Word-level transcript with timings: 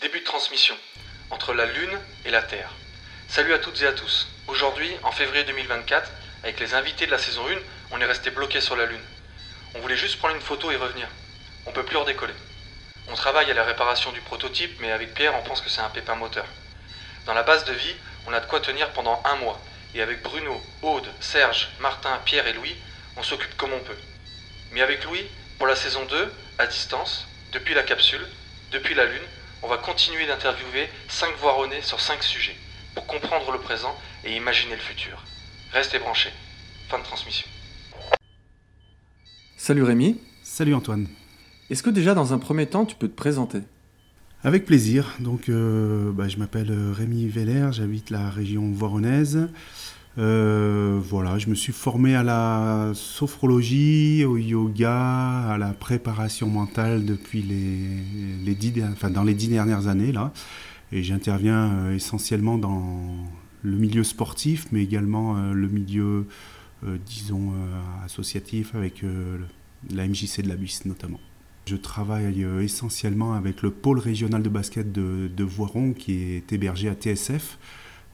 Début 0.00 0.20
de 0.20 0.24
transmission. 0.24 0.76
Entre 1.30 1.52
la 1.52 1.66
Lune 1.66 1.98
et 2.24 2.30
la 2.30 2.42
Terre. 2.42 2.70
Salut 3.26 3.52
à 3.52 3.58
toutes 3.58 3.82
et 3.82 3.86
à 3.86 3.92
tous. 3.92 4.28
Aujourd'hui, 4.46 4.88
en 5.02 5.10
février 5.10 5.42
2024, 5.42 6.08
avec 6.44 6.60
les 6.60 6.74
invités 6.74 7.06
de 7.06 7.10
la 7.10 7.18
saison 7.18 7.42
1, 7.48 7.56
on 7.90 8.00
est 8.00 8.04
resté 8.04 8.30
bloqué 8.30 8.60
sur 8.60 8.76
la 8.76 8.86
Lune. 8.86 9.02
On 9.74 9.80
voulait 9.80 9.96
juste 9.96 10.18
prendre 10.18 10.36
une 10.36 10.40
photo 10.40 10.70
et 10.70 10.76
revenir. 10.76 11.08
On 11.66 11.72
peut 11.72 11.82
plus 11.82 11.96
redécoller. 11.96 12.34
On 13.08 13.14
travaille 13.14 13.50
à 13.50 13.54
la 13.54 13.64
réparation 13.64 14.12
du 14.12 14.20
prototype, 14.20 14.78
mais 14.78 14.92
avec 14.92 15.14
Pierre, 15.14 15.34
on 15.34 15.42
pense 15.42 15.60
que 15.60 15.68
c'est 15.68 15.80
un 15.80 15.90
pépin 15.90 16.14
moteur. 16.14 16.46
Dans 17.26 17.34
la 17.34 17.42
base 17.42 17.64
de 17.64 17.72
vie, 17.72 17.96
on 18.28 18.32
a 18.32 18.38
de 18.38 18.46
quoi 18.46 18.60
tenir 18.60 18.92
pendant 18.92 19.20
un 19.24 19.34
mois. 19.36 19.60
Et 19.96 20.02
avec 20.02 20.22
Bruno, 20.22 20.62
Aude, 20.82 21.08
Serge, 21.18 21.70
Martin, 21.80 22.20
Pierre 22.24 22.46
et 22.46 22.52
Louis, 22.52 22.76
on 23.16 23.24
s'occupe 23.24 23.56
comme 23.56 23.72
on 23.72 23.80
peut. 23.80 23.98
Mais 24.70 24.80
avec 24.80 25.02
Louis, 25.02 25.26
pour 25.58 25.66
la 25.66 25.74
saison 25.74 26.04
2, 26.04 26.32
à 26.58 26.68
distance, 26.68 27.26
depuis 27.50 27.74
la 27.74 27.82
capsule, 27.82 28.24
depuis 28.70 28.94
la 28.94 29.06
Lune, 29.06 29.26
on 29.62 29.68
va 29.68 29.78
continuer 29.78 30.26
d'interviewer 30.26 30.88
5 31.08 31.36
voironnés 31.40 31.82
sur 31.82 32.00
5 32.00 32.22
sujets 32.22 32.56
pour 32.94 33.06
comprendre 33.06 33.50
le 33.52 33.58
présent 33.58 33.94
et 34.24 34.36
imaginer 34.36 34.74
le 34.74 34.80
futur. 34.80 35.22
Restez 35.72 35.98
branchés. 35.98 36.32
Fin 36.88 36.98
de 36.98 37.04
transmission. 37.04 37.46
Salut 39.56 39.82
Rémi. 39.82 40.20
Salut 40.42 40.74
Antoine. 40.74 41.06
Est-ce 41.70 41.82
que 41.82 41.90
déjà 41.90 42.14
dans 42.14 42.32
un 42.32 42.38
premier 42.38 42.66
temps 42.66 42.86
tu 42.86 42.96
peux 42.96 43.08
te 43.08 43.16
présenter? 43.16 43.60
Avec 44.44 44.64
plaisir. 44.64 45.16
Donc 45.18 45.48
euh, 45.48 46.12
bah, 46.12 46.28
je 46.28 46.36
m'appelle 46.36 46.72
Rémi 46.92 47.28
Veller, 47.28 47.68
j'habite 47.72 48.10
la 48.10 48.30
région 48.30 48.70
voironnaise. 48.72 49.48
Euh, 50.16 50.98
voilà, 51.02 51.38
je 51.38 51.48
me 51.48 51.54
suis 51.54 51.72
formé 51.72 52.16
à 52.16 52.22
la 52.22 52.92
sophrologie, 52.94 54.24
au 54.24 54.36
yoga, 54.36 55.50
à 55.50 55.58
la 55.58 55.72
préparation 55.72 56.48
mentale 56.48 57.04
depuis 57.04 57.42
les, 57.42 58.54
dix, 58.54 58.82
enfin, 58.90 59.10
dans 59.10 59.22
les 59.22 59.34
dix 59.34 59.48
dernières 59.48 59.86
années 59.86 60.12
là. 60.12 60.32
Et 60.90 61.02
j'interviens 61.02 61.72
euh, 61.72 61.94
essentiellement 61.94 62.58
dans 62.58 63.00
le 63.62 63.76
milieu 63.76 64.02
sportif, 64.02 64.66
mais 64.72 64.82
également 64.82 65.36
euh, 65.36 65.52
le 65.52 65.68
milieu, 65.68 66.26
disons, 67.06 67.52
associatif 68.04 68.76
avec 68.76 69.02
la 69.90 70.06
MJC 70.06 70.42
de 70.42 70.48
la 70.48 70.54
BUS 70.54 70.84
notamment. 70.84 71.18
Je 71.66 71.74
travaille 71.74 72.46
essentiellement 72.62 73.34
avec 73.34 73.62
le 73.62 73.70
pôle 73.72 73.98
régional 73.98 74.42
de 74.42 74.48
basket 74.48 74.92
de 74.92 75.44
Voiron 75.44 75.92
qui 75.92 76.12
est 76.12 76.52
hébergé 76.52 76.88
à 76.88 76.94
TSF 76.94 77.58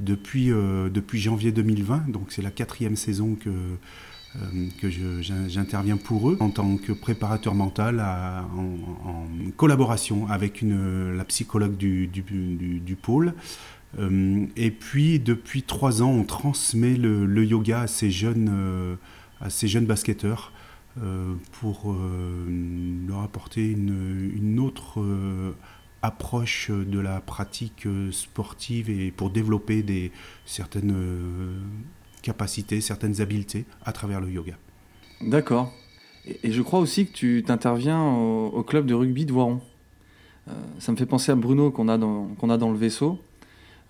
depuis, 0.01 0.51
euh, 0.51 0.89
depuis 0.89 1.21
janvier 1.21 1.53
2020. 1.53 2.11
Donc 2.11 2.27
c'est 2.31 2.43
la 2.43 2.51
quatrième 2.51 2.97
saison 2.97 3.35
que, 3.35 3.51
euh, 3.51 4.69
que 4.81 4.91
j'interviens 4.91 5.97
pour 5.97 6.31
eux 6.31 6.37
en 6.41 6.51
tant 6.51 6.77
que 6.77 6.93
préparateur 6.93 7.55
mental 7.55 8.01
en, 8.01 9.27
collaboration 9.57 10.27
avec 10.29 10.63
la 10.63 11.25
psychologue 11.25 11.77
du, 11.77 12.07
du, 12.09 12.97
pôle. 12.97 13.35
Euh, 13.99 14.47
et 14.57 14.71
puis 14.73 15.21
depuis 15.21 15.63
trois 15.63 16.03
ans, 16.03 16.11
on 16.11 16.25
transmet 16.25 16.97
le, 16.97 17.27
le 17.27 17.45
yoga 17.45 17.83
à 17.83 17.87
ces 17.87 18.11
jeunes, 18.11 18.97
à 19.41 19.51
ces 19.51 19.69
jeunes 19.69 19.87
basketteurs. 19.87 20.53
pour 21.61 21.97
leur 23.09 23.21
apporter 23.23 23.71
une, 23.71 24.33
une 24.37 24.59
autre 24.59 25.01
approche 26.05 26.71
de 26.71 26.99
la 26.99 27.21
pratique 27.21 27.87
euh, 27.87 28.13
sportive 28.13 28.91
et 28.91 29.11
pour 29.11 29.31
développer 29.31 29.83
des, 29.83 30.13
certaines 30.45 30.93
euh, 30.95 31.59
capacités, 32.21 32.83
certaines 32.83 33.23
habiletés 33.23 33.65
à 33.85 33.93
travers 33.93 34.21
le 34.21 34.31
yoga. 34.31 34.55
D'accord. 35.23 35.73
Et, 36.27 36.53
je 36.53 36.61
crois 36.61 36.81
aussi 36.81 37.07
que 37.07 37.13
tu 37.13 37.43
t'interviens 37.47 38.03
au, 38.03 38.63
club 38.63 38.85
de 38.85 38.93
rugby 38.93 39.25
de 39.25 39.33
Voiron. 39.33 39.61
Euh, 40.49 40.53
ça 40.79 40.93
me 40.93 40.97
fait 40.99 41.07
penser 41.07 41.33
à 41.33 41.37
Bruno 41.37 41.71
qu'on 41.71 41.89
a, 41.89 41.97
dans, 41.97 42.27
qu'on 42.39 42.51
a 42.51 42.59
dans 42.59 42.71
le 42.71 42.77
vaisseau, 42.77 43.19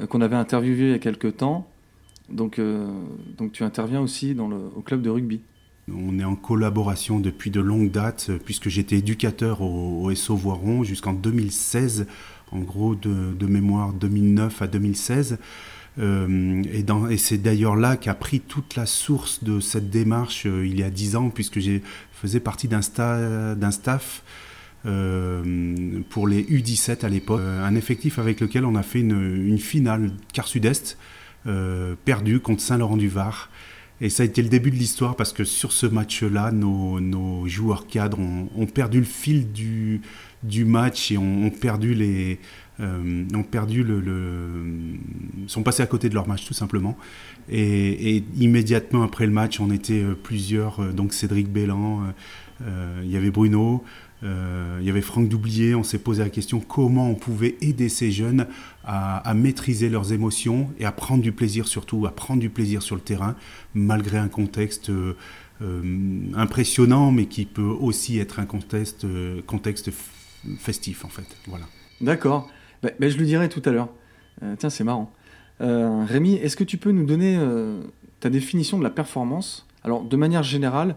qu'on 0.08 0.20
avait 0.20 0.36
interviewé 0.36 0.84
il 0.84 0.90
y 0.90 0.94
a 0.94 0.98
quelques 1.00 1.38
temps. 1.38 1.68
Donc, 2.28 2.60
donc 3.36 3.52
tu 3.52 3.64
interviens 3.64 4.00
aussi 4.00 4.34
dans 4.34 4.48
le, 4.48 4.56
au 4.74 4.80
club 4.80 5.02
de 5.02 5.10
rugby. 5.10 5.40
On 5.92 6.18
est 6.18 6.24
en 6.24 6.34
collaboration 6.34 7.20
depuis 7.20 7.50
de 7.50 7.60
longues 7.60 7.90
dates, 7.90 8.28
euh, 8.30 8.38
puisque 8.42 8.68
j'étais 8.68 8.96
éducateur 8.96 9.60
au, 9.60 10.12
SO 10.14 10.34
Voiron 10.34 10.82
jusqu'en 10.82 11.12
2016, 11.12 12.06
en 12.52 12.60
gros 12.60 12.94
de, 12.94 13.46
mémoire 13.46 13.92
2009 13.92 14.62
à 14.62 14.66
2016. 14.66 15.38
Euh, 15.98 16.62
et, 17.10 17.16
c'est 17.18 17.38
d'ailleurs 17.38 17.76
là 17.76 17.96
qu'a 17.96 18.14
pris 18.14 18.40
toute 18.40 18.76
la 18.76 18.86
source 18.86 19.44
de 19.44 19.60
cette 19.60 19.90
démarche 19.90 20.46
euh, 20.46 20.66
il 20.66 20.78
y 20.78 20.82
a 20.82 20.90
dix 20.90 21.16
ans, 21.16 21.28
puisque 21.28 21.60
je 21.60 21.78
faisais 22.12 22.40
partie 22.40 22.66
d'un, 22.66 22.80
staff 22.82 24.22
pour 24.82 26.28
les 26.28 26.42
U17 26.44 27.04
à 27.04 27.08
l'époque, 27.08 27.40
un 27.40 27.74
effectif 27.74 28.18
avec 28.18 28.40
lequel 28.40 28.64
on 28.64 28.74
a 28.74 28.82
fait 28.82 29.00
une, 29.00 29.46
une 29.46 29.58
finale 29.58 30.10
quart 30.32 30.48
sud-est, 30.48 30.98
perdue 32.04 32.40
contre 32.40 32.62
Saint-Laurent-du-Var. 32.62 33.50
Et 34.00 34.10
ça 34.10 34.24
a 34.24 34.26
été 34.26 34.42
le 34.42 34.48
début 34.48 34.70
de 34.70 34.76
l'histoire 34.76 35.14
parce 35.14 35.32
que 35.32 35.44
sur 35.44 35.72
ce 35.72 35.86
match-là, 35.86 36.50
nos, 36.50 37.46
joueurs 37.46 37.86
cadres 37.86 38.18
ont, 38.18 38.66
perdu 38.66 38.98
le 38.98 39.04
fil 39.04 39.52
du, 39.52 40.00
match 40.64 41.12
et 41.12 41.18
ont, 41.18 41.50
perdu 41.50 41.94
les, 41.94 42.40
euh, 42.80 43.24
ont 43.32 43.44
perdu 43.44 43.84
le, 43.84 44.72
sont 45.46 45.62
passés 45.62 45.82
à 45.82 45.86
côté 45.86 46.08
de 46.08 46.14
leur 46.14 46.26
match 46.26 46.44
tout 46.44 46.54
simplement. 46.54 46.96
Et, 47.48 48.24
immédiatement 48.36 49.02
après 49.04 49.26
le 49.26 49.32
match, 49.32 49.60
on 49.60 49.70
était 49.70 50.02
euh, 50.02 50.14
plusieurs, 50.20 50.80
euh, 50.80 50.92
donc 50.92 51.12
Cédric 51.12 51.48
Bellan, 51.48 52.02
il 53.02 53.10
y 53.10 53.16
avait 53.16 53.30
Bruno, 53.30 53.84
euh, 54.24 54.78
il 54.80 54.86
y 54.86 54.90
avait 54.90 55.02
Franck 55.02 55.28
Doublier, 55.28 55.74
on 55.74 55.82
s'est 55.82 55.98
posé 55.98 56.22
la 56.22 56.30
question 56.30 56.60
comment 56.60 57.10
on 57.10 57.14
pouvait 57.14 57.56
aider 57.60 57.88
ces 57.88 58.10
jeunes 58.10 58.46
à, 58.84 59.32
maîtriser 59.34 59.88
leurs 59.88 60.12
émotions 60.12 60.70
et 60.78 60.84
à 60.84 60.92
prendre 60.92 61.22
du 61.22 61.32
plaisir 61.32 61.66
surtout, 61.66 62.06
à 62.06 62.10
prendre 62.10 62.40
du 62.40 62.50
plaisir 62.50 62.82
sur 62.82 62.96
le 62.96 63.02
terrain, 63.02 63.36
malgré 63.74 64.18
un 64.18 64.28
contexte 64.28 64.90
euh, 64.90 65.16
euh, 65.62 65.82
impressionnant, 66.34 67.12
mais 67.12 67.26
qui 67.26 67.44
peut 67.44 67.62
aussi 67.62 68.18
être 68.18 68.40
un 68.40 68.46
contexte, 68.46 69.06
contexte 69.46 69.90
festif 70.58 71.04
en 71.04 71.08
fait. 71.08 71.26
Voilà. 71.46 71.66
D'accord, 72.00 72.50
bah, 72.82 72.90
je 73.00 73.18
le 73.18 73.24
dirai 73.24 73.48
tout 73.48 73.62
à 73.64 73.70
l'heure. 73.70 73.88
tiens, 74.58 74.70
c'est 74.70 74.84
marrant. 74.84 75.12
Rémi, 75.60 76.34
est-ce 76.34 76.56
que 76.56 76.64
tu 76.64 76.76
peux 76.76 76.90
nous 76.90 77.06
donner 77.06 77.38
ta 78.20 78.30
définition 78.30 78.78
de 78.78 78.84
la 78.84 78.90
performance? 78.90 79.66
Alors, 79.84 80.02
de 80.02 80.16
manière 80.16 80.42
générale, 80.42 80.96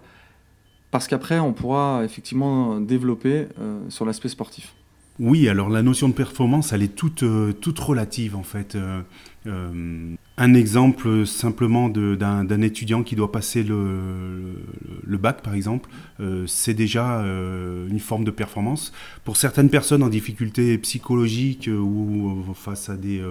parce 0.92 1.08
qu'après, 1.08 1.40
on 1.40 1.54
pourra 1.54 2.02
effectivement 2.04 2.80
développer 2.80 3.48
euh, 3.60 3.80
sur 3.90 4.06
l'aspect 4.06 4.30
sportif. 4.30 4.74
Oui, 5.20 5.50
alors 5.50 5.70
la 5.70 5.82
notion 5.82 6.10
de 6.10 6.14
performance, 6.14 6.74
elle 6.74 6.84
est 6.84 6.96
toute, 6.96 7.24
euh, 7.24 7.52
toute 7.52 7.80
relative 7.80 8.36
en 8.36 8.44
fait. 8.44 8.76
Euh, 8.76 9.02
un 10.38 10.54
exemple 10.54 11.26
simplement 11.26 11.90
d'un 11.90 12.62
étudiant 12.62 13.02
qui 13.04 13.16
doit 13.16 13.32
passer 13.32 13.64
le, 13.64 14.62
le 15.04 15.18
bac, 15.18 15.42
par 15.42 15.56
exemple, 15.56 15.90
c'est 16.46 16.76
déjà 16.76 17.22
une 17.22 18.00
forme 18.00 18.24
de 18.24 18.32
performance. 18.32 18.92
Pour 19.24 19.38
certaines 19.38 19.70
personnes 19.70 20.04
en 20.04 20.10
difficulté 20.10 20.78
psychologique 20.78 21.68
ou 21.72 22.44
face 22.54 22.90
à 22.90 22.98
des, 22.98 23.24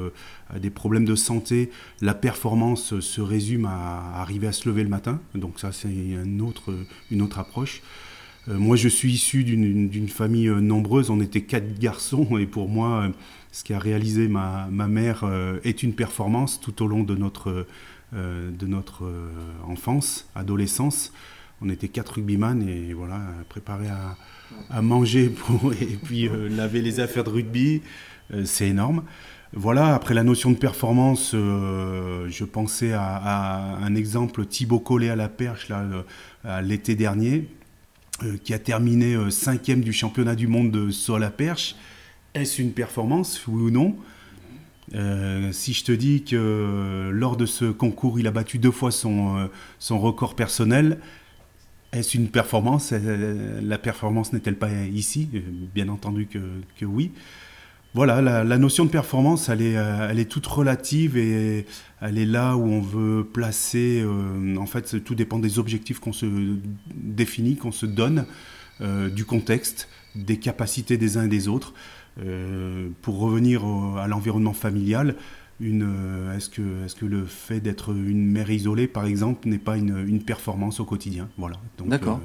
à 0.51 0.59
des 0.59 0.71
problèmes 0.71 1.05
de 1.05 1.15
santé, 1.15 1.71
la 2.01 2.15
performance 2.15 2.99
se 2.99 3.21
résume 3.21 3.67
à 3.67 4.21
arriver 4.21 4.49
à 4.49 4.53
se 4.53 4.69
lever 4.69 4.83
le 4.83 4.89
matin. 4.89 5.21
Donc 5.35 5.61
ça, 5.61 5.71
c'est 5.71 5.89
une 5.89 6.43
autre, 6.43 6.75
une 7.11 7.23
autre 7.23 7.39
approche. 7.39 7.83
Euh, 8.49 8.59
moi, 8.59 8.77
je 8.77 8.89
suis 8.89 9.13
issu 9.13 9.45
d'une 9.45 10.09
famille 10.09 10.49
euh, 10.49 10.61
nombreuse. 10.61 11.11
On 11.11 11.21
était 11.21 11.43
quatre 11.43 11.79
garçons 11.79 12.39
et 12.39 12.47
pour 12.47 12.69
moi, 12.69 13.03
euh, 13.03 13.09
ce 13.53 13.65
qui 13.65 13.75
a 13.75 13.79
réalisé 13.79 14.29
ma, 14.29 14.69
mère 14.71 15.25
est 15.65 15.83
une 15.83 15.95
performance 15.95 16.61
tout 16.61 16.83
au 16.83 16.87
long 16.87 17.05
de 17.05 17.15
notre, 17.15 17.67
enfance, 19.67 20.29
adolescence. 20.35 21.11
On 21.63 21.71
était 21.71 21.89
quatre 21.89 22.17
rugbyman 22.17 22.69
et 22.69 22.93
voilà, 22.93 23.19
préparés 23.49 23.89
à, 24.71 24.83
manger 24.83 25.33
et 25.81 25.97
puis 26.05 26.29
laver 26.51 26.83
les 26.83 27.01
affaires 27.01 27.25
de 27.25 27.31
rugby. 27.31 27.81
c'est 28.45 28.69
énorme. 28.69 29.05
Voilà, 29.55 29.95
après 29.95 30.13
la 30.13 30.23
notion 30.23 30.51
de 30.51 30.59
performance, 30.59 31.31
je 31.33 32.45
pensais 32.45 32.93
à, 32.93 33.79
un 33.81 33.95
exemple 33.95 34.45
Thibaut 34.45 34.81
Collet 34.81 35.09
à 35.09 35.17
la 35.17 35.31
perche 35.31 35.73
l'été 36.63 36.95
dernier. 36.95 37.49
Euh, 38.23 38.39
qui 38.43 38.55
a 38.55 38.59
terminé 38.59 39.15
euh, 39.15 39.29
cinquième 39.29 39.83
du 39.83 39.93
championnat 39.93 40.35
du 40.35 40.47
monde 40.47 40.71
de 40.71 40.91
saut 40.91 41.17
à 41.17 41.31
perche. 41.31 41.77
Est-ce 42.33 42.63
une 42.63 42.73
performance, 42.73 43.47
oui 43.47 43.65
ou 43.65 43.71
non? 43.71 43.95
Euh, 44.95 45.53
si 45.53 45.75
je 45.75 45.85
te 45.85 45.93
dis 45.93 46.23
que 46.23 47.11
lors 47.13 47.37
de 47.37 47.45
ce 47.45 47.67
concours, 47.67 48.19
il 48.19 48.27
a 48.27 48.31
battu 48.31 48.59
deux 48.59 48.71
fois 48.71 48.91
son, 48.91 49.51
son 49.79 49.99
record 49.99 50.35
personnel, 50.35 50.99
est-ce 51.93 52.17
une 52.17 52.29
performance? 52.29 52.93
La 52.93 53.77
performance 53.77 54.33
n'est-elle 54.33 54.57
pas 54.57 54.71
ici? 54.71 55.29
Bien 55.75 55.89
entendu 55.89 56.27
que, 56.27 56.39
que 56.79 56.87
oui. 56.87 57.13
Voilà, 57.97 58.21
la, 58.21 58.59
notion 58.59 58.85
de 58.85 58.91
performance, 58.91 59.49
elle 59.49 59.63
est, 59.63 59.73
elle 59.73 60.19
est 60.19 60.31
toute 60.31 60.47
relative 60.47 61.17
et 61.17 61.65
elle 62.03 62.19
est 62.19 62.27
là 62.27 62.55
où 62.55 62.65
on 62.65 62.83
veut 62.83 63.25
placer. 63.25 64.03
Euh, 64.05 64.57
en 64.59 64.67
fait, 64.67 65.03
tout 65.03 65.15
dépend 65.15 65.39
des 65.39 65.59
objectifs 65.59 65.99
qu'on 65.99 66.13
se 66.13 66.27
définit, 66.95 67.57
qu'on 67.57 67.73
se 67.73 67.87
donne, 67.87 68.27
euh, 68.83 69.09
du 69.09 69.25
contexte, 69.25 69.89
des 70.15 70.37
capacités 70.37 70.99
des 70.99 71.17
uns 71.17 71.25
et 71.25 71.29
des 71.29 71.49
autres. 71.49 71.73
pour 73.01 73.19
revenir 73.19 73.65
à 73.99 74.07
l'environnement 74.09 74.53
familial, 74.53 75.17
est-ce 75.63 76.51
que, 76.51 76.85
est 76.85 76.99
que 76.99 77.07
le 77.07 77.25
fait 77.25 77.61
d'être 77.61 77.93
une 77.93 78.27
mère 78.27 78.51
isolée, 78.51 78.89
par 78.89 79.07
exemple, 79.07 79.49
n'est 79.49 79.57
pas 79.57 79.79
une, 79.79 80.23
performance 80.23 80.81
au 80.81 80.85
quotidien? 80.85 81.31
Voilà. 81.39 81.57
D'accord. 81.87 82.21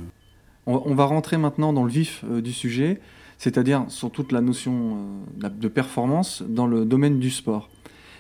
On, 0.66 0.96
va 0.96 1.06
rentrer 1.06 1.38
maintenant 1.38 1.72
dans 1.72 1.86
le 1.86 1.92
vif 1.92 2.26
du 2.26 2.52
sujet, 2.52 3.00
c'est-à-dire 3.42 3.86
sur 3.88 4.12
toute 4.12 4.32
la 4.32 4.40
notion 4.40 5.24
de 5.36 5.68
performance 5.68 6.44
dans 6.48 6.68
le 6.68 6.86
domaine 6.86 7.18
du 7.18 7.32
sport. 7.32 7.72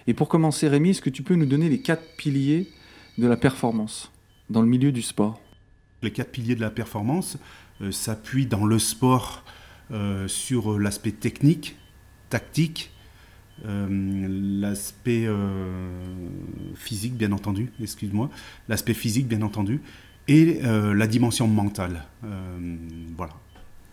Et 0.07 0.15
pour 0.15 0.27
commencer, 0.27 0.67
Rémi, 0.67 0.89
est-ce 0.89 1.01
que 1.03 1.11
tu 1.11 1.21
peux 1.21 1.35
nous 1.35 1.45
donner 1.45 1.69
les 1.69 1.79
quatre 1.79 2.15
piliers 2.17 2.71
de 3.19 3.27
la 3.27 3.37
performance 3.37 4.11
dans 4.49 4.63
le 4.63 4.67
milieu 4.67 4.91
du 4.91 5.03
sport? 5.03 5.39
Les 6.01 6.09
quatre 6.09 6.31
piliers 6.31 6.55
de 6.55 6.61
la 6.61 6.71
performance 6.71 7.37
euh, 7.81 7.91
s'appuient 7.91 8.47
dans 8.47 8.65
le 8.65 8.79
sport 8.79 9.43
euh, 9.91 10.27
sur 10.27 10.79
l'aspect 10.79 11.11
technique, 11.11 11.75
tactique, 12.31 12.89
euh, 13.65 14.27
l'aspect 14.59 15.27
physique, 16.73 17.13
bien 17.13 17.31
entendu, 17.31 17.71
excuse-moi, 17.79 18.31
l'aspect 18.67 18.95
physique, 18.95 19.27
bien 19.27 19.43
entendu, 19.43 19.81
et 20.27 20.61
la 20.63 21.05
dimension 21.05 21.47
mentale. 21.47 22.05
voilà. 23.15 23.33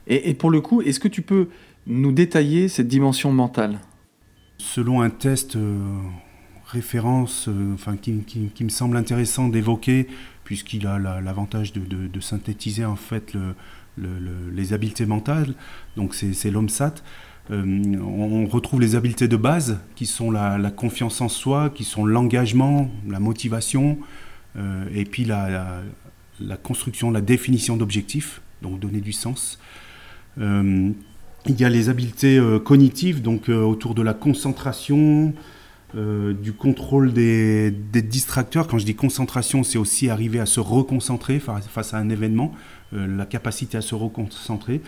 Et 0.09 0.35
pour 0.35 0.51
le 0.51 0.61
coup, 0.61 0.83
est-ce 0.83 1.01
que 1.01 1.09
tu 1.09 1.23
peux 1.23 1.49
nous 1.89 2.13
détailler 2.13 2.69
cette 2.69 2.89
dimension 2.89 3.33
mentale? 3.33 3.79
Selon 4.59 5.01
un 5.01 5.11
test 5.11 5.57
euh, 5.57 5.79
référence 6.67 7.49
euh, 7.49 7.75
enfin, 7.75 7.97
qui, 7.97 8.13
me 8.61 8.69
semble 8.69 8.97
intéressant 8.97 9.49
d'évoquer, 9.49 10.07
puisqu'il 10.45 10.87
a 10.87 10.99
l'avantage 10.99 11.73
de, 11.73 12.21
synthétiser 12.21 12.85
en 12.85 12.97
fait 12.97 13.35
les 13.97 14.73
habiletés 14.73 15.07
mentales, 15.07 15.55
donc 15.97 16.15
c'est 16.15 16.51
l'OMSAT, 16.51 16.95
euh, 17.51 17.97
on 18.01 18.47
retrouve 18.47 18.81
les 18.81 18.95
habiletés 18.95 19.29
de 19.29 19.37
base 19.37 19.79
qui 19.95 20.07
sont 20.07 20.31
la, 20.31 20.71
confiance 20.71 21.21
en 21.21 21.29
soi, 21.29 21.71
qui 21.71 21.85
sont 21.85 22.05
l'engagement, 22.05 22.91
la 23.09 23.21
motivation, 23.21 23.99
et 24.93 25.05
puis 25.05 25.25
la, 25.25 25.83
construction, 26.63 27.11
la 27.11 27.21
définition 27.21 27.77
d'objectifs, 27.77 28.41
donc 28.63 28.81
donner 28.81 29.01
du 29.01 29.13
sens. 29.13 29.61
Il 31.49 31.59
y 31.59 31.65
a 31.65 31.71
les 31.71 31.89
habiletés 31.89 32.39
euh, 32.39 32.59
cognitives, 32.59 33.23
donc 33.23 33.49
euh, 33.49 33.63
autour 33.63 33.95
de 33.95 34.03
la 34.03 34.13
concentration, 34.13 35.33
euh, 35.97 36.35
du 36.35 36.53
contrôle 36.53 37.15
des, 37.15 37.71
distracteurs. 37.71 38.67
Quand 38.69 38.79
je 38.79 38.85
dis 38.85 38.95
concentration, 38.95 39.63
c'est 39.63 39.79
aussi 39.79 40.11
arriver 40.11 40.41
à 40.41 40.47
se 40.47 40.61
reconcentrer 40.61 41.39
face, 41.39 41.95
à 41.95 41.99
un 41.99 42.11
événement, 42.11 42.53
la 42.93 43.25
capacité 43.25 43.79
à 43.79 43.81
se 43.81 43.95
reconcentrer, 43.95 44.83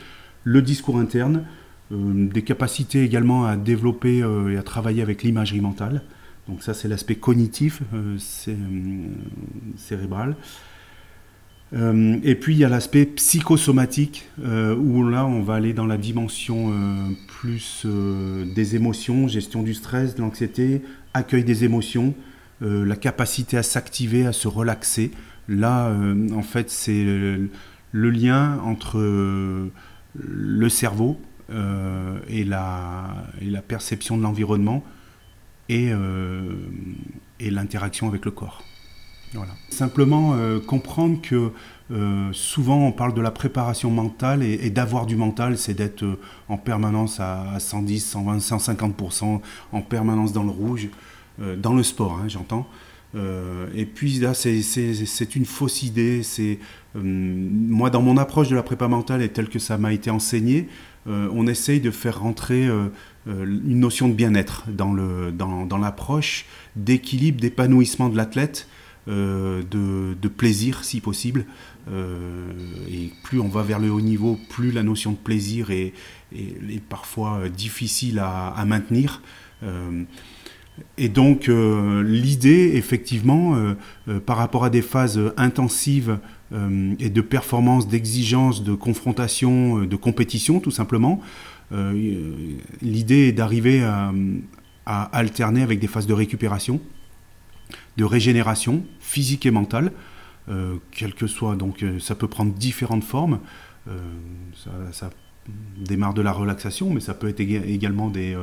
le 0.44 0.60
discours 0.60 0.98
interne, 0.98 1.44
des 1.90 2.42
capacités 2.42 3.02
également 3.02 3.44
à 3.44 3.56
développer 3.56 4.18
et 4.50 4.56
à 4.56 4.62
travailler 4.62 5.02
avec 5.02 5.22
l'imagerie 5.22 5.60
mentale. 5.60 6.02
Donc 6.48 6.62
ça, 6.62 6.72
c'est 6.72 6.88
l'aspect 6.88 7.16
cognitif, 7.16 7.82
cérébral. 9.76 10.36
Euh, 11.72 12.18
et 12.24 12.34
puis 12.34 12.54
il 12.54 12.58
y 12.58 12.64
a 12.64 12.68
l'aspect 12.68 13.06
psychosomatique, 13.06 14.28
euh, 14.42 14.74
où 14.74 15.06
là 15.08 15.24
on 15.26 15.42
va 15.42 15.54
aller 15.54 15.72
dans 15.72 15.86
la 15.86 15.98
dimension 15.98 16.72
euh, 16.72 17.10
plus 17.28 17.86
des 17.86 18.76
émotions, 18.76 19.28
gestion 19.28 19.62
du 19.62 19.74
stress, 19.74 20.14
de 20.14 20.20
l'anxiété, 20.20 20.82
accueil 21.14 21.44
des 21.44 21.64
émotions, 21.64 22.14
la 22.62 22.96
capacité 22.96 23.56
à 23.56 23.62
s'activer, 23.62 24.26
à 24.26 24.34
se 24.34 24.46
relaxer. 24.46 25.12
Là, 25.48 25.90
en 26.34 26.42
fait, 26.42 26.68
c'est 26.68 27.02
le, 27.02 27.48
lien 27.92 28.58
entre 28.58 29.00
le 30.14 30.68
cerveau 30.68 31.18
et 31.48 32.44
la, 32.44 33.26
perception 33.66 34.18
de 34.18 34.22
l'environnement 34.22 34.84
et 35.70 35.90
l'interaction 37.40 38.08
avec 38.08 38.26
le 38.26 38.30
corps. 38.30 38.62
Simplement 39.70 40.34
euh, 40.34 40.58
comprendre 40.58 41.20
que 41.22 41.52
euh, 41.92 42.28
souvent 42.32 42.86
on 42.86 42.92
parle 42.92 43.14
de 43.14 43.20
la 43.20 43.30
préparation 43.30 43.90
mentale 43.90 44.42
et, 44.42 44.70
d'avoir 44.70 45.06
du 45.06 45.16
mental, 45.16 45.56
c'est 45.58 45.74
d'être 45.74 46.02
euh, 46.02 46.18
en 46.48 46.56
permanence 46.56 47.20
à, 47.20 47.58
110, 47.58 48.00
120, 48.00 48.38
150%, 48.38 49.40
en 49.72 49.80
permanence 49.82 50.32
dans 50.32 50.42
le 50.42 50.50
rouge, 50.50 50.88
dans 51.56 51.72
le 51.72 51.82
sport, 51.82 52.18
hein, 52.22 52.28
j'entends. 52.28 52.68
et 53.14 53.86
puis 53.86 54.18
là, 54.18 54.34
c'est 54.34 55.36
une 55.36 55.46
fausse 55.46 55.82
idée. 55.82 56.22
C'est 56.22 56.58
moi, 56.94 57.88
dans 57.88 58.02
mon 58.02 58.18
approche 58.18 58.48
de 58.48 58.56
la 58.56 58.62
prépa 58.62 58.88
mentale 58.88 59.22
et 59.22 59.30
telle 59.30 59.48
que 59.48 59.58
ça 59.58 59.78
m'a 59.78 59.94
été 59.94 60.10
enseigné, 60.10 60.68
on 61.06 61.46
essaye 61.46 61.80
de 61.80 61.90
faire 61.90 62.20
rentrer 62.20 62.68
une 63.26 63.80
notion 63.80 64.08
de 64.08 64.12
bien-être 64.12 64.64
dans 64.68 64.92
l'approche, 65.78 66.44
dans, 66.76 66.82
d'équilibre, 66.82 67.40
d'épanouissement 67.40 68.10
de 68.10 68.18
l'athlète. 68.18 68.66
Euh, 69.10 69.62
de, 69.70 70.28
plaisir 70.28 70.84
si 70.84 71.00
possible. 71.00 71.44
Euh, 71.90 72.52
et 72.88 73.10
plus 73.24 73.40
on 73.40 73.48
va 73.48 73.62
vers 73.62 73.78
le 73.78 73.90
haut 73.90 74.00
niveau, 74.00 74.38
plus 74.48 74.70
la 74.70 74.82
notion 74.82 75.10
de 75.12 75.16
plaisir 75.16 75.70
est, 75.70 75.92
parfois 76.88 77.48
difficile 77.48 78.20
à, 78.20 78.64
maintenir. 78.66 79.20
Euh, 79.62 80.04
et 80.96 81.08
donc 81.08 81.48
l'idée, 81.48 82.72
effectivement, 82.74 83.56
par 84.24 84.36
rapport 84.36 84.64
à 84.64 84.70
des 84.70 84.82
phases 84.82 85.20
intensives 85.36 86.18
et 86.52 87.10
de 87.10 87.20
performance, 87.20 87.88
d'exigence, 87.88 88.62
de 88.62 88.74
confrontation, 88.74 89.84
de 89.84 89.96
compétition, 89.96 90.60
tout 90.60 90.70
simplement, 90.70 91.20
l'idée 92.80 93.28
est 93.28 93.32
d'arriver 93.32 93.82
à 93.82 95.02
alterner 95.12 95.62
avec 95.62 95.80
des 95.80 95.88
phases 95.88 96.06
de 96.06 96.14
récupération 96.14 96.80
de 97.96 98.04
régénération 98.04 98.84
physique 99.00 99.46
et 99.46 99.50
mentale, 99.50 99.92
euh, 100.48 100.76
quelle 100.90 101.14
que 101.14 101.26
soit. 101.26 101.54
Donc 101.54 101.82
euh, 101.82 101.98
ça 102.00 102.14
peut 102.14 102.28
prendre 102.28 102.52
différentes 102.52 103.04
formes. 103.04 103.40
Euh, 103.88 103.98
ça, 104.92 105.10
démarre 105.78 106.14
de 106.14 106.22
la 106.22 106.32
relaxation, 106.32 106.90
mais 106.90 107.00
ça 107.00 107.14
peut 107.14 107.28
être 107.28 107.40
également 107.40 108.08
des, 108.08 108.36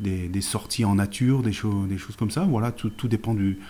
des, 0.00 0.40
sorties 0.40 0.84
en 0.84 0.96
nature, 0.96 1.42
des, 1.42 1.52
choses 1.52 1.88
des 1.88 1.96
choses 1.96 2.16
comme 2.16 2.30
ça. 2.30 2.42
Voilà, 2.42 2.70
tout, 2.70 2.90
tout 2.90 3.08
dépend 3.08 3.32
du, 3.32 3.60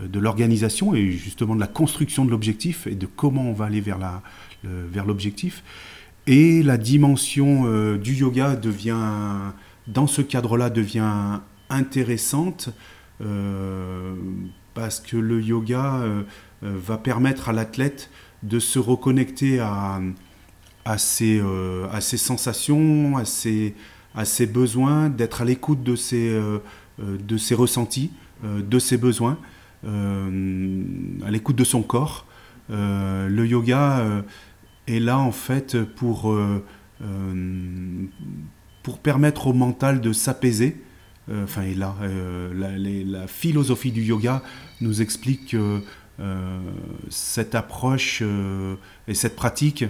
de 0.00 0.18
l'organisation 0.18 0.94
et 0.94 1.10
justement 1.10 1.54
de 1.54 1.60
la 1.60 1.66
construction 1.66 2.24
de 2.24 2.30
l'objectif 2.30 2.86
et 2.86 2.94
de 2.94 3.04
comment 3.04 3.50
on 3.50 3.52
va 3.52 3.66
aller 3.66 3.82
vers 3.82 5.04
l'objectif. 5.04 5.62
Et 6.26 6.62
la 6.62 6.78
dimension 6.78 7.96
du 7.96 8.14
yoga 8.14 8.56
devient, 8.56 8.96
dans 9.88 10.06
ce 10.06 10.22
cadre-là, 10.22 10.70
devient 10.70 11.40
intéressante 11.68 12.70
parce 14.78 15.00
que 15.00 15.16
le 15.16 15.42
yoga 15.42 15.96
euh, 15.96 16.22
euh, 16.62 16.72
va 16.76 16.98
permettre 16.98 17.48
à 17.48 17.52
l'athlète 17.52 18.10
de 18.44 18.60
se 18.60 18.78
reconnecter 18.78 19.58
à, 19.58 20.00
euh, 21.20 22.00
ses, 22.00 22.16
sensations, 22.16 23.16
à 23.16 23.24
ses, 23.24 24.46
besoins, 24.46 25.08
d'être 25.08 25.42
à 25.42 25.44
l'écoute 25.44 25.82
de 25.82 25.96
ses, 25.96 26.40
ressentis, 27.56 28.12
de 28.44 28.78
ses 28.78 28.96
besoins, 28.98 29.36
à 29.84 31.30
l'écoute 31.30 31.56
de 31.56 31.64
son 31.64 31.82
corps. 31.82 32.24
le 32.68 33.44
yoga 33.44 34.22
est 34.86 35.00
là 35.00 35.18
en 35.18 35.32
fait 35.32 35.76
pour 35.82 36.32
permettre 39.02 39.48
au 39.48 39.52
mental 39.52 40.00
de 40.00 40.12
s'apaiser, 40.12 40.80
enfin 41.30 41.62
et 41.62 41.74
là, 41.74 41.94
la, 42.54 42.78
la, 42.78 43.26
philosophie 43.26 43.92
du 43.92 44.02
yoga 44.02 44.42
nous 44.80 45.02
explique 45.02 45.50
que 45.50 45.82
euh, 46.20 46.58
cette 47.10 47.54
approche 47.54 48.22
euh, 48.22 48.74
et 49.06 49.14
cette 49.14 49.36
pratique 49.36 49.84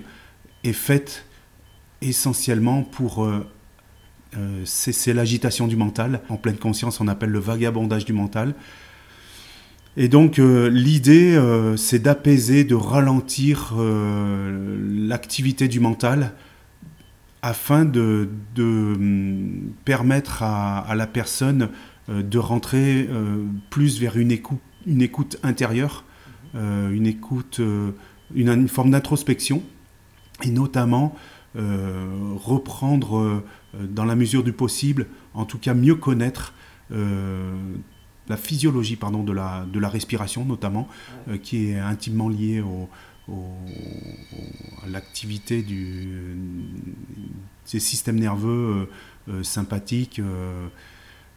est 0.62 0.74
faite 0.74 1.24
essentiellement 2.02 2.82
pour 2.82 3.24
euh, 3.24 3.46
cesser 4.64 5.14
l'agitation 5.14 5.66
du 5.66 5.76
mental. 5.76 6.20
En 6.28 6.36
pleine 6.36 6.58
conscience, 6.58 7.00
on 7.00 7.08
appelle 7.08 7.30
le 7.30 7.38
vagabondage 7.38 8.04
du 8.04 8.12
mental. 8.12 8.54
Et 9.96 10.08
donc 10.08 10.36
l'idée, 10.36 11.36
c'est 11.76 11.98
d'apaiser, 11.98 12.62
de 12.62 12.76
ralentir 12.76 13.74
l'activité 13.76 15.66
du 15.66 15.80
mental 15.80 16.34
afin 17.42 17.84
de, 17.84 18.28
hum, 18.58 19.72
permettre 19.84 20.42
à, 20.42 20.94
la 20.94 21.06
personne 21.06 21.68
de 22.08 22.38
rentrer 22.38 23.08
plus 23.70 24.00
vers 24.00 24.16
une 24.16 24.32
écoute 24.32 24.60
une 24.88 25.02
écoute 25.02 25.38
intérieure, 25.42 26.04
euh, 26.54 26.90
une 26.90 27.06
écoute, 27.06 27.60
euh, 27.60 27.92
une, 28.34 28.68
forme 28.68 28.90
d'introspection, 28.90 29.62
et 30.42 30.50
notamment 30.50 31.14
euh, 31.56 32.06
reprendre, 32.36 33.42
dans 33.78 34.04
la 34.04 34.16
mesure 34.16 34.42
du 34.42 34.52
possible, 34.52 35.06
en 35.34 35.44
tout 35.44 35.58
cas 35.58 35.74
mieux 35.74 35.94
connaître 35.94 36.54
la 36.90 38.36
physiologie 38.36 38.96
pardon, 38.96 39.22
de, 39.22 39.32
la, 39.32 39.66
de 39.70 39.78
la 39.78 39.88
respiration 39.90 40.44
notamment, 40.44 40.88
qui 41.42 41.70
est 41.70 41.78
intimement 41.78 42.30
liée 42.30 42.60
au, 42.60 42.88
à 43.28 44.88
l'activité 44.88 45.62
du, 45.62 46.36
des 47.70 47.80
systèmes 47.80 48.18
nerveux 48.18 48.88
sympathique. 49.42 50.20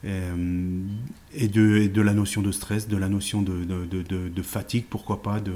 Et, 0.04 1.48
de, 1.48 2.02
la 2.02 2.14
notion 2.14 2.42
de 2.42 2.52
stress, 2.52 2.88
de 2.88 2.98
la 2.98 3.10
notion 3.10 3.42
de, 3.42 4.42
fatigue, 4.42 4.86
pourquoi 4.90 5.22
pas. 5.22 5.40
De... 5.40 5.54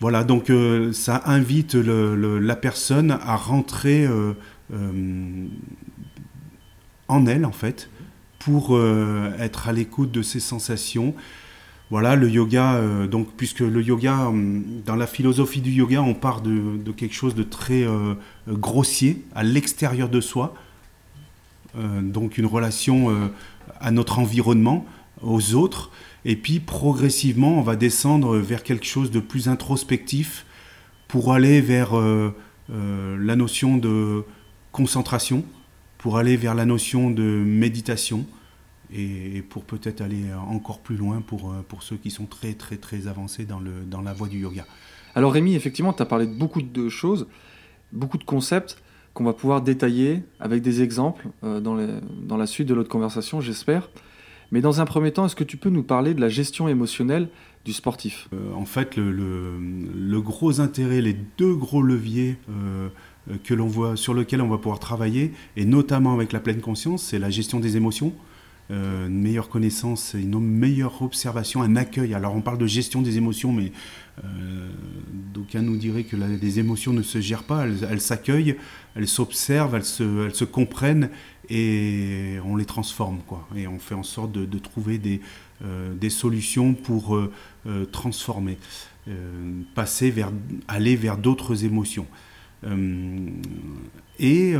Voilà, 0.00 0.24
donc 0.24 0.52
ça 0.92 1.22
invite 1.26 1.74
la 1.74 2.56
personne 2.56 3.10
à 3.10 3.36
rentrer 3.36 4.08
en 7.08 7.26
elle, 7.26 7.44
en 7.44 7.52
fait, 7.52 7.90
pour 8.38 8.80
être 9.38 9.68
à 9.68 9.72
l'écoute 9.72 10.10
de 10.12 10.22
ses 10.22 10.40
sensations 10.40 11.14
voilà, 11.90 12.16
le 12.16 12.28
yoga, 12.28 12.74
euh, 12.74 13.06
donc, 13.06 13.28
puisque 13.36 13.60
le 13.60 13.82
yoga, 13.82 14.26
hum, 14.28 14.62
dans 14.84 14.96
la 14.96 15.06
philosophie 15.06 15.62
du 15.62 15.70
yoga, 15.70 16.02
on 16.02 16.14
part 16.14 16.42
de, 16.42 16.92
quelque 16.92 17.14
chose 17.14 17.34
de 17.34 17.42
très 17.42 17.82
euh, 17.82 18.14
grossier, 18.46 19.24
à 19.34 19.42
l'extérieur 19.42 20.10
de 20.10 20.20
soi. 20.20 20.54
Euh, 21.78 22.02
donc, 22.02 22.36
une 22.36 22.46
relation 22.46 23.30
à 23.80 23.90
notre 23.90 24.18
environnement, 24.18 24.84
aux 25.22 25.54
autres. 25.54 25.90
Et 26.24 26.36
puis, 26.36 26.60
progressivement, 26.60 27.58
on 27.58 27.62
va 27.62 27.76
descendre 27.76 28.36
vers 28.36 28.62
quelque 28.62 28.86
chose 28.86 29.10
de 29.10 29.20
plus 29.20 29.48
introspectif 29.48 30.44
pour 31.06 31.32
aller 31.32 31.62
vers 31.62 31.92
la 32.68 33.36
notion 33.36 33.78
de 33.78 34.24
concentration, 34.72 35.42
pour 35.96 36.18
aller 36.18 36.36
vers 36.36 36.54
la 36.54 36.66
notion 36.66 37.10
de 37.10 37.22
méditation 37.22 38.26
et 38.92 39.42
pour 39.42 39.64
peut-être 39.64 40.00
aller 40.00 40.24
encore 40.50 40.80
plus 40.80 40.96
loin 40.96 41.20
pour, 41.20 41.50
euh, 41.50 41.64
pour 41.66 41.82
ceux 41.82 41.96
qui 41.96 42.10
sont 42.10 42.26
très 42.26 42.54
très 42.54 42.76
très 42.76 43.06
avancés 43.06 43.44
dans, 43.44 43.60
le, 43.60 43.84
dans 43.86 44.00
la 44.00 44.12
voie 44.12 44.28
du 44.28 44.40
yoga. 44.40 44.64
Alors 45.14 45.32
Rémi, 45.32 45.54
effectivement, 45.54 45.92
tu 45.92 46.02
as 46.02 46.06
parlé 46.06 46.26
de 46.26 46.34
beaucoup 46.34 46.62
de 46.62 46.88
choses, 46.88 47.26
beaucoup 47.92 48.18
de 48.18 48.24
concepts 48.24 48.82
qu'on 49.14 49.24
va 49.24 49.32
pouvoir 49.32 49.62
détailler 49.62 50.22
avec 50.40 50.62
des 50.62 50.82
exemples 50.82 51.28
euh, 51.44 51.60
dans, 51.60 51.74
les, 51.74 51.88
dans 52.22 52.36
la 52.36 52.46
suite 52.46 52.68
de 52.68 52.74
notre 52.74 52.88
conversation, 52.88 53.40
j'espère. 53.40 53.90
Mais 54.52 54.60
dans 54.62 54.80
un 54.80 54.86
premier 54.86 55.12
temps, 55.12 55.26
est-ce 55.26 55.36
que 55.36 55.44
tu 55.44 55.58
peux 55.58 55.68
nous 55.68 55.82
parler 55.82 56.14
de 56.14 56.20
la 56.22 56.30
gestion 56.30 56.68
émotionnelle 56.68 57.28
du 57.66 57.74
sportif? 57.74 58.28
Euh, 58.32 58.54
En 58.54 58.64
fait, 58.64 58.96
le, 58.96 59.10
le, 59.12 60.20
gros 60.22 60.60
intérêt, 60.60 61.02
les 61.02 61.16
deux 61.36 61.54
gros 61.54 61.82
leviers 61.82 62.36
que 63.44 63.52
l'on 63.52 63.66
voit, 63.66 63.94
sur 63.94 64.14
lesquels 64.14 64.40
on 64.40 64.48
va 64.48 64.56
pouvoir 64.56 64.78
travailler, 64.78 65.32
et 65.56 65.66
notamment 65.66 66.14
avec 66.14 66.32
la 66.32 66.40
pleine 66.40 66.62
conscience, 66.62 67.02
c'est 67.02 67.18
la 67.18 67.28
gestion 67.28 67.60
des 67.60 67.76
émotions 67.76 68.14
une 68.70 69.22
meilleure 69.22 69.48
connaissance, 69.48 70.14
une 70.14 70.38
meilleure 70.40 71.00
observation, 71.00 71.62
un 71.62 71.76
accueil. 71.76 72.12
Alors 72.12 72.34
on 72.34 72.42
parle 72.42 72.58
de 72.58 72.66
gestion 72.66 73.00
des 73.00 73.16
émotions, 73.16 73.52
mais 73.52 73.72
euh, 74.24 74.68
d'aucuns 75.32 75.62
nous 75.62 75.76
diraient 75.76 76.04
que 76.04 76.16
les 76.16 76.58
émotions 76.58 76.92
ne 76.92 77.02
se 77.02 77.20
gèrent 77.20 77.44
pas, 77.44 77.66
elles 77.66 78.00
s'accueillent, 78.00 78.56
elles 78.94 79.08
s'observent, 79.08 79.74
elles 79.74 79.84
se, 79.84 80.44
comprennent 80.44 81.10
et 81.48 82.38
on 82.44 82.56
les 82.56 82.64
transforme. 82.64 83.20
Quoi. 83.26 83.46
Et 83.56 83.66
on 83.66 83.78
fait 83.78 83.94
en 83.94 84.02
sorte 84.02 84.32
de, 84.32 84.58
trouver 84.58 84.98
des, 84.98 85.20
euh, 85.64 85.94
des, 85.94 86.10
solutions 86.10 86.74
pour 86.74 87.16
euh, 87.16 87.32
transformer, 87.90 88.58
passer 89.74 90.10
vers, 90.10 90.30
aller 90.66 90.96
vers 90.96 91.16
d'autres 91.16 91.64
émotions. 91.64 92.06
et 94.18 94.54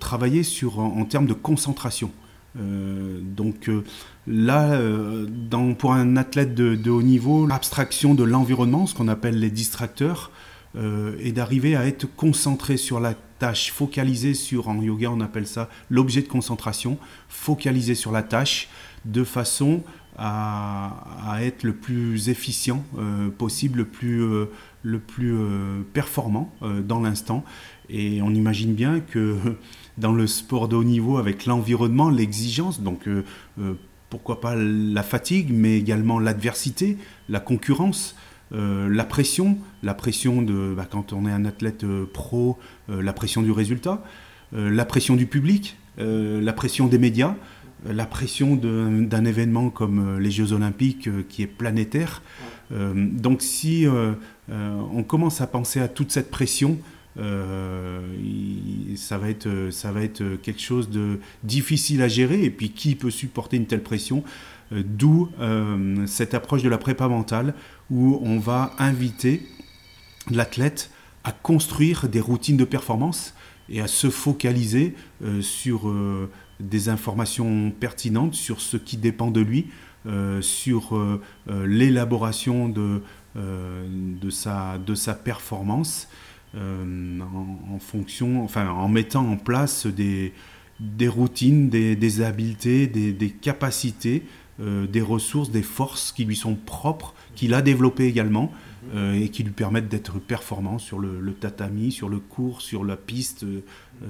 travailler 0.00 0.42
en 0.76 1.04
termes 1.04 1.26
de 1.26 1.34
concentration. 1.34 2.10
Euh, 2.58 3.20
donc 3.20 3.68
euh, 3.68 3.84
là, 4.26 4.72
euh, 4.72 5.26
pour 5.78 5.92
un 5.92 6.16
athlète 6.16 6.54
de, 6.54 6.90
haut 6.90 7.02
niveau, 7.02 7.46
l'abstraction 7.46 8.14
de 8.14 8.24
l'environnement, 8.24 8.86
ce 8.86 8.94
qu'on 8.94 9.08
appelle 9.08 9.38
les 9.38 9.50
distracteurs, 9.50 10.30
est 11.24 11.32
d'arriver 11.32 11.74
à 11.74 11.86
être 11.86 12.04
concentré 12.16 12.76
sur 12.76 13.00
la 13.00 13.14
tâche, 13.38 13.72
focalisé 13.72 14.34
sur, 14.34 14.68
en 14.68 14.82
yoga 14.82 15.10
on 15.10 15.22
appelle 15.22 15.46
ça 15.46 15.70
l'objet 15.88 16.20
de 16.20 16.28
concentration, 16.28 16.98
focalisé 17.30 17.94
sur 17.94 18.12
la 18.12 18.22
tâche 18.22 18.68
de 19.06 19.24
façon 19.24 19.82
à, 20.18 21.38
être 21.40 21.62
le 21.62 21.72
plus 21.72 22.28
efficient 22.28 22.84
possible, 23.38 23.78
le 23.78 23.84
plus, 23.86 24.18
le 24.82 24.98
plus 24.98 25.34
performant 25.94 26.52
dans 26.60 27.00
l'instant. 27.00 27.42
Et 27.88 28.20
on 28.20 28.34
imagine 28.34 28.74
bien 28.74 29.00
que 29.00 29.38
dans 29.98 30.12
le 30.12 30.26
sport 30.26 30.68
de 30.68 30.76
haut 30.76 30.84
niveau 30.84 31.18
avec 31.18 31.46
l'environnement, 31.46 32.10
l'exigence, 32.10 32.80
donc 32.80 33.08
euh, 33.08 33.24
euh, 33.60 33.74
pourquoi 34.10 34.40
pas 34.40 34.54
la 34.54 35.02
fatigue, 35.02 35.50
mais 35.52 35.78
également 35.78 36.18
l'adversité, 36.18 36.96
la 37.28 37.40
concurrence, 37.40 38.14
euh, 38.52 38.88
la 38.88 39.04
pression, 39.04 39.58
la 39.82 39.94
pression 39.94 40.42
de 40.42 40.74
bah, 40.76 40.86
quand 40.88 41.12
on 41.12 41.26
est 41.26 41.32
un 41.32 41.44
athlète 41.44 41.84
pro, 42.12 42.58
la 42.88 43.12
pression 43.12 43.42
du 43.42 43.50
résultat, 43.50 44.04
la 44.52 44.84
pression 44.84 45.16
du 45.16 45.26
public, 45.26 45.76
la 45.98 46.52
pression 46.52 46.86
des 46.86 46.98
médias, 46.98 47.34
la 47.84 48.06
pression 48.06 48.54
d'un 48.54 49.24
événement 49.24 49.70
comme 49.70 50.18
les 50.18 50.30
Jeux 50.30 50.52
Olympiques 50.52 51.08
qui 51.28 51.42
est 51.42 51.48
planétaire. 51.48 52.22
donc 52.70 53.42
si 53.42 53.86
on 54.48 55.02
commence 55.02 55.40
à 55.40 55.48
penser 55.48 55.80
à 55.80 55.88
toute 55.88 56.12
cette 56.12 56.30
pression, 56.30 56.78
euh, 57.18 58.00
ça, 58.96 59.18
va 59.18 59.30
être, 59.30 59.70
ça 59.70 59.92
va 59.92 60.02
être 60.02 60.22
quelque 60.42 60.60
chose 60.60 60.90
de 60.90 61.18
difficile 61.44 62.02
à 62.02 62.08
gérer. 62.08 62.42
Et 62.44 62.50
puis, 62.50 62.70
qui 62.70 62.94
peut 62.94 63.10
supporter 63.10 63.56
une 63.56 63.66
telle 63.66 63.82
pression? 63.82 64.24
Euh, 64.72 64.82
D'où 64.84 65.30
euh, 65.40 66.06
cette 66.06 66.34
approche 66.34 66.62
de 66.62 66.68
la 66.68 66.78
prépa 66.78 67.08
mentale 67.08 67.54
où 67.90 68.18
on 68.22 68.38
va 68.38 68.72
inviter 68.78 69.42
l'athlète 70.30 70.90
à 71.24 71.32
construire 71.32 72.08
des 72.08 72.20
routines 72.20 72.56
de 72.56 72.64
performance 72.64 73.34
et 73.68 73.80
à 73.80 73.88
se 73.88 74.10
focaliser 74.10 74.94
sur 75.40 75.92
des 76.60 76.88
informations 76.88 77.72
pertinentes, 77.72 78.34
sur 78.34 78.60
ce 78.60 78.76
qui 78.76 78.96
dépend 78.96 79.32
de 79.32 79.40
lui, 79.40 79.66
sur 80.40 81.20
l'élaboration 81.48 82.68
de, 82.68 83.00
sa 84.30 85.14
performance. 85.24 86.08
Euh, 86.54 87.18
en, 87.74 87.78
fonction, 87.78 88.42
enfin, 88.42 88.70
en 88.70 88.88
mettant 88.88 89.28
en 89.28 89.36
place 89.36 89.86
des, 89.86 90.32
des 90.80 91.08
routines, 91.08 91.68
des, 91.68 92.22
habiletés, 92.22 92.86
des, 92.86 93.30
capacités, 93.30 94.22
euh, 94.60 94.86
des 94.86 95.02
ressources, 95.02 95.50
des 95.50 95.62
forces 95.62 96.12
qui 96.12 96.24
lui 96.24 96.36
sont 96.36 96.54
propres, 96.54 97.14
qu'il 97.34 97.52
a 97.52 97.60
développées 97.60 98.06
également 98.06 98.52
euh, 98.94 99.12
et 99.12 99.28
qui 99.28 99.42
lui 99.42 99.52
permettent 99.52 99.88
d'être 99.88 100.18
performant 100.18 100.78
sur 100.78 100.98
le, 100.98 101.34
tatami, 101.34 101.92
sur 101.92 102.08
le 102.08 102.20
cours, 102.20 102.62
sur 102.62 102.84
la 102.84 102.96
piste, 102.96 103.44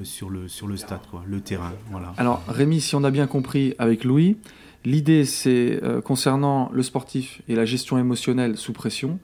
sur, 0.04 0.30
le, 0.30 0.46
sur 0.46 0.68
le 0.68 0.76
stade, 0.76 1.00
le 1.26 1.40
terrain. 1.40 1.72
Voilà. 1.90 2.14
Alors 2.16 2.44
Rémi, 2.46 2.80
si 2.80 2.94
on 2.94 3.02
a 3.02 3.10
bien 3.10 3.26
compris 3.26 3.74
avec 3.78 4.04
Louis, 4.04 4.36
l'idée 4.84 5.24
c'est 5.24 5.80
concernant 6.04 6.70
le 6.72 6.84
sportif 6.84 7.42
et 7.48 7.56
la 7.56 7.64
gestion 7.64 7.98
émotionnelle 7.98 8.56
sous 8.56 8.72
pression, 8.72 9.18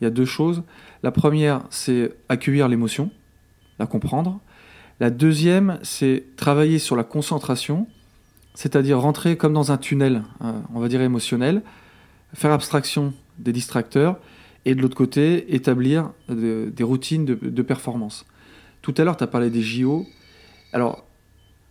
il 0.00 0.04
y 0.04 0.06
a 0.06 0.10
deux 0.10 0.24
choses. 0.24 0.62
La 1.02 1.10
première, 1.10 1.62
c'est 1.70 2.12
accueillir 2.28 2.68
l'émotion, 2.68 3.10
la 3.78 3.86
comprendre. 3.86 4.40
La 5.00 5.10
deuxième, 5.10 5.78
c'est 5.82 6.24
travailler 6.36 6.78
sur 6.78 6.96
la 6.96 7.04
concentration, 7.04 7.86
c'est-à-dire 8.54 8.98
rentrer 8.98 9.36
comme 9.36 9.52
dans 9.52 9.72
un 9.72 9.76
tunnel, 9.76 10.22
euh, 10.42 10.52
on 10.74 10.80
va 10.80 10.88
dire 10.88 11.02
émotionnel, 11.02 11.62
faire 12.34 12.52
abstraction 12.52 13.12
des 13.38 13.52
distracteurs 13.52 14.18
et 14.64 14.74
de 14.74 14.82
l'autre 14.82 14.96
côté, 14.96 15.54
établir 15.54 16.10
des 16.28 16.82
routines 16.82 17.24
de, 17.24 17.62
performance. 17.62 18.26
Tout 18.82 18.94
à 18.96 19.04
l'heure, 19.04 19.16
tu 19.16 19.22
as 19.22 19.28
parlé 19.28 19.48
des 19.48 19.62
JO. 19.62 20.04
Alors, 20.72 21.06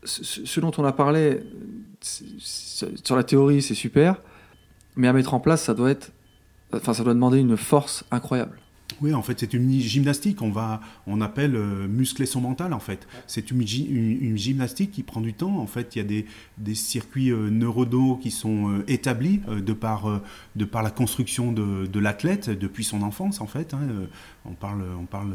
ce 0.05 0.59
dont 0.61 0.71
on 0.77 0.85
a 0.85 0.93
parlé 0.93 1.41
sur 1.99 3.17
la 3.17 3.23
théorie, 3.23 3.61
c'est 3.61 3.73
super, 3.73 4.21
mais 4.95 5.09
à 5.09 5.13
mettre 5.13 5.33
en 5.33 5.41
place, 5.41 5.63
ça 5.63 5.73
doit 5.73 5.91
être 5.91 6.13
Enfin, 6.75 6.93
ça 6.93 7.03
doit 7.03 7.13
demander 7.13 7.39
une 7.39 7.57
force 7.57 8.05
incroyable. 8.11 8.57
Oui, 9.01 9.13
en 9.13 9.21
fait, 9.21 9.39
c'est 9.39 9.53
une 9.53 9.69
gymnastique. 9.71 10.41
On 10.41 10.51
va, 10.51 10.79
on 11.05 11.19
appelle 11.19 11.55
euh, 11.55 11.87
muscler 11.87 12.25
son 12.25 12.39
mental. 12.39 12.73
En 12.73 12.79
fait, 12.79 13.07
c'est 13.27 13.51
une, 13.51 13.65
gymnastique 14.37 14.91
qui 14.91 15.03
prend 15.03 15.21
du 15.21 15.33
temps. 15.33 15.57
En 15.57 15.67
fait, 15.67 15.95
il 15.95 15.99
y 15.99 16.01
a 16.01 16.05
des, 16.05 16.25
des 16.57 16.75
circuits 16.75 17.31
euh, 17.31 17.49
neuronaux 17.49 18.17
qui 18.17 18.31
sont 18.31 18.69
euh, 18.69 18.83
établis 18.87 19.41
de 19.47 19.73
par, 19.73 20.21
de 20.55 20.65
par 20.65 20.83
la 20.83 20.91
construction 20.91 21.51
de, 21.51 21.87
de 21.87 21.99
l'athlète 21.99 22.49
depuis 22.49 22.83
son 22.83 23.01
enfance. 23.01 23.41
En 23.41 23.47
fait, 23.47 23.73
hein. 23.73 23.81
on 24.45 24.53
parle, 24.53 24.83
on 24.97 25.05
parle 25.05 25.33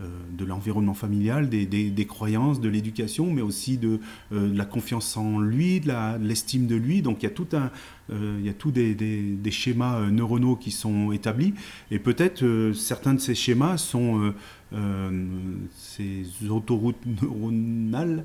euh, 0.00 0.08
de 0.36 0.44
l'environnement 0.44 0.94
familial, 0.94 1.48
des, 1.48 2.06
croyances, 2.08 2.60
de 2.60 2.68
l'éducation, 2.68 3.30
mais 3.30 3.42
aussi 3.42 3.78
de, 3.78 4.00
euh, 4.32 4.52
la 4.52 4.64
confiance 4.64 5.16
en 5.16 5.38
lui, 5.38 5.78
de 5.78 5.92
l'estime 6.18 6.66
de, 6.66 6.74
lui. 6.74 7.00
Donc 7.00 7.22
il 7.22 7.26
y 7.26 7.28
a 7.28 7.30
tout 7.30 7.46
un, 7.52 7.70
euh, 8.03 8.03
il 8.10 8.44
y 8.44 8.48
a 8.48 8.52
tout 8.52 8.70
des, 8.70 9.50
schémas 9.50 10.00
neuronaux 10.10 10.56
qui 10.56 10.70
sont 10.70 11.12
établis, 11.12 11.54
et 11.90 11.98
peut-être 11.98 12.72
certains 12.74 13.14
de 13.14 13.20
ces 13.20 13.34
schémas 13.34 13.78
sont 13.78 14.34
ces 15.76 16.24
autoroutes 16.50 17.06
neuronales 17.22 18.24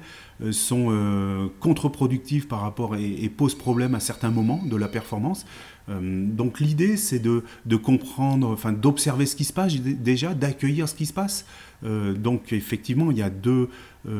sont 0.51 1.49
contre-productives 1.59 2.47
par 2.47 2.61
rapport 2.61 2.95
et, 2.95 3.29
posent 3.29 3.55
problème 3.55 3.95
à 3.95 3.99
certains 3.99 4.31
moments 4.31 4.61
de 4.65 4.75
la 4.75 4.87
performance. 4.87 5.45
donc 5.87 6.59
l'idée, 6.59 6.97
c'est 6.97 7.19
de, 7.19 7.43
comprendre, 7.77 8.49
enfin 8.49 8.73
d'observer 8.73 9.25
ce 9.25 9.35
qui 9.35 9.45
se 9.45 9.53
passe 9.53 9.75
déjà, 9.75 10.33
d'accueillir 10.33 10.89
ce 10.89 10.95
qui 10.95 11.05
se 11.05 11.13
passe. 11.13 11.45
Donc 11.83 12.51
effectivement, 12.51 13.11
il 13.11 13.17
y 13.17 13.21
a 13.21 13.29
deux 13.29 13.69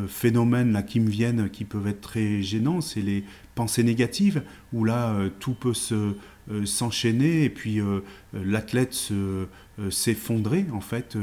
phénomènes 0.08 0.72
là 0.72 0.82
qui 0.82 1.00
me 1.00 1.10
viennent 1.10 1.50
qui 1.50 1.66
peuvent 1.66 1.88
être 1.88 2.01
très 2.01 2.42
gênants. 2.42 2.80
C'est 2.82 3.01
les 3.01 3.24
pensées 3.56 3.84
négatives, 3.84 4.44
où 4.72 4.86
là, 4.86 5.16
tout 5.39 5.54
peut 5.54 5.74
se 5.74 6.16
euh, 6.51 6.66
s'enchaîner 6.66 7.44
et 7.44 7.50
puis 7.51 7.80
euh, 7.80 8.00
l'athlète 8.34 9.10
euh, 9.12 9.46
s'effondrer 9.92 10.66
en 10.74 10.82
fait, 10.82 11.16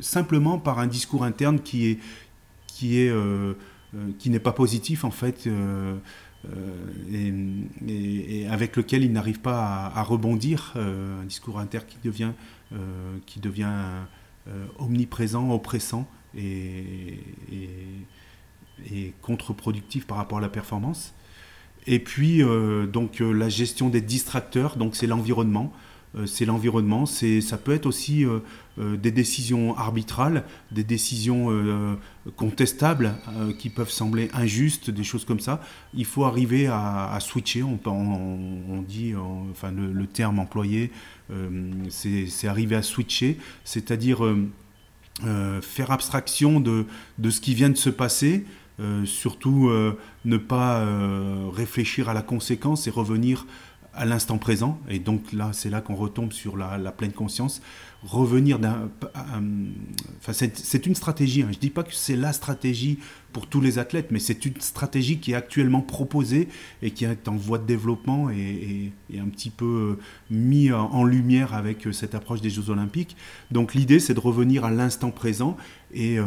simplement 0.00 0.58
par 0.58 0.80
un 0.80 0.86
discours 0.86 1.24
interne 1.24 1.60
qui 1.60 1.86
est 1.86 1.98
qui 2.66 2.98
est 2.98 3.12
qui 4.18 4.30
n'est 4.30 4.38
pas 4.38 4.52
positif 4.52 5.04
en 5.04 5.10
fait. 5.10 5.48
et, 7.10 8.46
avec 8.48 8.76
lequel 8.76 9.02
il 9.02 9.12
n'arrive 9.12 9.40
pas 9.40 9.90
à, 9.94 10.02
rebondir, 10.02 10.74
un 10.76 11.24
discours 11.24 11.58
interne 11.58 11.84
qui 11.88 11.96
devient, 12.04 12.32
qui 13.26 13.40
devient 13.40 13.72
omniprésent, 14.78 15.50
oppressant 15.50 16.08
et, 16.36 17.18
contre-productif 19.22 20.06
par 20.06 20.16
rapport 20.16 20.38
à 20.38 20.40
la 20.40 20.48
performance. 20.48 21.14
Et 21.86 21.98
puis, 21.98 22.42
euh, 22.42 22.86
donc, 22.86 23.20
euh, 23.20 23.32
la 23.32 23.48
gestion 23.48 23.88
des 23.88 24.00
distracteurs, 24.00 24.76
donc 24.76 24.96
c'est 24.96 25.06
l'environnement. 25.06 25.72
Euh, 26.16 26.26
c'est 26.26 26.44
l'environnement, 26.44 27.06
c'est, 27.06 27.40
ça 27.40 27.56
peut 27.56 27.72
être 27.72 27.86
aussi 27.86 28.24
des 28.78 29.10
décisions 29.10 29.76
arbitrales, 29.76 30.44
des 30.70 30.84
décisions 30.84 31.98
contestables 32.36 33.14
qui 33.58 33.68
peuvent 33.68 33.90
sembler 33.90 34.30
injustes, 34.32 34.88
des 34.88 35.04
choses 35.04 35.26
comme 35.26 35.40
ça. 35.40 35.60
Il 35.92 36.06
faut 36.06 36.24
arriver 36.24 36.66
à, 36.66 37.18
switcher, 37.20 37.62
on, 37.62 38.84
dit, 38.88 39.12
enfin 39.50 39.70
le, 39.70 40.06
terme 40.06 40.38
employé, 40.38 40.92
c'est, 41.90 42.48
arriver 42.48 42.76
à 42.76 42.82
switcher, 42.82 43.36
c'est-à-dire 43.64 44.24
faire 45.60 45.90
abstraction 45.90 46.58
de, 46.60 46.86
de, 47.18 47.28
ce 47.28 47.42
qui 47.42 47.52
vient 47.52 47.68
de 47.68 47.76
se 47.76 47.90
passer, 47.90 48.46
euh, 48.80 49.04
surtout 49.04 49.68
euh, 49.68 49.98
ne 50.24 50.38
pas 50.38 50.78
euh, 50.78 51.48
réfléchir 51.52 52.08
à 52.08 52.14
la 52.14 52.22
conséquence 52.22 52.86
et 52.86 52.90
revenir 52.90 53.46
à 53.94 54.04
l'instant 54.04 54.38
présent. 54.38 54.78
Et 54.88 54.98
donc 54.98 55.32
là, 55.32 55.50
c'est 55.52 55.70
là 55.70 55.80
qu'on 55.80 55.94
retombe 55.94 56.32
sur 56.32 56.56
la, 56.56 56.78
pleine 56.92 57.12
conscience. 57.12 57.60
Revenir 58.02 58.58
d'un... 58.58 58.88
Enfin, 60.18 60.32
c'est 60.32 60.86
une 60.86 60.94
stratégie. 60.94 61.42
Hein. 61.42 61.48
Je 61.50 61.56
ne 61.56 61.60
dis 61.60 61.70
pas 61.70 61.82
que 61.82 61.94
c'est 61.94 62.16
la 62.16 62.32
stratégie 62.32 62.98
pour 63.32 63.46
tous 63.46 63.60
les 63.60 63.78
athlètes, 63.78 64.08
mais 64.10 64.18
c'est 64.18 64.44
une 64.46 64.60
stratégie 64.60 65.18
qui 65.18 65.32
est 65.32 65.34
actuellement 65.34 65.82
proposée 65.82 66.48
et 66.82 66.90
qui 66.92 67.04
est 67.04 67.28
en 67.28 67.36
voie 67.36 67.58
de 67.58 67.66
développement 67.66 68.30
et, 68.30 68.92
un 69.16 69.28
petit 69.28 69.50
peu 69.50 69.98
mis 70.30 70.72
en 70.72 71.04
lumière 71.04 71.54
avec 71.54 71.88
cette 71.92 72.14
approche 72.14 72.40
des 72.40 72.50
Jeux 72.50 72.70
Olympiques. 72.70 73.16
Donc 73.50 73.74
l'idée, 73.74 74.00
c'est 74.00 74.14
de 74.14 74.20
revenir 74.20 74.64
à 74.64 74.70
l'instant 74.70 75.10
présent 75.10 75.56
et 75.92 76.18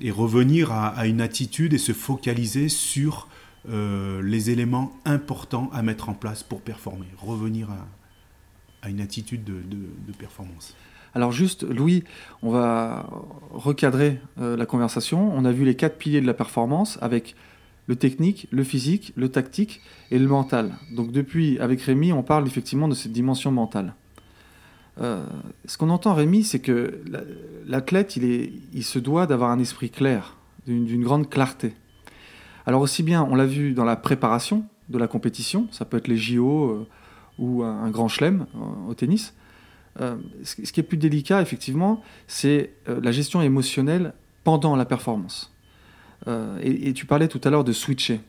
et 0.00 0.10
revenir 0.10 0.72
à, 0.72 1.06
une 1.06 1.20
attitude 1.20 1.74
et 1.74 1.78
se 1.78 1.92
focaliser 1.92 2.68
sur 2.68 3.28
euh, 3.68 4.22
les 4.22 4.48
éléments 4.48 4.92
importants 5.04 5.68
à 5.74 5.82
mettre 5.82 6.08
en 6.08 6.14
place 6.14 6.42
pour 6.42 6.62
performer. 6.62 7.06
Revenir 7.18 7.68
à, 8.82 8.88
une 8.88 9.02
attitude 9.02 9.44
de, 9.44 10.12
performance. 10.18 10.74
Alors 11.14 11.32
juste, 11.32 11.64
Louis, 11.64 12.04
on 12.42 12.50
va 12.50 13.06
recadrer 13.50 14.18
euh, 14.40 14.56
la 14.56 14.64
conversation. 14.64 15.30
On 15.34 15.44
a 15.44 15.52
vu 15.52 15.64
les 15.64 15.74
quatre 15.74 15.98
piliers 15.98 16.22
de 16.22 16.26
la 16.26 16.34
performance 16.34 16.98
avec 17.02 17.36
le 17.86 17.96
technique, 17.96 18.46
le 18.50 18.64
physique, 18.64 19.12
le 19.16 19.28
tactique 19.28 19.82
et 20.10 20.18
le 20.18 20.26
mental. 20.26 20.72
Donc 20.92 21.12
depuis, 21.12 21.58
avec 21.58 21.82
Rémi, 21.82 22.12
on 22.12 22.22
parle 22.22 22.46
effectivement 22.46 22.88
de 22.88 22.94
cette 22.94 23.12
dimension 23.12 23.50
mentale. 23.50 23.94
Euh, 25.00 25.24
ce 25.66 25.76
qu'on 25.76 25.90
entend, 25.90 26.14
Rémi, 26.14 26.44
c'est 26.44 26.60
que 26.60 27.02
l'athlète, 27.66 28.16
il, 28.16 28.62
il 28.72 28.84
se 28.84 28.98
doit 28.98 29.26
d'avoir 29.26 29.50
un 29.50 29.58
esprit 29.58 29.90
clair, 29.90 30.36
d'une 30.66 31.02
grande 31.02 31.28
clarté. 31.28 31.74
Alors 32.70 32.82
aussi 32.82 33.02
bien, 33.02 33.26
on 33.28 33.34
l'a 33.34 33.46
vu 33.46 33.72
dans 33.72 33.84
la 33.84 33.96
préparation 33.96 34.64
de 34.90 34.96
la 34.96 35.08
compétition, 35.08 35.66
ça 35.72 35.84
peut 35.84 35.96
être 35.96 36.06
les 36.06 36.16
JO 36.16 36.70
euh, 36.70 36.86
ou 37.36 37.64
un, 37.64 37.90
grand 37.90 38.06
chelem 38.06 38.46
euh, 38.54 38.90
au 38.90 38.94
tennis. 38.94 39.34
ce, 39.98 40.54
qui 40.54 40.78
est 40.78 40.84
plus 40.84 40.96
délicat, 40.96 41.42
effectivement, 41.42 42.00
c'est 42.28 42.74
la 42.86 43.10
gestion 43.10 43.42
émotionnelle 43.42 44.14
pendant 44.44 44.76
la 44.76 44.84
performance. 44.84 45.52
Et, 46.62 46.92
tu 46.92 47.06
parlais 47.06 47.26
tout 47.26 47.40
à 47.42 47.50
l'heure 47.50 47.64
de 47.64 47.72
switcher. 47.72 48.20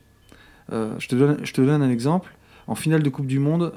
je, 0.72 1.08
te 1.08 1.16
donne, 1.16 1.38
je 1.44 1.54
te 1.54 1.62
donne 1.62 1.84
un 1.84 1.92
exemple. 1.92 2.36
En 2.66 2.74
finale 2.74 3.04
de 3.04 3.10
Coupe 3.12 3.28
du 3.28 3.38
Monde, 3.38 3.74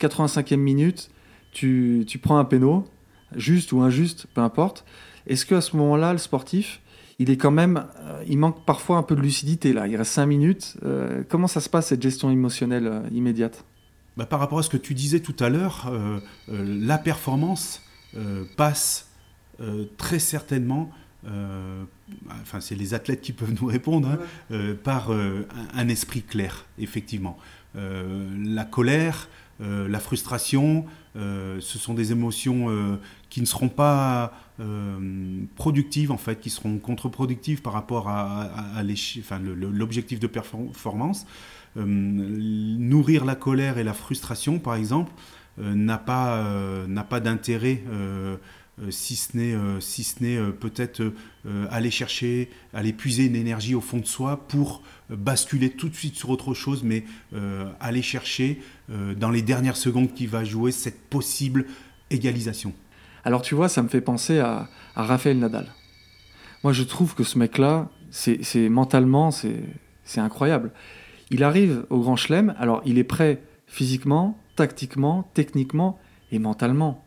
85e 0.00 0.56
minute, 0.56 1.10
tu, 1.52 2.20
prends 2.20 2.38
un 2.38 2.44
péno, 2.44 2.88
juste 3.36 3.70
ou 3.70 3.82
injuste, 3.82 4.26
peu 4.34 4.40
importe. 4.40 4.84
Est-ce 5.28 5.46
qu'à 5.46 5.60
ce, 5.60 5.76
moment-là, 5.76 6.12
le 6.12 6.18
sportif, 6.18 6.80
il 7.18 7.30
est 7.30 7.36
quand 7.36 7.50
même, 7.50 7.84
euh, 8.00 8.22
il 8.28 8.38
manque 8.38 8.64
parfois 8.64 8.96
un 8.96 9.02
peu 9.02 9.16
de 9.16 9.20
lucidité 9.20 9.72
là. 9.72 9.86
Il 9.86 9.96
reste 9.96 10.12
5 10.12 10.26
minutes. 10.26 10.76
Euh, 10.84 11.22
comment 11.28 11.48
ça 11.48 11.60
se 11.60 11.68
passe 11.68 11.88
cette 11.88 12.02
gestion 12.02 12.30
émotionnelle 12.30 12.86
euh, 12.86 13.00
immédiate? 13.12 13.64
Bah, 14.16 14.26
Par 14.26 14.38
rapport 14.38 14.58
à 14.58 14.62
ce 14.62 14.68
que 14.68 14.76
tu 14.76 14.94
disais 14.94 15.20
tout 15.20 15.36
à 15.40 15.48
l'heure, 15.48 15.92
la 16.48 16.98
performance 16.98 17.82
passe 18.56 19.10
très 19.96 20.18
certainement. 20.18 20.90
enfin, 22.42 22.58
c'est 22.58 22.74
les 22.74 22.94
athlètes 22.94 23.20
qui 23.20 23.32
peuvent 23.32 23.54
nous 23.60 23.68
répondre 23.68 24.08
hein, 24.50 24.74
par 24.82 25.12
un, 25.12 25.88
esprit 25.88 26.22
clair, 26.22 26.66
effectivement. 26.80 27.38
la 27.76 28.64
colère, 28.64 29.28
la 29.60 30.00
frustration, 30.00 30.84
euh, 31.18 31.58
ce 31.60 31.78
sont 31.78 31.94
des 31.94 32.12
émotions 32.12 32.70
euh, 32.70 32.96
qui 33.28 33.40
ne 33.40 33.46
seront 33.46 33.68
pas 33.68 34.32
euh, 34.60 35.44
productives 35.56 36.10
en 36.10 36.16
fait, 36.16 36.40
qui 36.40 36.50
seront 36.50 36.78
contre-productives 36.78 37.62
par 37.62 37.72
rapport 37.72 38.08
à, 38.08 38.82
l'objectif 38.82 40.20
de 40.20 40.26
performance. 40.26 41.26
nourrir 41.76 43.24
la 43.24 43.34
colère 43.34 43.78
et 43.78 43.84
la 43.84 43.94
frustration, 43.94 44.58
par 44.58 44.74
exemple, 44.74 45.12
n'a 45.58 45.98
pas, 45.98 46.44
pas 47.08 47.20
d'intérêt 47.20 47.82
si 48.90 49.16
ce 49.16 49.36
n'est 49.36 49.56
si 49.80 50.04
ce 50.04 50.50
peut-être 50.50 51.12
aller 51.70 51.90
chercher, 51.90 52.50
aller 52.72 52.92
puiser 52.92 53.26
une 53.26 53.36
énergie 53.36 53.74
au 53.74 53.80
fond 53.80 53.98
de 53.98 54.06
soi 54.06 54.48
pour 54.48 54.82
basculer 55.10 55.70
tout 55.70 55.88
de 55.88 55.94
suite 55.94 56.16
sur 56.16 56.30
autre 56.30 56.54
chose, 56.54 56.82
mais 56.84 57.04
aller 57.80 58.02
chercher 58.02 58.60
euh, 58.90 59.14
dans 59.14 59.30
les 59.30 59.42
dernières 59.42 59.76
secondes 59.76 60.14
qui 60.14 60.26
va 60.26 60.44
jouer 60.44 60.72
cette 60.72 60.98
possible 61.10 61.66
égalisation. 62.08 62.72
Alors 63.24 63.42
tu 63.42 63.54
vois, 63.54 63.68
ça 63.68 63.82
me 63.82 63.88
fait 63.88 64.00
penser 64.00 64.38
à, 64.38 64.68
à 64.96 65.02
Raphaël 65.04 65.38
Nadal. 65.38 65.66
Moi 66.64 66.72
je 66.72 66.82
trouve 66.82 67.14
que 67.14 67.24
ce 67.24 67.38
mec-là, 67.38 67.88
c'est 68.10 68.68
mentalement, 68.68 69.30
c'est 69.30 70.20
incroyable. 70.20 70.72
Il 71.30 71.44
arrive 71.44 71.84
au 71.90 72.00
Grand 72.00 72.16
Chelem, 72.16 72.54
alors 72.58 72.80
il 72.86 72.98
est 72.98 73.04
prêt 73.04 73.42
physiquement, 73.66 74.38
tactiquement, 74.56 75.30
techniquement 75.34 75.98
et 76.32 76.38
mentalement. 76.38 77.04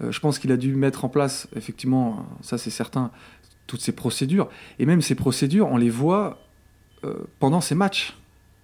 Euh, 0.00 0.12
je 0.12 0.20
pense 0.20 0.38
qu'il 0.38 0.52
a 0.52 0.56
dû 0.56 0.76
mettre 0.76 1.04
en 1.04 1.08
place, 1.08 1.48
effectivement, 1.56 2.24
ça 2.42 2.58
c'est 2.58 2.70
certain, 2.70 3.10
toutes 3.66 3.80
ces 3.80 3.92
procédures. 3.92 4.48
Et 4.78 4.86
même 4.86 5.02
ces 5.02 5.14
procédures, 5.16 5.68
on 5.68 5.76
les 5.76 5.90
voit 5.90 6.38
euh, 7.04 7.14
pendant 7.40 7.60
ces 7.60 7.74
matchs. 7.74 8.16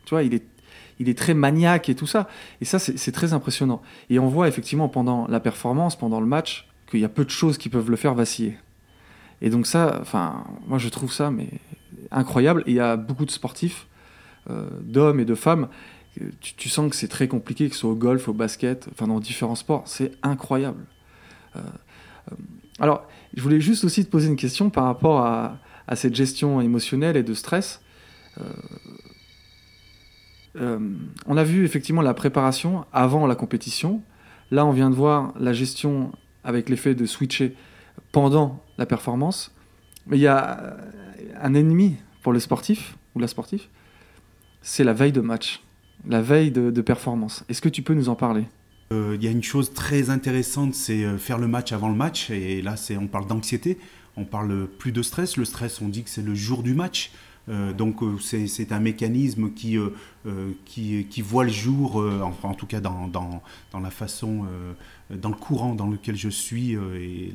Tu 0.04 0.10
vois, 0.10 0.22
il 0.22 0.34
est 0.34 0.44
il 0.98 1.08
est 1.08 1.18
très 1.18 1.34
maniaque 1.34 1.88
et 1.88 1.96
tout 1.96 2.06
ça. 2.06 2.28
Et 2.60 2.64
ça, 2.64 2.78
c'est 2.78 3.12
très 3.12 3.32
impressionnant. 3.32 3.82
Et 4.08 4.20
on 4.20 4.28
voit 4.28 4.46
effectivement 4.46 4.88
pendant 4.88 5.26
la 5.26 5.40
performance, 5.40 5.96
pendant 5.96 6.20
le 6.20 6.26
match, 6.26 6.68
qu'il 6.92 7.00
y 7.00 7.04
a 7.04 7.08
peu 7.08 7.24
de 7.24 7.30
choses 7.30 7.58
qui 7.58 7.68
peuvent 7.68 7.90
le 7.90 7.96
faire 7.96 8.14
vaciller. 8.14 8.56
Et 9.40 9.50
donc 9.50 9.66
ça, 9.66 9.98
enfin, 10.00 10.44
moi 10.68 10.78
je 10.78 10.88
trouve 10.88 11.12
ça 11.12 11.32
mais 11.32 11.48
incroyable. 12.12 12.62
Il 12.66 12.74
y 12.74 12.80
a 12.80 12.96
beaucoup 12.96 13.24
de 13.24 13.30
sportifs, 13.32 13.88
euh, 14.48 14.68
d'hommes 14.80 15.18
et 15.20 15.24
de 15.24 15.34
femmes, 15.34 15.68
tu, 16.40 16.68
sens 16.68 16.90
que 16.90 16.96
c'est 16.96 17.08
très 17.08 17.26
compliqué, 17.26 17.68
que 17.68 17.74
ce 17.74 17.80
soit 17.80 17.90
au 17.90 17.94
golf, 17.94 18.28
au 18.28 18.34
basket, 18.34 18.86
enfin 18.92 19.06
dans 19.06 19.18
différents 19.18 19.54
sports, 19.54 19.84
c'est 19.86 20.12
incroyable. 20.22 20.84
Euh, 21.56 21.60
euh, 22.30 22.34
alors, 22.78 23.06
je 23.34 23.42
voulais 23.42 23.60
juste 23.60 23.84
aussi 23.84 24.04
te 24.04 24.10
poser 24.10 24.28
une 24.28 24.36
question 24.36 24.68
par 24.68 24.84
rapport 24.84 25.20
à, 25.20 25.58
à 25.88 25.96
cette 25.96 26.14
gestion 26.14 26.60
émotionnelle 26.60 27.16
et 27.16 27.22
de 27.22 27.34
stress. 27.34 27.80
On 30.54 31.36
a 31.36 31.44
vu 31.44 31.64
effectivement 31.64 32.02
la 32.02 32.14
préparation 32.14 32.84
avant 32.92 33.26
la 33.26 33.34
compétition. 33.34 34.02
Là, 34.50 34.66
on 34.66 34.72
vient 34.72 34.90
de 34.90 34.94
voir 34.94 35.32
la 35.38 35.54
gestion 35.54 36.12
avec 36.44 36.68
l'effet 36.68 36.94
de 36.94 37.06
switcher 37.06 37.54
pendant 38.10 38.62
la 38.78 38.86
performance. 38.86 39.54
Mais 40.06 40.18
il 40.18 40.22
y 40.22 40.26
a 40.26 40.60
euh, 40.60 40.76
un 41.40 41.54
ennemi 41.54 41.96
pour 42.22 42.32
le 42.32 42.40
sportif 42.40 42.96
ou 43.14 43.20
la 43.20 43.28
sportive, 43.28 43.64
c'est 44.62 44.84
la 44.84 44.92
veille 44.92 45.12
de 45.12 45.20
match, 45.20 45.62
la 46.08 46.22
veille 46.22 46.50
de, 46.50 46.80
performance. 46.80 47.44
Est-ce 47.48 47.60
que 47.60 47.68
tu 47.68 47.82
peux 47.82 47.94
nous 47.94 48.08
en 48.08 48.14
parler? 48.14 48.44
Il 48.90 49.24
y 49.24 49.26
a 49.26 49.30
une 49.30 49.42
chose 49.42 49.72
très 49.72 50.10
intéressante, 50.10 50.74
c'est 50.74 51.16
faire 51.16 51.38
le 51.38 51.48
match 51.48 51.72
avant 51.72 51.88
le 51.88 51.94
match. 51.94 52.28
Et 52.28 52.60
là, 52.60 52.74
on 53.00 53.06
parle 53.06 53.26
d'anxiété, 53.26 53.78
on 54.18 54.26
parle 54.26 54.66
plus 54.66 54.92
de 54.92 55.00
stress. 55.00 55.38
Le 55.38 55.46
stress, 55.46 55.80
on 55.80 55.88
dit 55.88 56.02
que 56.02 56.10
c'est 56.10 56.22
le 56.22 56.34
jour 56.34 56.62
du 56.62 56.74
match. 56.74 57.10
Euh, 57.48 57.72
donc 57.72 58.02
euh, 58.02 58.18
c'est 58.20 58.72
un 58.72 58.78
mécanisme 58.78 59.50
qui, 59.50 59.76
euh, 59.76 59.90
qui, 60.64 61.06
qui, 61.10 61.22
voit 61.22 61.44
le 61.44 61.50
jour, 61.50 61.96
en, 61.96 62.34
en, 62.42 62.54
tout 62.54 62.66
cas 62.66 62.80
dans, 62.80 63.08
dans, 63.08 63.42
dans 63.72 63.80
la 63.80 63.90
façon, 63.90 64.46
dans 65.10 65.28
le 65.28 65.34
courant 65.34 65.74
dans 65.74 65.88
lequel 65.88 66.16
je 66.16 66.28
suis 66.28 66.72
et 66.72 67.34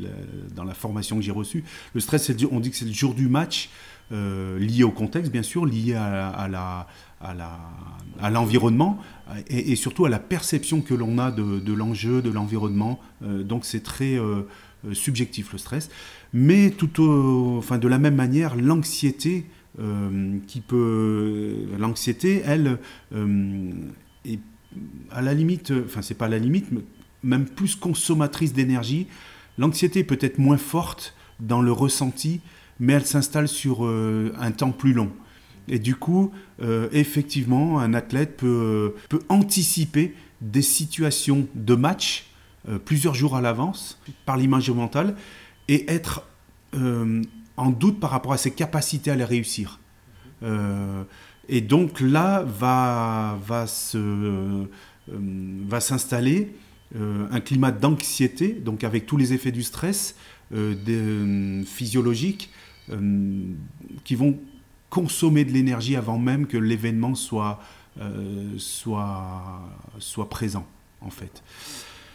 dans 0.55 0.63
la 0.63 0.73
formation 0.73 1.17
que 1.17 1.21
j'ai 1.21 1.31
reçue. 1.31 1.63
Le 1.93 1.99
stress, 1.99 2.31
on 2.51 2.59
dit 2.59 2.71
que 2.71 2.77
c'est 2.77 2.85
le 2.85 2.93
jour 2.93 3.13
du 3.13 3.27
match, 3.27 3.69
lié 4.11 4.83
au 4.83 4.91
contexte 4.91 5.31
bien 5.31 5.43
sûr, 5.43 5.65
lié 5.65 5.95
à, 5.95 6.29
à 6.29 6.47
la 6.47 6.87
à 7.19 8.29
l'environnement 8.29 8.99
et, 9.47 9.75
surtout 9.75 10.05
à 10.05 10.09
la 10.09 10.19
perception 10.19 10.81
que 10.81 10.93
l'on 10.93 11.17
a 11.17 11.31
de, 11.31 11.73
l'enjeu, 11.73 12.21
de 12.21 12.29
l'environnement. 12.29 12.99
donc 13.21 13.65
c'est 13.65 13.81
très 13.83 14.17
subjectif 14.93 15.51
le 15.51 15.57
stress. 15.57 15.89
Mais 16.33 16.69
tout 16.69 17.01
enfin, 17.57 17.77
de 17.77 17.87
la 17.87 17.97
même 17.97 18.15
manière, 18.15 18.55
l'anxiété 18.55 19.45
euh, 19.79 20.39
qui 20.47 20.61
peut. 20.61 21.53
L'anxiété, 21.77 22.41
elle, 22.43 22.79
euh, 23.13 23.71
est 24.25 24.39
à 25.11 25.21
la 25.21 25.35
limite, 25.35 25.71
enfin, 25.85 26.01
c'est 26.01 26.17
pas 26.17 26.27
la 26.27 26.39
limite, 26.39 26.71
mais 26.71 26.81
même 27.23 27.45
plus 27.45 27.75
consommatrice 27.75 28.53
d'énergie. 28.53 29.05
L'anxiété 29.59 30.03
peut 30.03 30.17
être 30.19 30.39
moins 30.39 30.57
forte 30.57 31.13
dans 31.39 31.61
le 31.61 31.71
ressenti, 31.71 32.41
mais 32.79 32.93
elle 32.93 33.05
s'installe 33.05 33.47
sur 33.47 33.85
euh, 33.85 34.33
un 34.39 34.51
temps 34.51 34.71
plus 34.71 34.93
long. 34.93 35.11
Et 35.67 35.77
du 35.77 35.95
coup, 35.95 36.31
effectivement, 36.93 37.79
un 37.79 37.93
athlète 37.93 38.37
peut, 38.37 38.95
peut, 39.09 39.19
anticiper 39.27 40.15
des 40.39 40.61
situations 40.61 41.45
de 41.55 41.75
match 41.75 42.27
plusieurs 42.85 43.13
jours 43.13 43.35
à 43.35 43.41
l'avance 43.41 43.99
par 44.25 44.37
l'image 44.37 44.69
mentale 44.69 45.13
et 45.67 45.91
être 45.91 46.23
en 47.57 47.71
doute 47.71 47.99
par 47.99 48.11
rapport 48.11 48.33
à 48.33 48.37
ses 48.37 48.51
capacités 48.51 49.11
à 49.11 49.15
les 49.15 49.25
réussir. 49.25 49.79
Euh, 50.43 51.03
et 51.49 51.61
donc 51.61 51.99
là 51.99 52.43
va, 52.43 53.39
va, 53.45 53.67
se, 53.67 53.97
euh, 53.97 54.65
va 55.09 55.79
s'installer 55.79 56.55
euh, 56.95 57.27
un 57.31 57.39
climat 57.39 57.71
d'anxiété, 57.71 58.49
donc 58.53 58.83
avec 58.83 59.05
tous 59.05 59.17
les 59.17 59.33
effets 59.33 59.51
du 59.51 59.63
stress 59.63 60.15
physiologiques 61.65 62.49
qui 64.05 64.15
vont 64.15 64.39
consommer 64.89 65.43
de 65.43 65.51
l'énergie 65.51 65.97
avant 65.97 66.17
même 66.17 66.47
que 66.47 66.55
l'événement 66.55 67.15
soit, 67.15 67.59
soit, 68.57 69.61
soit 69.99 70.29
présent, 70.29 70.65
en 71.01 71.09
fait. 71.09 71.43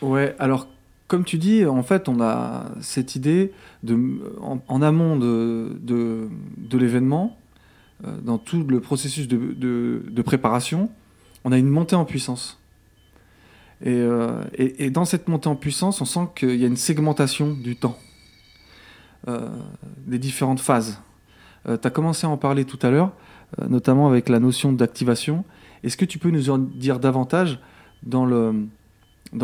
Ouais, 0.01 0.35
alors 0.39 0.67
comme 1.13 1.25
tu 1.25 1.37
dis, 1.37 1.67
en 1.67 1.83
fait, 1.83 2.09
on 2.09 2.23
a 2.23 2.71
cette 2.81 3.17
idée 3.17 3.53
de, 3.83 3.99
en, 4.41 4.81
amont 4.81 5.19
de, 5.19 5.77
de, 5.83 6.79
l'événement, 6.79 7.37
euh, 8.07 8.17
dans 8.23 8.39
tout 8.39 8.65
le 8.67 8.81
processus 8.81 9.29
de, 9.29 10.23
préparation, 10.25 10.89
on 11.45 11.53
a 11.53 11.59
une 11.59 11.69
montée 11.69 11.97
en 11.97 12.07
puissance. 12.07 12.59
Euh, 13.85 14.43
et, 14.55 14.87
et, 14.87 14.91
dans 14.91 15.05
cette 15.05 15.29
montée 15.29 15.51
en 15.51 15.55
puissance, 15.55 16.01
on 16.01 16.07
sent 16.07 16.29
qu'il 16.35 16.57
y 16.57 16.65
a 16.65 16.67
une 16.67 16.79
segmentation 16.79 17.53
du 17.53 17.77
temps, 17.77 17.99
euh, 19.29 19.51
des 20.07 20.19
différentes 20.19 20.61
phases. 20.61 20.99
tu 21.67 21.73
as 21.87 21.91
commencé 21.91 22.27
à 22.27 22.31
en 22.31 22.39
parler 22.39 22.65
tout 22.65 22.79
à 22.81 22.89
l'heure, 22.89 23.13
notamment 23.69 24.09
avec 24.09 24.31
la 24.31 24.41
notion 24.41 24.73
d'activation. 24.73 25.45
Est-ce 25.85 25.99
que 25.99 26.07
tu 26.07 26.19
peux 26.19 26.31
nous 26.31 26.49
en 26.49 26.57
dire 26.57 26.99
davantage 26.99 27.61
dans 28.03 28.25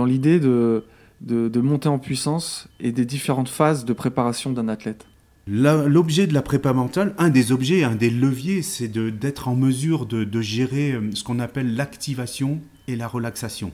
l'idée 0.06 0.40
dans 0.40 0.46
de 0.46 0.84
de, 1.20 1.60
monter 1.60 1.88
en 1.88 1.98
puissance 1.98 2.68
et 2.80 2.92
des 2.92 3.04
différentes 3.04 3.48
phases 3.48 3.84
de 3.84 3.92
préparation 3.92 4.52
d'un 4.52 4.68
athlète 4.68 5.06
L'objet 5.50 6.26
de 6.26 6.34
la 6.34 6.42
prépa 6.42 6.74
mentale, 6.74 7.14
un 7.16 7.30
des 7.30 7.52
objets, 7.52 7.82
un 7.82 7.94
des 7.94 8.10
leviers, 8.10 8.60
c'est 8.60 8.88
d'être 8.88 9.48
en 9.48 9.56
mesure 9.56 10.04
de, 10.04 10.40
gérer 10.42 10.92
euh, 10.92 11.10
ce 11.14 11.24
qu'on 11.24 11.38
appelle 11.38 11.74
l'activation 11.74 12.60
et 12.86 12.96
la 12.96 13.08
relaxation. 13.08 13.72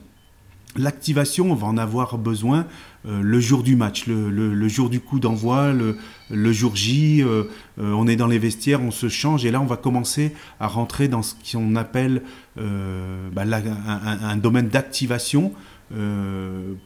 L'activation, 0.77 1.51
on 1.51 1.55
va 1.55 1.67
en 1.67 1.77
avoir 1.77 2.17
besoin 2.17 2.65
euh, 3.05 3.21
le 3.21 3.39
jour 3.41 3.61
du 3.61 3.75
match, 3.75 4.07
le, 4.07 4.67
jour 4.69 4.89
du 4.89 5.01
coup 5.01 5.19
d'envoi, 5.19 5.73
le, 5.73 6.51
jour 6.53 6.77
J, 6.77 7.21
euh, 7.21 7.43
on 7.77 8.07
est 8.07 8.15
dans 8.15 8.27
les 8.27 8.39
vestiaires, 8.39 8.81
on 8.81 8.91
se 8.91 9.09
change 9.09 9.45
et 9.45 9.51
là 9.51 9.59
on 9.59 9.65
va 9.65 9.77
commencer 9.77 10.33
à 10.61 10.67
rentrer 10.67 11.09
dans 11.09 11.23
ce 11.23 11.35
qu'on 11.51 11.75
appelle 11.75 12.23
bah, 12.57 13.43
un, 13.43 14.37
domaine 14.37 14.69
d'activation 14.69 15.53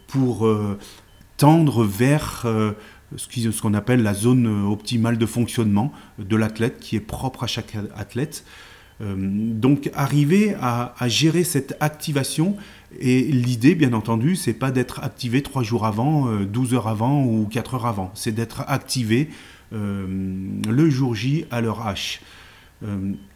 pour 0.07 0.45
euh, 0.45 0.77
tendre 1.37 1.85
vers 1.85 2.43
euh, 2.45 2.73
ce 3.15 3.61
qu'on 3.61 3.73
appelle 3.73 4.03
la 4.03 4.13
zone 4.13 4.65
optimale 4.65 5.17
de 5.17 5.25
fonctionnement 5.25 5.93
de 6.17 6.35
l'athlète, 6.35 6.79
qui 6.79 6.95
est 6.95 7.01
propre 7.01 7.43
à 7.43 7.47
chaque 7.47 7.75
athlète. 7.95 8.43
donc 8.99 9.89
arriver 9.93 10.55
à, 10.61 10.93
gérer 11.07 11.45
cette 11.45 11.77
activation, 11.79 12.57
et 12.99 13.21
l'idée, 13.21 13.73
bien 13.73 13.93
entendu, 13.93 14.35
c'est 14.35 14.53
pas 14.53 14.71
d'être 14.71 15.01
activé 15.01 15.41
trois 15.41 15.63
jours 15.63 15.85
avant, 15.85 16.27
12 16.43 16.73
heures 16.73 16.89
avant 16.89 17.23
ou 17.23 17.47
4 17.49 17.75
heures 17.75 17.85
avant, 17.85 18.11
c'est 18.13 18.33
d'être 18.33 18.63
activé 18.67 19.29
le 19.71 20.89
jour 20.89 21.15
J 21.15 21.45
à 21.49 21.61
l'heure 21.61 21.87
H. 21.87 22.19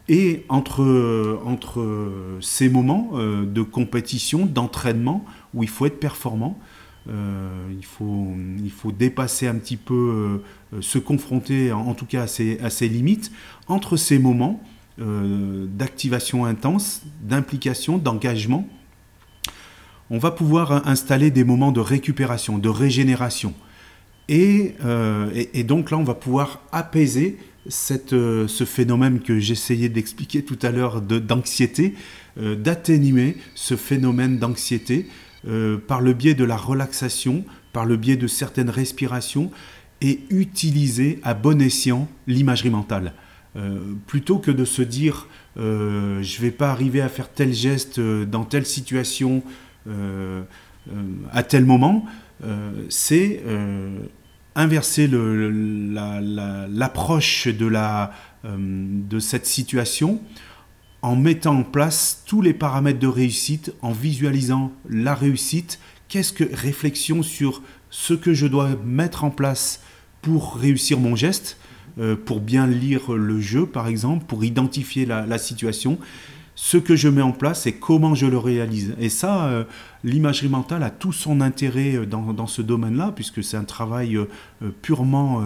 et 0.09 0.45
entre 0.49 2.35
ces 2.41 2.67
moments 2.67 3.11
de 3.13 3.61
compétition, 3.61 4.45
d'entraînement, 4.45 5.25
où 5.53 5.63
il 5.63 5.69
faut 5.69 5.85
être 5.85 5.99
performant. 5.99 6.59
Euh, 7.09 7.49
il, 7.77 7.83
faut, 7.83 8.33
il 8.63 8.71
faut 8.71 8.91
dépasser 8.91 9.47
un 9.47 9.55
petit 9.55 9.75
peu, 9.75 10.41
euh, 10.73 10.81
se 10.81 10.97
confronter 10.97 11.71
en, 11.71 11.93
tout 11.93 12.05
cas 12.05 12.23
à 12.23 12.27
ses, 12.27 12.59
à 12.59 12.69
ses, 12.69 12.87
limites. 12.87 13.31
Entre 13.67 13.97
ces 13.97 14.19
moments 14.19 14.61
euh, 15.01 15.65
d'activation 15.67 16.45
intense, 16.45 17.01
d'implication, 17.21 17.97
d'engagement, 17.97 18.67
on 20.09 20.17
va 20.17 20.31
pouvoir 20.31 20.87
installer 20.87 21.31
des 21.31 21.43
moments 21.43 21.71
de 21.71 21.79
récupération, 21.79 22.57
de 22.57 22.69
régénération. 22.69 23.53
Et, 24.29 24.75
et, 25.53 25.63
donc 25.63 25.91
là, 25.91 25.97
on 25.97 26.03
va 26.03 26.13
pouvoir 26.13 26.61
apaiser 26.71 27.37
cette, 27.67 28.11
ce 28.11 28.63
phénomène 28.65 29.19
que 29.19 29.39
j'essayais 29.39 29.89
d'expliquer 29.89 30.43
tout 30.43 30.59
à 30.61 30.71
l'heure 30.71 31.01
d'anxiété, 31.01 31.95
d'atténuer 32.37 33.37
ce 33.53 33.75
phénomène 33.75 34.37
d'anxiété 34.37 35.07
euh, 35.47 35.77
par 35.77 35.99
le 36.01 36.13
biais 36.13 36.35
de 36.35 36.43
la 36.45 36.55
relaxation, 36.55 37.43
par 37.73 37.85
le 37.85 37.97
biais 37.97 38.15
de 38.15 38.27
certaines 38.27 38.69
respirations, 38.69 39.51
et 40.01 40.21
utiliser 40.29 41.19
à 41.23 41.33
bon 41.33 41.61
escient 41.61 42.07
l'imagerie 42.27 42.69
mentale. 42.69 43.13
Euh, 43.55 43.79
plutôt 44.07 44.39
que 44.39 44.51
de 44.51 44.65
se 44.65 44.81
dire 44.81 45.27
euh, 45.57 46.23
je 46.23 46.37
ne 46.37 46.41
vais 46.41 46.51
pas 46.51 46.71
arriver 46.71 47.01
à 47.01 47.09
faire 47.09 47.29
tel 47.29 47.53
geste 47.53 47.99
dans 47.99 48.45
telle 48.45 48.65
situation 48.65 49.43
à 51.33 51.43
tel 51.43 51.65
moment, 51.65 52.05
c'est 52.87 53.43
inverser 54.55 55.09
l'approche 56.71 57.49
de 57.49 59.19
cette 59.19 59.45
situation 59.45 60.21
en 61.03 61.17
mettant 61.17 61.59
en 61.59 61.63
place 61.63 62.23
tous 62.25 62.41
les 62.41 62.53
paramètres 62.53 62.97
de 62.97 63.07
réussite, 63.07 63.73
en 63.81 63.91
visualisant 63.91 64.71
la 64.89 65.13
réussite, 65.13 65.79
qu'est-ce 66.07 66.31
que 66.31 66.45
réflexion 66.51 67.23
sur 67.23 67.61
ce 67.89 68.13
que 68.13 68.33
je 68.33 68.47
dois 68.47 68.69
mettre 68.85 69.25
en 69.25 69.29
place 69.29 69.81
pour 70.21 70.55
réussir 70.55 70.99
mon 70.99 71.17
geste, 71.17 71.57
euh, 71.99 72.15
pour 72.15 72.39
bien 72.39 72.67
lire 72.67 73.11
le 73.11 73.41
jeu 73.41 73.65
par 73.65 73.87
exemple, 73.87 74.23
pour 74.25 74.45
identifier 74.45 75.05
la, 75.05 75.37
situation, 75.37 75.99
ce 76.55 76.77
que 76.77 76.95
je 76.95 77.09
mets 77.09 77.21
en 77.21 77.33
place 77.33 77.67
et 77.67 77.73
comment 77.73 78.15
je 78.15 78.25
le 78.25 78.37
réalise. 78.37 78.95
Et 78.97 79.09
ça, 79.09 79.47
euh, 79.47 79.65
l'imagerie 80.05 80.47
mentale 80.47 80.83
a 80.83 80.89
tout 80.89 81.11
son 81.11 81.41
intérêt 81.41 81.95
euh, 81.95 82.05
dans, 82.05 82.47
ce 82.47 82.61
domaine-là, 82.61 83.11
puisque 83.13 83.43
c'est 83.43 83.57
un 83.57 83.65
travail 83.65 84.17
purement 84.81 85.43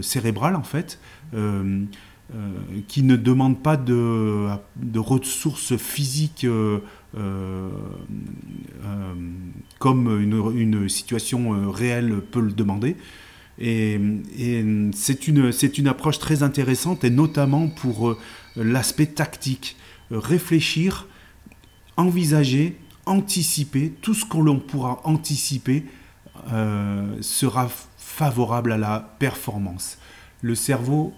cérébral 0.00 0.56
en 0.56 0.62
fait. 0.62 0.98
Euh, 2.34 2.82
qui 2.88 3.04
ne 3.04 3.16
demande 3.16 3.62
pas 3.62 3.78
de, 3.78 4.50
ressources 4.98 5.78
physiques 5.78 6.44
euh, 6.44 6.80
euh, 7.16 7.70
comme 9.78 10.20
une, 10.20 10.90
situation 10.90 11.72
réelle 11.72 12.20
peut 12.30 12.42
le 12.42 12.52
demander. 12.52 12.96
Et, 13.58 13.98
c'est 14.94 15.26
une, 15.26 15.50
une, 15.78 15.88
approche 15.88 16.18
très 16.18 16.42
intéressante, 16.42 17.02
et 17.02 17.08
notamment 17.08 17.68
pour 17.68 18.14
l'aspect 18.56 19.06
tactique. 19.06 19.76
Réfléchir, 20.10 21.06
envisager, 21.96 22.76
anticiper, 23.06 23.94
tout 24.02 24.12
ce 24.12 24.26
qu'on 24.26 24.58
pourra 24.58 25.00
anticiper 25.04 25.86
sera 27.22 27.70
favorable 27.96 28.72
à 28.72 28.76
la 28.76 29.16
performance. 29.18 29.96
Le 30.42 30.54
cerveau 30.54 31.14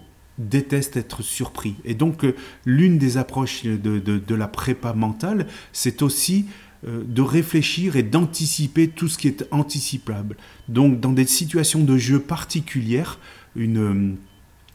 déteste 0.49 0.97
être 0.97 1.23
surpris. 1.23 1.77
Et 1.85 1.95
donc, 1.95 2.25
euh, 2.25 2.35
l'une 2.65 2.99
des 2.99 3.17
approches 3.17 3.65
de, 3.65 4.35
la 4.35 4.49
prépa 4.49 4.93
mentale, 4.93 5.47
c'est 5.73 6.03
aussi 6.03 6.47
de 6.83 7.21
réfléchir 7.21 7.97
et 7.97 8.03
d'anticiper 8.03 8.89
tout 8.89 9.09
ce 9.09 9.19
qui 9.19 9.29
est 9.29 9.47
anticipable. 9.51 10.37
Donc 10.69 10.99
dans 10.99 11.13
des 11.13 11.27
situations 11.27 11.85
de 11.85 11.99
jeu 11.99 12.21
particulières, 12.21 13.19
une 13.55 14.17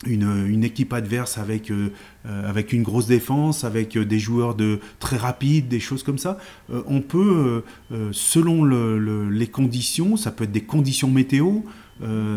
une, 0.06 0.64
équipe 0.64 0.94
adverse 0.94 1.38
avec, 1.38 1.72
euh, 1.72 1.92
euh, 2.26 2.50
avec 2.50 2.74
une 2.74 2.84
grosse 2.84 3.08
défense, 3.08 3.64
avec 3.64 3.96
euh, 3.96 4.06
des 4.06 4.20
joueurs 4.20 4.56
de, 4.56 4.80
très 5.00 5.18
rapides, 5.18 5.68
des 5.68 5.80
choses 5.80 6.04
comme 6.04 6.18
ça. 6.18 6.38
on 6.70 7.02
peut, 7.02 7.64
selon 8.12 8.66
les 8.66 9.48
conditions, 9.48 10.18
ça 10.18 10.32
peut 10.32 10.44
être 10.46 10.52
des 10.52 10.64
conditions 10.64 11.10
météo, 11.10 11.62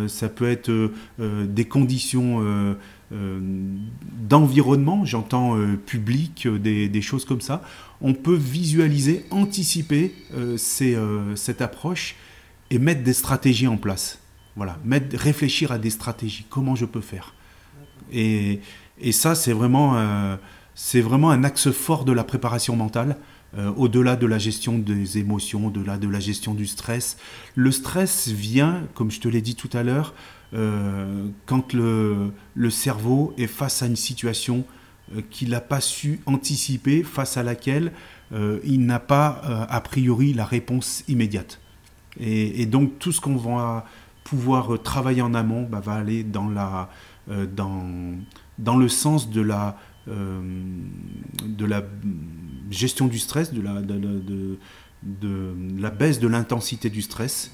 ça 0.07 0.29
peut 0.29 0.49
être 0.49 0.71
des 1.19 1.65
conditions 1.65 2.77
d'environnement, 3.11 5.05
j'entends 5.05 5.57
public, 5.87 6.47
des, 6.47 7.03
choses 7.03 7.25
comme 7.25 7.41
ça. 7.41 7.63
On 8.01 8.13
peut 8.13 8.35
visualiser, 8.35 9.25
anticiper 9.31 10.15
cette 10.57 11.63
approche 11.63 12.17
et 12.71 12.79
mettre 12.79 13.03
des 13.03 13.13
stratégies 13.13 13.67
en 13.67 13.77
place. 13.77 14.19
Voilà, 14.57 14.79
mettre, 14.85 15.17
réfléchir 15.17 15.73
à 15.73 15.79
des 15.79 15.91
stratégies. 15.91 16.45
Comment 16.51 16.75
je 16.75 16.85
peux 16.85 17.01
faire 17.01 17.35
et, 18.13 18.61
ça, 19.13 19.35
c'est 19.35 19.53
vraiment, 19.53 19.97
euh, 19.97 20.37
vraiment 20.95 21.31
un 21.31 21.45
axe 21.45 21.71
fort 21.71 22.05
de 22.05 22.13
la 22.13 22.25
préparation 22.25 22.75
mentale. 22.77 23.17
Euh, 23.57 23.73
au-delà 23.77 24.15
de 24.17 24.27
la 24.27 24.37
gestion 24.37 24.79
des 24.79 25.17
émotions, 25.17 25.69
au-delà 25.69 25.97
de 25.97 26.07
la 26.07 26.21
gestion 26.21 26.53
du 26.53 26.67
stress. 26.67 27.17
Le 27.55 27.73
stress 27.73 28.29
vient, 28.29 28.83
comme 28.95 29.11
je 29.11 29.21
te 29.21 29.29
l'ai 29.29 29.41
dit 29.41 29.55
tout 29.55 29.71
à 29.73 29.83
l'heure, 29.83 30.13
euh, 30.55 31.29
quand 31.47 31.73
le, 31.73 32.33
cerveau 32.71 33.35
est 33.39 33.47
face 33.47 33.83
à 33.83 33.87
une 33.87 33.97
situation 33.97 34.65
qu'il 35.31 35.51
n'a 35.51 35.61
pas 35.61 35.81
su 35.81 36.21
anticiper, 36.27 37.03
face 37.03 37.37
à 37.39 37.43
laquelle 37.43 37.93
il 38.31 38.85
n'a 38.85 38.99
pas 38.99 39.67
a 39.71 39.81
priori 39.81 40.35
la 40.35 40.45
réponse 40.45 41.03
immédiate. 41.09 41.61
Et, 42.21 42.67
donc 42.67 42.99
tout 42.99 43.11
ce 43.13 43.21
qu'on 43.21 43.37
va 43.37 43.87
pouvoir 44.25 44.83
travailler 44.83 45.23
en 45.23 45.33
amont 45.33 45.63
bah, 45.63 45.81
va 45.81 45.95
aller 45.95 46.25
dans 46.25 46.51
euh, 47.31 47.47
le 48.59 48.89
sens 48.89 49.31
de 49.31 49.41
la, 49.41 49.79
euh, 50.09 50.41
gestion 52.71 53.07
du 53.07 53.19
stress, 53.19 53.53
de 53.53 53.63
la, 55.81 55.91
baisse 55.91 56.21
de 56.21 56.29
l'intensité 56.29 56.91
du 56.91 57.03
stress, 57.03 57.53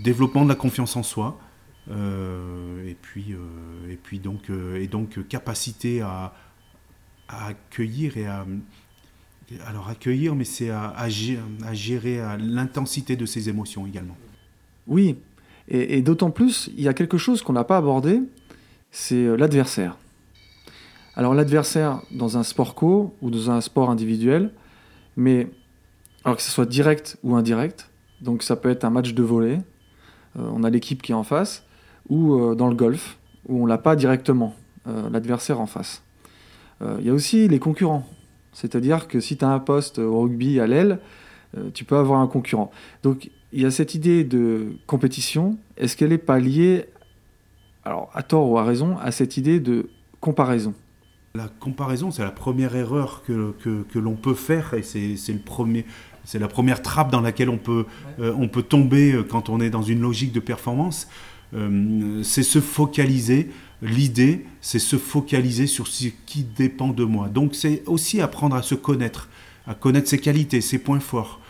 développement 0.00 0.44
de 0.44 0.50
la 0.50 0.54
confiance 0.54 0.96
en 0.96 1.02
soi, 1.02 1.40
euh, 1.40 1.45
et, 1.90 2.96
puis, 3.00 3.34
et 3.88 3.96
puis 3.96 4.18
donc, 4.18 4.50
et 4.50 4.86
donc 4.88 5.26
capacité 5.28 6.00
à, 6.00 6.32
accueillir 7.28 8.16
et 8.16 8.26
à... 8.26 8.46
Alors 9.66 9.88
accueillir, 9.88 10.34
mais 10.34 10.44
c'est 10.44 10.70
à, 10.70 11.08
gérer 11.08 12.20
l'intensité 12.38 13.16
de 13.16 13.26
ses 13.26 13.48
émotions 13.48 13.86
également. 13.86 14.16
Oui, 14.86 15.16
et, 15.68 16.00
d'autant 16.02 16.30
plus, 16.30 16.70
il 16.76 16.82
y 16.82 16.88
a 16.88 16.94
quelque 16.94 17.18
chose 17.18 17.42
qu'on 17.42 17.52
n'a 17.52 17.64
pas 17.64 17.76
abordé, 17.76 18.20
c'est 18.90 19.26
euh, 19.26 19.36
l'adversaire. 19.36 19.96
Alors 21.16 21.34
l'adversaire 21.34 22.02
dans 22.12 22.36
un 22.36 22.42
sport 22.42 22.74
co 22.74 23.16
ou 23.20 23.30
dans 23.30 23.50
un 23.50 23.60
sport 23.60 23.90
individuel, 23.90 24.52
mais 25.16 25.48
alors 26.24 26.36
que 26.36 26.42
ce 26.42 26.50
soit 26.50 26.66
direct 26.66 27.16
ou 27.22 27.34
indirect, 27.34 27.90
donc 28.20 28.42
ça 28.42 28.54
peut 28.54 28.70
être 28.70 28.84
un 28.84 28.90
match 28.90 29.12
de 29.14 29.22
euh, 29.22 29.56
on 30.36 30.62
a 30.62 30.70
l'équipe 30.70 31.02
qui 31.02 31.12
est 31.12 31.14
en 31.14 31.24
face, 31.24 31.64
ou 32.08 32.34
euh, 32.34 32.54
dans 32.54 32.68
le 32.68 32.74
golf, 32.74 33.18
où 33.48 33.62
on 33.62 33.66
l'a 33.66 33.78
pas 33.78 33.96
directement, 33.96 34.54
l'adversaire 35.10 35.60
en 35.60 35.66
face. 35.66 36.02
Il 36.80 37.04
y 37.04 37.10
a 37.10 37.12
aussi 37.12 37.48
les 37.48 37.58
concurrents, 37.58 38.06
c'est-à-dire 38.52 39.08
que 39.08 39.18
si 39.18 39.36
tu 39.36 39.44
as 39.44 39.48
un 39.48 39.58
poste 39.58 39.98
au 39.98 40.20
rugby 40.20 40.60
à 40.60 40.68
l'aile, 40.68 41.00
tu 41.74 41.84
peux 41.84 41.96
avoir 41.96 42.20
un 42.20 42.28
concurrent. 42.28 42.70
Donc 43.02 43.30
il 43.52 43.62
y 43.62 43.64
a 43.64 43.70
cette 43.70 43.94
idée 43.94 44.22
de 44.22 44.76
compétition, 44.86 45.58
est-ce 45.76 45.96
qu'elle 45.96 46.10
n'est 46.10 46.18
pas 46.18 46.38
liée 46.38 46.86
alors 47.84 48.10
à 48.14 48.22
tort 48.22 48.50
ou 48.50 48.58
à 48.58 48.64
raison, 48.64 48.98
à 48.98 49.10
cette 49.10 49.36
idée 49.36 49.60
de 49.60 49.88
comparaison? 50.20 50.74
La 51.34 51.48
comparaison, 51.60 52.10
c'est 52.10 52.22
la 52.22 52.30
première 52.30 52.74
erreur 52.74 53.22
que, 53.26 53.54
que, 53.60 53.98
l'on 53.98 54.14
peut 54.14 54.34
faire 54.34 54.74
et 54.74 54.82
c'est 54.82 55.16
le 55.28 55.38
premier, 55.38 55.84
c'est 56.24 56.38
la 56.38 56.48
première 56.48 56.80
trappe 56.80 57.10
dans 57.10 57.20
laquelle 57.20 57.50
on 57.50 57.58
peut, 57.58 57.84
euh, 58.20 58.34
on 58.38 58.48
peut 58.48 58.62
tomber 58.62 59.12
euh, 59.12 59.22
quand 59.22 59.50
on 59.50 59.60
est 59.60 59.70
dans 59.70 59.82
une 59.82 60.00
logique 60.00 60.32
de 60.32 60.40
performance. 60.40 61.08
Euh, 61.54 62.22
c'est 62.22 62.42
se 62.42 62.60
focaliser. 62.60 63.50
L'idée, 63.82 64.46
c'est 64.60 64.78
se 64.78 64.96
focaliser 64.96 65.66
sur 65.66 65.86
ce 65.86 66.06
qui 66.26 66.42
dépend 66.42 66.88
de 66.88 67.04
moi. 67.04 67.28
Donc 67.28 67.54
c'est 67.54 67.82
aussi 67.86 68.20
apprendre 68.20 68.56
à 68.56 68.62
se 68.62 68.74
connaître, 68.74 69.28
à 69.66 69.74
connaître 69.74 70.08
ses 70.08 70.18
qualités, 70.18 70.60
ses 70.60 70.78
points 70.78 71.00
forts, 71.00 71.40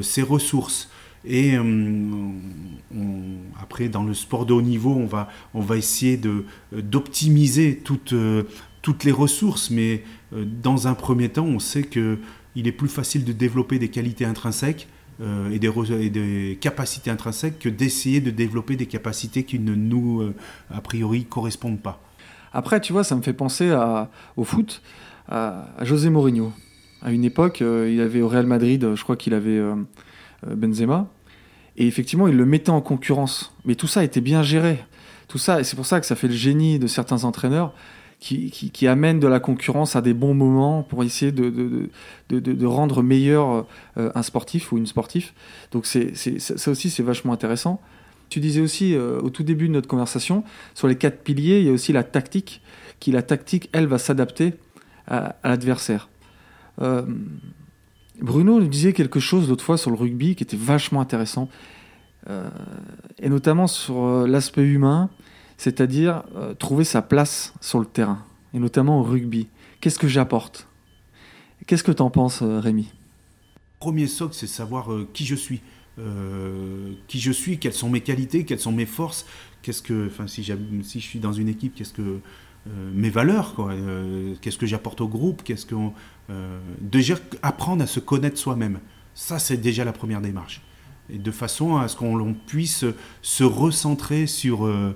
ses 0.00 0.22
ressources. 0.22 0.88
Et 1.24 1.54
euh, 1.54 1.62
après, 3.60 3.88
dans 3.88 4.04
le 4.04 4.14
sport 4.14 4.46
de 4.46 4.52
haut 4.52 4.62
niveau, 4.62 4.94
on 4.94 5.06
va, 5.06 5.28
on 5.52 5.60
va 5.60 5.76
essayer 5.76 6.18
d'optimiser 6.72 7.76
toutes, 7.76 8.14
euh, 8.14 8.44
les 9.04 9.12
ressources, 9.12 9.70
mais 9.70 10.02
euh, 10.32 10.44
dans 10.44 10.88
un 10.88 10.94
premier 10.94 11.28
temps, 11.28 11.44
on 11.44 11.58
sait 11.58 11.84
qu'il 11.84 12.18
est 12.66 12.72
plus 12.72 12.88
facile 12.88 13.24
de 13.24 13.32
développer 13.32 13.78
des 13.78 13.88
qualités 13.88 14.24
intrinsèques 14.24 14.88
et 15.20 15.58
des, 15.58 15.70
et, 15.92 16.10
des, 16.10 16.58
capacités 16.60 17.10
intrinsèques 17.10 17.58
que 17.58 17.68
d'essayer 17.68 18.20
de 18.20 18.30
développer 18.30 18.76
des 18.76 18.86
capacités 18.86 19.44
qui 19.44 19.58
ne 19.58 19.74
nous, 19.74 20.32
a 20.70 20.80
priori, 20.80 21.24
correspondent 21.24 21.80
pas. 21.80 22.00
Après, 22.52 22.80
tu 22.80 22.92
vois, 22.92 23.04
ça 23.04 23.14
me 23.16 23.22
fait 23.22 23.32
penser 23.32 23.70
à, 23.70 24.10
au 24.36 24.44
foot, 24.44 24.82
à, 25.28 25.68
José 25.82 26.10
Mourinho. 26.10 26.52
À 27.02 27.12
une 27.12 27.24
époque, 27.24 27.60
il 27.60 28.00
avait 28.00 28.22
au 28.22 28.28
Real 28.28 28.46
Madrid, 28.46 28.94
je 28.94 29.02
crois 29.02 29.16
qu'il 29.16 29.34
avait 29.34 29.58
euh, 29.58 29.74
Benzema. 30.46 31.08
Et 31.76 31.86
effectivement, 31.86 32.28
il 32.28 32.36
le 32.36 32.44
mettait 32.44 32.70
en 32.70 32.80
concurrence. 32.80 33.54
Mais 33.64 33.74
tout 33.74 33.86
ça 33.86 34.04
était 34.04 34.20
bien 34.20 34.42
géré. 34.42 34.84
Tout 35.28 35.38
ça, 35.38 35.60
et 35.60 35.64
c'est 35.64 35.76
pour 35.76 35.86
ça 35.86 36.00
que 36.00 36.06
ça 36.06 36.16
fait 36.16 36.28
le 36.28 36.34
génie 36.34 36.78
de 36.78 36.86
certains 36.86 37.24
entraîneurs 37.24 37.72
qui, 38.20 38.86
amènent 38.86 39.18
de 39.18 39.26
la 39.26 39.40
concurrence 39.40 39.96
à 39.96 40.02
des 40.02 40.12
bons 40.12 40.34
moments 40.34 40.82
pour 40.82 41.02
essayer 41.02 41.32
de, 41.32 42.66
rendre 42.66 43.02
meilleur 43.02 43.66
euh, 43.96 44.10
un 44.14 44.22
sportif 44.22 44.72
ou 44.72 44.78
une 44.78 44.86
sportive. 44.86 45.32
Donc 45.72 45.86
ça 45.86 46.70
aussi, 46.70 46.90
c'est 46.90 47.02
vachement 47.02 47.32
intéressant. 47.32 47.80
Tu 48.28 48.38
disais 48.38 48.60
aussi 48.60 48.94
euh, 48.94 49.20
au 49.20 49.30
tout 49.30 49.42
début 49.42 49.68
de 49.68 49.72
notre 49.72 49.88
conversation, 49.88 50.44
sur 50.74 50.86
les 50.86 50.96
quatre 50.96 51.22
piliers, 51.22 51.60
il 51.60 51.66
y 51.66 51.68
a 51.70 51.72
aussi 51.72 51.92
la 51.92 52.04
tactique, 52.04 52.62
qui 53.00 53.10
la 53.10 53.22
tactique, 53.22 53.70
elle, 53.72 53.86
va 53.86 53.98
s'adapter 53.98 54.54
à, 55.08 55.36
l'adversaire. 55.42 56.08
Euh, 56.82 57.02
Bruno 58.20 58.60
nous 58.60 58.68
disait 58.68 58.92
quelque 58.92 59.18
chose 59.18 59.48
l'autre 59.48 59.64
fois 59.64 59.78
sur 59.78 59.90
le 59.90 59.96
rugby 59.96 60.36
qui 60.36 60.44
était 60.44 60.58
vachement 60.58 61.00
intéressant, 61.00 61.48
et 63.18 63.30
notamment 63.30 63.66
sur 63.66 64.26
l'aspect 64.26 64.62
humain, 64.62 65.08
c'est-à-dire 65.60 66.22
euh, 66.36 66.54
trouver 66.54 66.84
sa 66.84 67.02
place 67.02 67.54
sur 67.60 67.78
le 67.78 67.86
terrain, 67.86 68.24
et 68.54 68.58
notamment 68.58 69.00
au 69.00 69.02
rugby. 69.02 69.48
Qu'est-ce 69.80 69.98
que 69.98 70.08
j'apporte? 70.08 70.66
Qu'est-ce 71.66 71.84
que 71.84 71.92
tu 71.92 72.02
en 72.02 72.10
penses, 72.10 72.42
Rémi? 72.42 72.92
Premier 73.78 74.06
socle, 74.06 74.34
c'est 74.34 74.46
savoir 74.46 74.88
qui 75.12 75.24
je 75.24 75.34
suis. 75.34 75.60
qui 77.06 77.20
je 77.20 77.32
suis, 77.32 77.58
quelles 77.58 77.74
sont 77.74 77.90
mes 77.90 78.00
qualités, 78.00 78.44
quelles 78.44 78.60
sont 78.60 78.72
mes 78.72 78.86
forces, 78.86 79.26
qu'est-ce 79.62 79.82
que, 79.82 80.06
enfin, 80.06 80.26
si, 80.26 80.42
je 80.42 80.98
suis 80.98 81.18
dans 81.18 81.32
une 81.32 81.48
équipe, 81.48 81.74
qu'est-ce 81.74 81.92
que 81.92 82.20
mes 82.66 83.10
valeurs, 83.10 83.54
qu'est-ce 84.40 84.58
que 84.58 84.66
j'apporte 84.66 85.00
au 85.02 85.08
groupe, 85.08 85.42
qu'est-ce 85.42 85.66
que 85.66 85.74
euh, 86.30 86.60
déjà 86.80 87.14
apprendre 87.42 87.82
à 87.82 87.86
se 87.86 87.98
connaître 87.98 88.38
soi-même. 88.38 88.78
Ça, 89.14 89.38
c'est 89.38 89.56
déjà 89.56 89.84
la 89.84 89.92
première 89.92 90.20
démarche. 90.20 90.62
De 91.08 91.30
façon 91.32 91.76
à 91.76 91.88
ce 91.88 91.96
qu'on 91.96 92.34
puisse 92.46 92.84
se 93.20 93.44
recentrer 93.44 94.28
sur, 94.28 94.64
euh, 94.64 94.70
euh, 94.70 94.92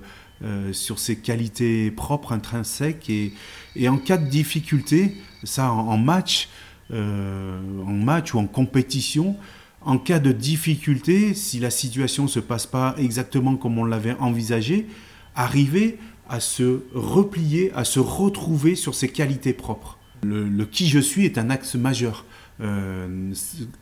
sur 0.72 0.98
ses 0.98 1.16
qualités 1.16 1.90
propres, 1.90 2.33
intrinsèques. 2.33 3.09
Et, 3.09 3.33
et, 3.76 3.88
en 3.88 3.98
cas 3.98 4.16
de 4.16 4.28
difficulté, 4.28 5.16
ça 5.42 5.70
en, 5.72 5.96
match, 5.96 6.48
en 6.92 7.92
match 7.92 8.35
ou 8.35 8.38
en 8.38 8.46
compétition, 8.46 9.37
en 9.80 9.98
cas 9.98 10.18
de 10.18 10.33
difficulté, 10.33 11.35
si 11.35 11.61
la 11.61 11.70
situation 11.70 12.24
ne 12.24 12.28
se 12.28 12.40
passe 12.40 12.66
pas 12.66 12.94
exactement 12.98 13.57
comme 13.57 13.78
on 13.78 13.85
l'avait 13.85 14.16
envisagé, 14.18 14.87
arriver 15.35 15.98
à 16.28 16.40
se 16.40 16.80
replier, 16.94 17.72
à 17.74 17.85
se 17.85 18.00
retrouver 18.00 18.74
sur 18.74 18.94
ses 18.94 19.09
qualités 19.09 19.52
propres. 19.52 19.98
Le, 20.22 20.64
qui 20.64 20.88
je 20.88 20.98
suis 20.98 21.26
est 21.26 21.37
un 21.37 21.50
axe 21.50 21.74
majeur. 21.74 22.24
Euh, 22.61 23.33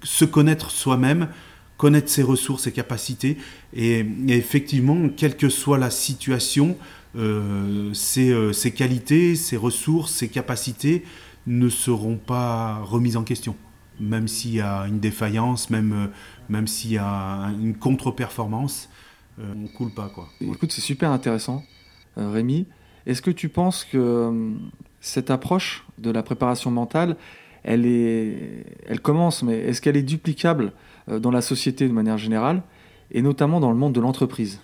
se 0.02 0.24
connaître 0.24 0.70
soi-même, 0.70 1.28
connaître 1.82 2.08
ses 2.08 2.22
ressources, 2.22 2.62
ses 2.62 2.70
capacités, 2.70 3.36
et, 3.74 4.06
effectivement, 4.28 5.08
quelle 5.08 5.36
que 5.36 5.48
soit 5.48 5.78
la 5.78 5.90
situation, 5.90 6.76
euh, 7.16 7.92
euh, 8.18 8.52
ses, 8.52 8.70
qualités, 8.70 9.34
ses 9.34 9.56
ressources, 9.56 10.12
ses 10.12 10.28
capacités 10.28 11.02
ne 11.48 11.68
seront 11.68 12.18
pas 12.18 12.78
remises 12.84 13.16
en 13.16 13.24
question. 13.24 13.56
Même 13.98 14.28
s'il 14.28 14.54
y 14.54 14.60
a 14.60 14.84
une 14.86 15.00
défaillance, 15.00 15.70
même, 15.70 16.10
même 16.48 16.68
s'il 16.68 16.92
y 16.92 16.98
a 16.98 17.50
une 17.60 17.74
contre-performance, 17.74 18.88
on 19.40 19.66
coule 19.66 19.90
pas. 19.92 20.08
Quoi. 20.08 20.28
Écoute, 20.40 20.70
c'est 20.70 20.80
super 20.80 21.10
intéressant, 21.10 21.64
Rémi. 22.16 22.68
Est-ce 23.06 23.22
que 23.22 23.32
tu 23.32 23.48
penses 23.48 23.84
que 23.84 24.52
cette 25.00 25.32
approche 25.32 25.84
de 25.98 26.12
la 26.12 26.22
préparation 26.22 26.70
mentale, 26.70 27.16
elle, 27.64 27.86
est, 27.86 28.64
elle 28.86 29.00
commence, 29.00 29.42
mais 29.42 29.58
est-ce 29.58 29.80
qu'elle 29.80 29.96
est 29.96 30.02
duplicable 30.02 30.72
dans 31.08 31.30
la 31.30 31.42
société 31.42 31.88
de 31.88 31.92
manière 31.92 32.18
générale, 32.18 32.62
et 33.10 33.22
notamment 33.22 33.60
dans 33.60 33.70
le 33.70 33.76
monde 33.76 33.92
de 33.92 34.00
l'entreprise? 34.00 34.60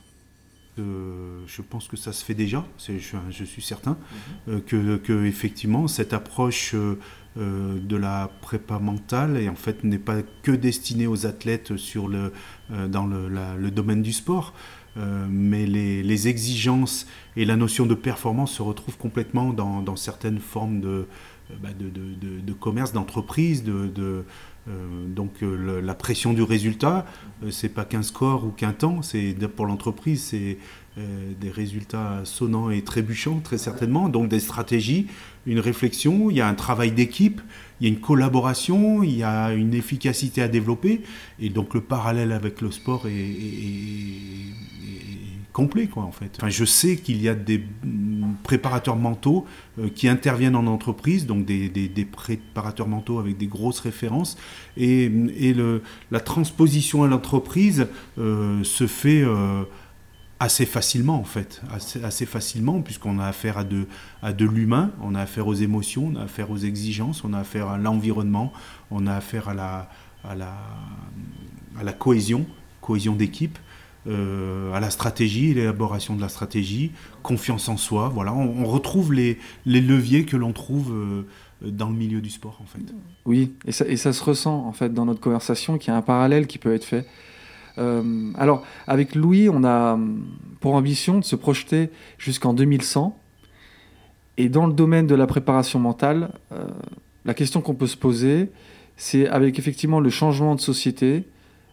Je 0.77 1.61
pense 1.63 1.89
que 1.89 1.97
ça 1.97 2.13
se 2.13 2.25
fait 2.25 2.35
déjà, 2.35 2.65
je, 2.79 2.93
je, 3.31 3.45
suis 3.45 3.63
certain, 3.63 3.97
mhm. 4.47 4.61
que, 4.61 4.97
que, 4.99 5.25
effectivement 5.25 5.89
cette 5.89 6.13
approche 6.13 6.73
euh, 7.39 7.79
de 7.79 7.97
la 7.97 8.31
prépa 8.41 8.81
mentale 8.81 9.37
et 9.37 9.49
en 9.49 9.55
fait 9.55 9.85
n'est 9.85 9.99
pas 9.99 10.23
que 10.43 10.51
destinée 10.51 11.07
aux 11.07 11.25
athlètes 11.27 11.77
sur 11.77 12.09
le, 12.09 12.33
euh, 12.73 12.89
dans 12.89 13.07
le, 13.07 13.71
domaine 13.71 14.03
du 14.03 14.13
sport. 14.13 14.55
Euh, 14.97 15.27
mais 15.31 15.67
les, 15.67 16.27
exigences 16.27 17.07
et 17.37 17.45
la 17.45 17.55
notion 17.55 17.87
de 17.87 17.95
performance 17.95 18.53
se 18.53 18.63
retrouvent 18.63 18.97
complètement 18.97 19.53
dans, 19.53 19.95
certaines 19.95 20.41
formes 20.41 20.81
de, 20.81 21.07
bah, 21.63 21.71
de, 21.79 22.53
commerce, 22.53 22.93
d'entreprise, 22.93 23.65
de, 23.65 24.25
donc 25.09 25.33
la 25.41 25.95
pression 25.95 26.33
du 26.33 26.43
résultat, 26.43 27.07
c'est 27.51 27.71
pas 27.71 27.85
qu'un 27.85 28.03
score 28.03 28.45
ou 28.45 28.51
qu'un 28.51 28.73
temps, 28.73 29.03
c'est 29.03 29.35
pour 29.57 29.67
l'entreprise, 29.67 30.23
c'est 30.23 30.59
des 30.97 31.51
résultats 31.51 32.21
sonnants 32.25 32.71
et 32.71 32.83
trébuchants 32.83 33.41
très 33.41 33.57
certainement, 33.57 34.09
donc 34.09 34.29
des 34.29 34.41
stratégies, 34.41 35.07
une 35.47 35.61
réflexion, 35.61 36.31
il 36.31 36.37
y 36.37 36.41
a 36.41 36.49
un 36.49 36.55
travail 36.55 36.93
d'équipe, 36.93 37.41
il 37.81 37.87
y 37.87 37.91
a 37.91 37.95
une 37.95 38.01
collaboration, 38.01 39.03
il 39.03 39.17
y 39.17 39.23
a 39.23 39.53
une 39.53 39.73
efficacité 39.75 40.43
à 40.43 40.49
développer. 40.49 41.03
Et 41.41 41.49
donc 41.49 41.75
le 41.75 41.81
parallèle 41.81 42.33
avec 42.33 42.61
le 42.61 42.71
sport 42.71 43.07
est, 43.07 43.13
complet, 45.53 45.87
quoi, 45.87 46.05
en 46.05 46.13
fait. 46.13 46.31
Enfin, 46.37 46.49
je 46.49 46.65
sais 46.65 46.97
qu'il 46.97 47.21
y 47.21 47.29
a 47.29 47.35
des 47.35 47.63
préparateurs 48.43 48.97
mentaux 48.97 49.47
euh, 49.79 49.89
qui 49.89 50.09
interviennent 50.09 50.57
en 50.57 50.67
entreprise, 50.67 51.27
donc 51.27 51.45
des, 51.45 52.09
préparateurs 52.11 52.89
mentaux 52.89 53.19
avec 53.19 53.37
des 53.37 53.47
grosses 53.47 53.81
références. 53.81 54.37
Et, 54.77 55.05
et 55.37 55.55
le, 55.55 55.83
la 56.11 56.21
transposition 56.21 57.03
à 57.03 57.09
l'entreprise 57.09 57.87
euh, 58.19 58.63
se 58.65 58.87
fait... 58.87 59.23
Euh, 59.23 59.65
assez 60.41 60.67
facilement 60.67 61.17
en 61.17 61.25
fait, 61.25 61.61
assez, 62.05 62.25
facilement 62.25 62.81
puisqu'on 62.81 63.19
a 63.19 63.27
affaire 63.27 63.59
à 63.59 63.65
de, 63.65 63.87
à 64.23 64.33
de 64.33 64.45
l'humain, 64.45 64.93
on 65.03 65.17
a 65.17 65.23
affaire 65.23 65.49
aux 65.49 65.55
émotions, 65.55 66.13
on 66.15 66.17
a 66.17 66.23
affaire 66.23 66.51
aux 66.51 66.59
exigences, 66.59 67.25
on 67.25 67.33
a 67.33 67.41
affaire 67.41 67.69
à 67.69 67.77
l'environnement, 67.77 68.53
on 68.93 69.09
a 69.09 69.15
affaire 69.15 69.49
à 69.49 69.55
la, 69.55 69.91
à 70.23 70.37
la, 70.37 70.55
à 71.79 71.83
la 71.83 71.93
cohésion, 71.93 72.47
cohésion 72.81 73.17
d'équipe, 73.17 73.59
euh, 74.09 74.73
à 74.73 74.81
la 74.81 74.91
stratégie, 74.91 75.53
l'élaboration 75.53 76.17
de 76.17 76.21
la 76.21 76.29
stratégie, 76.29 76.93
confiance 77.23 77.69
en 77.69 77.77
soi, 77.77 78.09
voilà, 78.09 78.33
on, 78.33 78.65
retrouve 78.65 79.13
les, 79.13 79.39
les, 79.67 79.81
leviers 79.81 80.25
que 80.25 80.37
l'on 80.37 80.53
trouve 80.53 80.93
euh, 80.93 81.25
dans 81.61 81.91
le 81.91 81.95
milieu 81.95 82.21
du 82.21 82.31
sport 82.31 82.59
en 82.63 82.67
fait. 82.67 82.81
Oui, 83.27 83.53
et 83.67 83.73
ça, 83.73 84.13
se 84.13 84.25
ressent 84.25 84.65
en 84.67 84.73
fait 84.73 84.95
dans 84.95 85.05
notre 85.05 85.21
conversation 85.21 85.77
qu'il 85.77 85.93
y 85.93 85.95
a 85.95 85.97
un 85.97 86.03
parallèle 86.03 86.47
qui 86.47 86.59
peut 86.59 86.73
être 86.73 86.85
fait 86.85 87.07
euh, 87.77 88.33
alors, 88.37 88.65
avec 88.89 89.15
Louis, 89.15 89.49
on 89.49 89.63
a 89.63 89.97
pour 90.59 90.75
ambition 90.75 91.19
de 91.21 91.25
se 91.25 91.37
projeter 91.37 91.91
jusqu'en 92.19 92.53
2100. 92.53 93.17
Et 94.37 94.49
dans 94.49 94.67
le 94.67 94.73
domaine 94.73 95.07
de 95.07 95.15
la 95.15 95.29
préparation 95.29 95.79
mentale, 95.79 96.33
la 97.25 97.35
question 97.35 97.61
qu'on 97.61 97.77
peut 97.77 97.87
se 97.87 97.97
poser, 97.97 98.51
c'est 98.97 99.29
avec 99.29 99.61
effectivement 99.61 100.01
le 100.01 100.11
changement 100.11 100.57
de 100.57 100.61
société, 100.61 101.25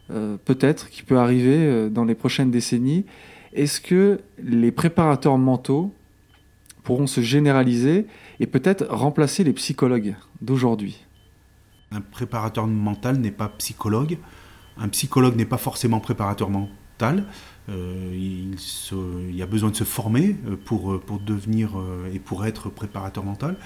peut-être, 0.08 0.90
qui 0.90 1.04
peut 1.04 1.18
arriver 1.18 1.90
dans 1.90 2.06
les 2.06 2.16
prochaines 2.16 2.52
décennies, 2.52 3.06
est-ce 3.54 3.82
que 3.82 4.20
les 4.44 4.72
préparateurs 4.72 5.38
mentaux 5.38 5.94
pourront 6.84 7.08
se 7.08 7.22
généraliser 7.22 8.06
et 8.40 8.48
peut-être 8.48 8.86
remplacer 8.90 9.44
les 9.44 9.54
psychologues 9.54 10.16
d'aujourd'hui? 10.42 11.04
Un 11.92 12.02
préparateur 12.02 12.68
mental 12.68 13.18
n'est 13.18 13.32
pas 13.32 13.50
psychologue. 13.58 14.18
Un 14.78 14.90
psychologue 14.90 15.36
n'est 15.36 15.46
pas 15.46 15.58
forcément 15.58 16.00
préparateur 16.00 16.50
mental. 16.50 17.26
Euh, 17.70 18.12
il, 18.14 19.36
y 19.36 19.42
a 19.42 19.46
besoin 19.46 19.72
de 19.72 19.76
se 19.76 19.84
former 19.84 20.36
euh, 20.48 20.56
pour, 20.56 20.94
euh, 20.94 21.00
pour 21.00 21.20
devenir 21.20 21.72
et 22.14 22.20
pour 22.20 22.46
être 22.46 22.70
préparateur 22.70 23.24
mental. 23.24 23.58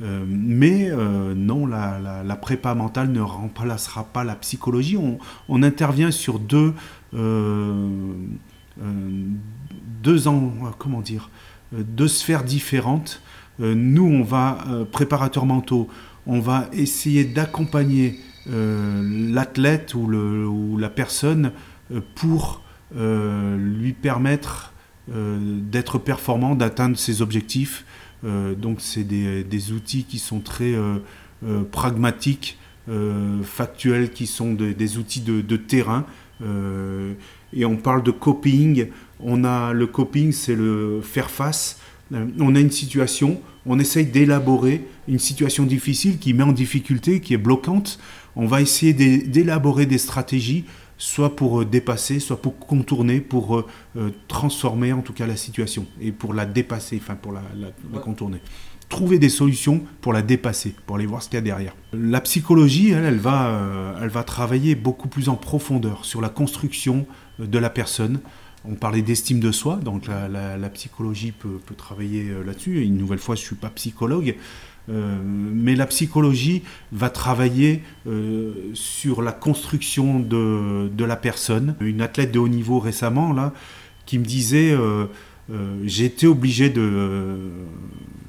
Mais 0.00 0.90
non, 1.36 1.66
la, 1.66 2.36
prépa 2.40 2.74
mentale 2.74 3.10
ne 3.12 3.20
remplacera 3.20 4.04
pas 4.04 4.24
la 4.24 4.34
psychologie. 4.34 4.98
On, 5.48 5.62
intervient 5.62 6.10
sur 6.10 6.38
deux, 6.38 6.74
deux 10.02 10.28
ans, 10.28 10.52
comment 10.78 11.00
dire, 11.00 11.30
deux 11.72 12.08
sphères 12.08 12.44
différentes. 12.44 13.22
nous, 13.58 14.06
on 14.06 14.22
va 14.22 14.58
préparateur 14.92 15.46
mentaux, 15.46 15.88
on 16.26 16.40
va 16.40 16.68
essayer 16.72 17.24
d'accompagner 17.24 18.18
euh, 18.50 19.32
l'athlète 19.32 19.94
ou, 19.94 20.76
la 20.78 20.90
personne 20.90 21.52
euh, 21.90 22.00
pour 22.14 22.62
euh, 22.96 23.56
lui 23.56 23.92
permettre 23.92 24.72
d'être 25.06 25.98
performant, 25.98 26.54
d'atteindre 26.54 26.96
ses 26.96 27.20
objectifs. 27.20 27.84
Donc 28.24 28.78
c'est 28.80 29.04
des, 29.04 29.72
outils 29.72 30.04
qui 30.04 30.18
sont 30.18 30.40
très 30.40 30.74
pragmatiques, 31.70 32.58
factuels, 33.42 34.10
qui 34.10 34.26
sont 34.26 34.52
des 34.52 34.98
outils 34.98 35.20
de, 35.20 35.56
terrain. 35.56 36.06
et 37.52 37.64
on 37.64 37.76
parle 37.76 38.02
de 38.02 38.10
coping. 38.10 38.88
On 39.20 39.44
a 39.44 39.72
le 39.72 39.86
coping, 39.86 40.32
c'est 40.32 40.56
le 40.56 41.00
faire 41.02 41.30
face. 41.30 41.80
on 42.12 42.54
a 42.54 42.60
une 42.60 42.70
situation, 42.70 43.40
on 43.66 43.78
essaye 43.78 44.06
d'élaborer 44.06 44.86
une 45.06 45.18
situation 45.18 45.64
difficile 45.64 46.18
qui 46.18 46.34
met 46.34 46.44
en 46.44 46.52
difficulté, 46.52 47.20
qui 47.20 47.34
est 47.34 47.38
bloquante 47.38 47.98
on 48.36 48.46
va 48.46 48.60
essayer 48.60 48.92
d'élaborer 48.92 49.86
des 49.86 49.98
stratégies, 49.98 50.64
soit 50.98 51.34
pour 51.36 51.60
euh, 51.60 51.64
dépasser, 51.64 52.20
soit 52.20 52.40
pour 52.40 52.58
contourner, 52.58 53.20
pour 53.20 53.56
euh, 53.56 53.66
euh, 53.96 54.10
transformer 54.28 54.92
en 54.92 55.02
tout 55.02 55.12
cas 55.12 55.26
la 55.26 55.36
situation, 55.36 55.86
et 56.00 56.12
pour 56.12 56.34
la 56.34 56.46
dépasser, 56.46 56.98
enfin 57.00 57.16
pour 57.16 57.32
la, 57.32 57.42
contourner. 58.00 58.40
Trouver 58.88 59.18
des 59.18 59.28
solutions 59.28 59.82
pour 60.00 60.12
la 60.12 60.22
dépasser, 60.22 60.74
pour 60.86 60.96
aller 60.96 61.06
voir 61.06 61.22
ce 61.22 61.28
qu'il 61.28 61.36
y 61.36 61.38
a 61.38 61.42
derrière. 61.42 61.74
La 61.92 62.20
psychologie, 62.20 62.90
elle, 62.90 63.04
elle 63.04 63.18
va, 63.18 63.96
elle 64.00 64.10
va 64.10 64.22
travailler 64.22 64.74
beaucoup 64.74 65.08
plus 65.08 65.28
en 65.28 65.36
profondeur 65.36 66.04
sur 66.04 66.20
la 66.20 66.28
construction 66.28 67.06
de 67.38 67.58
la 67.58 67.70
personne, 67.70 68.20
on 68.66 68.74
parlait 68.74 69.02
d'estime 69.02 69.40
de 69.40 69.52
soi, 69.52 69.76
donc 69.76 70.06
la, 70.06 70.70
psychologie 70.70 71.32
peut, 71.32 71.58
peut 71.64 71.74
travailler 71.74 72.30
là-dessus. 72.46 72.82
Une 72.82 72.96
nouvelle 72.96 73.18
fois, 73.18 73.34
je 73.34 73.40
ne 73.40 73.46
suis 73.46 73.56
pas 73.56 73.70
psychologue, 73.70 74.36
euh, 74.90 75.18
mais 75.24 75.74
la 75.74 75.86
psychologie 75.86 76.62
va 76.92 77.08
travailler 77.08 77.82
euh, 78.06 78.52
sur 78.74 79.22
la 79.22 79.32
construction 79.32 80.20
de, 80.20 80.88
de, 80.88 81.04
la 81.04 81.16
personne. 81.16 81.74
Une 81.80 82.02
athlète 82.02 82.32
de 82.32 82.38
haut 82.38 82.48
niveau 82.48 82.78
récemment, 82.80 83.32
là, 83.32 83.52
qui 84.04 84.18
me 84.18 84.24
disait 84.24 84.72
euh, 84.72 85.06
j'étais 85.84 86.26
obligé 86.26 86.70
de. 86.70 87.50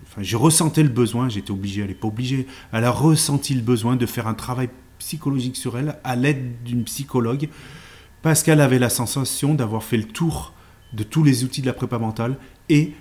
Enfin, 0.04 0.22
je 0.22 0.38
ressentais 0.38 0.84
le 0.84 0.90
besoin, 0.90 1.28
j'étais 1.28 1.52
obligé, 1.52 1.82
elle 1.82 1.90
n'est 1.90 1.94
pas 1.94 2.08
obligée, 2.08 2.48
elle 2.72 2.86
a 2.86 2.92
ressenti 2.92 3.54
le 3.54 3.62
besoin 3.62 3.98
de 3.98 4.06
faire 4.06 4.28
un 4.28 4.34
travail 4.34 4.70
psychologique 4.98 5.58
sur 5.58 5.78
elle 5.78 5.98
à 6.04 6.16
l'aide 6.16 6.64
d'une 6.64 6.86
psychologue 6.86 7.50
parce 8.22 8.44
qu'elle 8.44 8.62
avait 8.62 8.80
la 8.80 8.90
sensation 8.90 9.54
d'avoir 9.54 9.84
fait 9.84 9.98
le 9.98 10.06
tour 10.06 10.54
de 10.94 11.04
tous 11.04 11.24
les 11.24 11.44
outils 11.44 11.62
de 11.62 11.68
la 11.68 11.74
prépa 11.74 12.00
mentale 12.00 12.38
et 12.70 12.94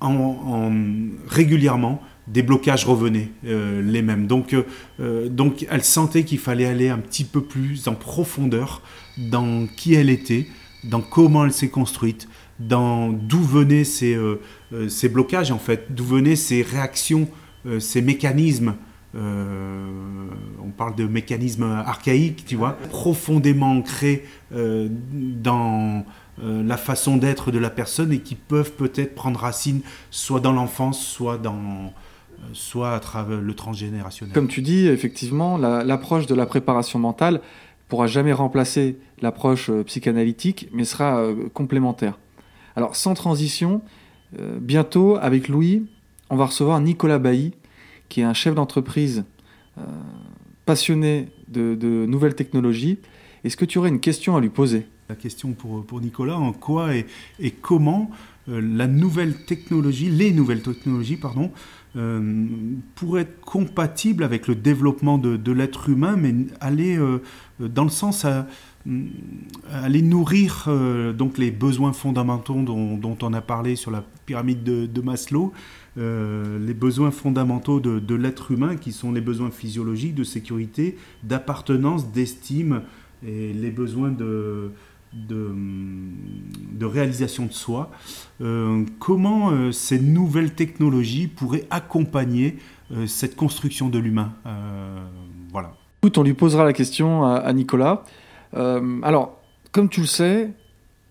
en 0.00 0.72
régulièrement 1.26 2.02
des 2.32 2.42
blocages 2.42 2.84
revenaient 2.84 3.30
euh, 3.46 3.82
les 3.82 4.02
mêmes. 4.02 4.26
Donc, 4.26 4.52
euh, 4.52 4.64
euh, 5.00 5.28
donc 5.28 5.66
elle 5.70 5.84
sentait 5.84 6.24
qu'il 6.24 6.38
fallait 6.38 6.66
aller 6.66 6.88
un 6.88 6.98
petit 6.98 7.24
peu 7.24 7.42
plus 7.42 7.88
en 7.88 7.94
profondeur 7.94 8.82
dans 9.16 9.66
qui 9.66 9.94
elle 9.94 10.10
était, 10.10 10.46
dans 10.84 11.00
comment 11.00 11.44
elle 11.44 11.52
s'est 11.52 11.70
construite, 11.70 12.28
dans 12.60 13.08
d'où 13.10 13.40
venaient 13.40 13.84
ces, 13.84 14.18
ces, 14.88 15.08
blocages 15.08 15.50
en 15.50 15.58
fait, 15.58 15.86
d'où 15.90 16.04
venaient 16.04 16.36
ces 16.36 16.62
réactions, 16.62 17.28
ces 17.78 18.02
mécanismes. 18.02 18.74
on 19.14 20.70
parle 20.76 20.96
de 20.96 21.06
mécanismes 21.06 21.64
archaïques, 21.64 22.44
tu 22.46 22.56
vois, 22.56 22.78
profondément 22.90 23.72
ancrés 23.72 24.24
dans 24.50 26.04
la 26.42 26.76
façon 26.76 27.16
d'être 27.16 27.50
de 27.50 27.58
la 27.58 27.70
personne 27.70 28.12
et 28.12 28.20
qui 28.20 28.34
peuvent 28.34 28.72
peut-être 28.72 29.14
prendre 29.14 29.40
racine 29.40 29.80
soit 30.10 30.40
dans 30.40 30.52
l'enfance, 30.52 31.04
soit 31.04 31.36
dans, 31.36 31.92
soit 32.52 32.94
à 32.94 33.00
travers 33.00 33.40
le 33.40 33.54
transgénérationnel. 33.54 34.34
Comme 34.34 34.48
tu 34.48 34.62
dis, 34.62 34.86
effectivement, 34.86 35.56
l'approche 35.58 36.26
de 36.26 36.34
la 36.34 36.46
préparation 36.46 36.98
mentale 36.98 37.40
pourra 37.88 38.06
jamais 38.06 38.32
remplacer 38.32 38.98
l'approche 39.20 39.70
euh, 39.70 39.82
psychanalytique, 39.84 40.68
mais 40.72 40.84
sera 40.84 41.20
euh, 41.20 41.48
complémentaire. 41.52 42.18
Alors, 42.76 42.96
sans 42.96 43.14
transition, 43.14 43.80
euh, 44.38 44.58
bientôt, 44.60 45.16
avec 45.20 45.48
Louis, 45.48 45.86
on 46.30 46.36
va 46.36 46.46
recevoir 46.46 46.80
Nicolas 46.80 47.18
Bailly, 47.18 47.54
qui 48.08 48.20
est 48.20 48.24
un 48.24 48.34
chef 48.34 48.54
d'entreprise 48.54 49.24
passionné 50.66 51.28
de, 51.46 52.04
nouvelles 52.06 52.34
technologies. 52.34 52.98
Est-ce 53.44 53.56
que 53.56 53.64
tu 53.64 53.78
aurais 53.78 53.90
une 53.90 54.00
question 54.00 54.36
à 54.36 54.40
lui 54.40 54.48
poser? 54.48 54.86
La 55.08 55.16
question 55.16 55.52
pour, 55.52 56.00
Nicolas, 56.02 56.36
en 56.36 56.52
quoi 56.52 56.90
et, 56.94 57.50
comment 57.62 58.10
la 58.46 58.86
nouvelle 58.86 59.46
technologie, 59.46 60.10
les 60.10 60.32
nouvelles 60.32 60.60
technologies, 60.60 61.16
pardon, 61.16 61.50
pourrait 62.94 63.22
être 63.22 63.40
compatible 63.40 64.22
avec 64.22 64.46
le 64.46 64.54
développement 64.54 65.16
de, 65.16 65.52
l'être 65.52 65.88
humain, 65.88 66.16
mais 66.16 66.34
aller 66.60 66.98
dans 67.58 67.84
le 67.84 67.90
sens 67.90 68.26
à 68.26 68.48
aller 69.72 70.02
nourrir 70.02 70.68
donc 71.16 71.38
les 71.38 71.50
besoins 71.52 71.94
fondamentaux 71.94 72.60
dont, 72.62 73.16
on 73.22 73.32
a 73.32 73.40
parlé 73.40 73.76
sur 73.76 73.90
la 73.90 74.04
pyramide 74.26 74.62
de, 74.62 75.00
Maslow, 75.00 75.54
les 75.96 76.74
besoins 76.74 77.12
fondamentaux 77.12 77.80
de 77.80 78.14
l'être 78.14 78.50
humain 78.50 78.76
qui 78.76 78.92
sont 78.92 79.10
les 79.10 79.22
besoins 79.22 79.50
physiologiques 79.50 80.14
de 80.14 80.24
sécurité, 80.24 80.98
d'appartenance, 81.22 82.12
d'estime 82.12 82.82
et 83.26 83.52
les 83.52 83.70
besoins 83.70 84.10
de, 84.10 84.70
de, 85.12 86.84
réalisation 86.84 87.46
de 87.46 87.52
soi. 87.52 87.90
Euh, 88.40 88.84
comment 88.98 89.50
euh, 89.50 89.72
ces 89.72 89.98
nouvelles 89.98 90.54
technologies 90.54 91.26
pourraient 91.26 91.66
accompagner 91.70 92.58
euh, 92.92 93.06
cette 93.06 93.36
construction 93.36 93.88
de 93.88 93.98
l'humain 93.98 94.32
Voilà. 95.52 95.74
Écoute, 96.02 96.18
on 96.18 96.22
lui 96.22 96.34
posera 96.34 96.64
la 96.64 96.72
question 96.72 97.24
à, 97.24 97.52
Nicolas. 97.52 98.04
alors, 98.54 99.40
comme 99.72 99.88
tu 99.88 100.00
le 100.00 100.06
sais, 100.06 100.50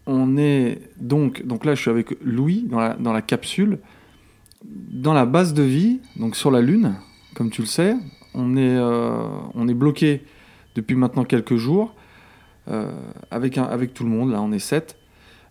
on 0.05 0.37
est 0.37 0.79
donc, 0.97 1.45
donc 1.45 1.65
là 1.65 1.75
je 1.75 1.81
suis 1.81 1.91
avec 1.91 2.15
Louis 2.23 2.65
dans 2.69 2.79
la, 2.79 2.93
dans 2.93 3.11
la 3.11 3.21
capsule, 3.21 3.79
dans 4.63 5.13
la 5.13 5.25
base 5.25 5.53
de 5.53 5.63
vie, 5.63 5.99
donc 6.15 6.37
sur 6.37 6.51
la 6.51 6.61
Lune, 6.61 6.95
comme 7.35 7.49
tu 7.49 7.61
le 7.61 7.67
sais, 7.67 7.95
on 8.33 8.55
est, 8.55 8.79
on 8.79 9.67
est 9.67 9.73
bloqué 9.73 10.23
depuis 10.75 10.95
maintenant 10.95 11.25
quelques 11.25 11.57
jours. 11.57 11.93
Euh, 12.69 12.91
avec, 13.31 13.57
avec 13.57 13.93
tout 13.93 14.03
le 14.03 14.09
monde, 14.09 14.31
là 14.31 14.41
on 14.41 14.51
est 14.51 14.59
sept, 14.59 14.97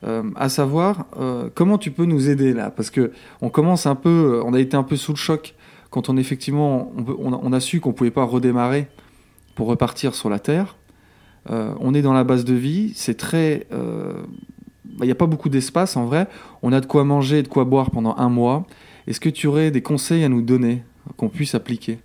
euh, 0.05 0.23
à 0.37 0.51
savoir 0.51 1.07
euh, 1.19 1.49
comment 1.55 1.79
tu 1.79 1.91
peux 1.91 2.05
nous 2.05 2.29
aider 2.29 2.53
là, 2.53 2.71
parce 2.71 2.91
que 2.91 3.11
on 3.41 3.49
commence 3.49 3.87
un 3.87 3.95
peu, 3.95 4.43
on 4.45 4.53
a 4.53 4.61
été 4.61 4.77
un 4.77 4.83
peu 4.83 4.97
sous 4.97 5.13
le 5.13 5.17
choc 5.17 5.55
quand 5.89 6.11
on 6.11 6.19
effectivement, 6.19 6.93
on, 7.19 7.53
a, 7.55 7.61
su 7.61 7.81
qu'on 7.81 7.95
pouvait 7.95 8.11
pas 8.11 8.25
redémarrer 8.25 8.89
pour 9.55 9.67
repartir 9.67 10.15
sur 10.15 10.29
la 10.29 10.39
Terre. 10.39 10.77
on 11.49 11.95
est 11.95 12.03
dans 12.03 12.13
la 12.13 12.25
base 12.25 12.45
de 12.45 12.53
vie, 12.53 12.93
c'est 12.95 13.17
très, 13.17 13.67
bah, 13.71 15.01
il 15.01 15.07
n'y 15.07 15.13
a 15.13 15.15
pas 15.15 15.27
beaucoup 15.27 15.49
d'espace 15.49 15.97
en 15.97 16.05
vrai. 16.05 16.27
On 16.61 16.73
a 16.73 16.81
de 16.81 16.87
quoi 16.87 17.05
manger 17.05 17.39
et 17.39 17.43
de 17.43 17.49
quoi 17.49 17.65
boire 17.65 17.91
pendant 17.91 18.15
un 18.19 18.29
mois. 18.29 18.67
Est-ce 19.07 19.21
que 19.21 19.31
tu 19.31 19.47
aurais 19.47 19.71
des 19.71 19.81
conseils 19.81 20.25
à 20.25 20.29
nous 20.29 20.43
donner 20.43 20.83
qu'on 21.17 21.31
puisse 21.31 21.55
appliquer? 21.55 21.99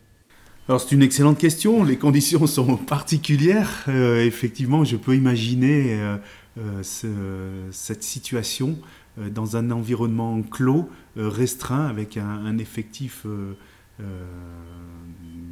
Alors 0.67 0.79
c'est 0.79 0.91
une 0.91 1.01
excellente 1.01 1.39
question. 1.39 1.83
Les 1.83 1.97
conditions 1.97 2.45
sont 2.47 2.77
particulières. 2.77 3.83
Euh, 3.87 4.23
effectivement, 4.25 4.83
je 4.83 4.95
peux 4.95 5.15
imaginer 5.15 5.99
euh, 5.99 6.17
euh, 6.57 7.67
cette 7.71 8.03
situation 8.03 8.77
dans 9.17 9.57
un 9.57 9.71
environnement 9.71 10.41
clos, 10.41 10.89
restreint, 11.17 11.87
avec 11.87 12.15
un, 12.15 12.57
effectif, 12.59 13.25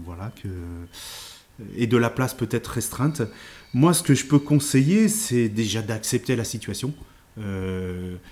voilà, 0.05 0.32
que, 0.41 0.47
et 1.76 1.86
de 1.86 1.97
la 1.97 2.10
place 2.10 2.34
peut-être 2.34 2.68
restreinte. 2.68 3.22
Moi, 3.74 3.93
ce 3.93 4.01
que 4.01 4.16
je 4.16 4.26
peux 4.26 4.39
conseiller, 4.39 5.10
c'est 5.10 5.49
déjà 5.49 5.82
d'accepter 5.82 6.38
la 6.38 6.45
situation. 6.45 6.93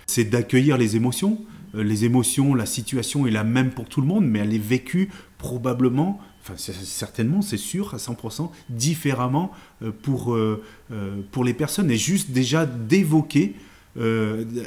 c'est 0.06 0.24
d'accueillir 0.24 0.78
les 0.78 0.96
émotions. 0.96 1.42
les 1.74 2.06
émotions, 2.06 2.56
la 2.56 2.66
situation 2.66 3.28
est 3.28 3.32
la 3.32 3.44
même 3.44 3.72
pour 3.72 3.90
tout 3.90 4.00
le 4.00 4.08
monde, 4.08 4.26
mais 4.26 4.40
elle 4.40 4.54
est 4.54 4.58
vécue 4.58 5.10
probablement 5.38 6.22
certainement, 6.56 7.42
c'est 7.42 7.58
sûr, 7.58 7.94
à 7.94 7.98
100%, 7.98 8.50
différemment 8.70 9.52
euh, 9.82 9.92
pour, 9.92 10.34
euh, 10.34 10.64
euh, 10.92 11.22
pour 11.32 11.44
les 11.44 11.54
personnes. 11.54 11.92
Et 11.92 11.98
juste 11.98 12.32
déjà 12.32 12.66
d'évoquer, 12.66 13.56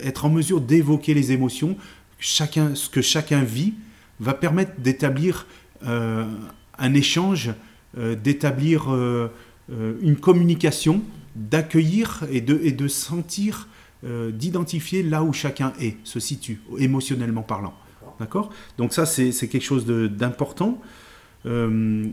être 0.03 0.24
en 0.24 0.28
mesure 0.28 0.61
d'évoquer 0.61 1.14
les 1.14 1.31
émotions, 1.31 1.76
chacun, 2.18 2.74
ce 2.74 2.89
que 2.89 3.01
chacun 3.01 3.45
vit, 3.45 3.74
va 4.18 4.35
permettre 4.35 4.72
d'établir 4.81 5.47
un 5.87 6.95
échange, 6.95 7.53
d'établir 7.97 8.89
une 9.68 10.16
communication, 10.16 11.03
d'accueillir 11.37 12.24
et 12.33 12.41
de, 12.41 12.59
et 12.64 12.72
de 12.72 12.89
sentir, 12.89 13.68
d'identifier 14.03 15.05
là 15.05 15.22
où 15.22 15.33
chacun 15.33 15.74
est, 15.78 15.97
se 16.03 16.18
situe, 16.18 16.61
émotionnellement 16.78 17.43
parlant. 17.43 17.74
D'accord 18.18 18.51
Donc 18.78 18.93
ça, 18.93 19.07
c'est 19.07 19.31
quelque 19.31 19.62
chose 19.62 19.87
d'important. 19.87 20.83
Euh, 21.47 22.07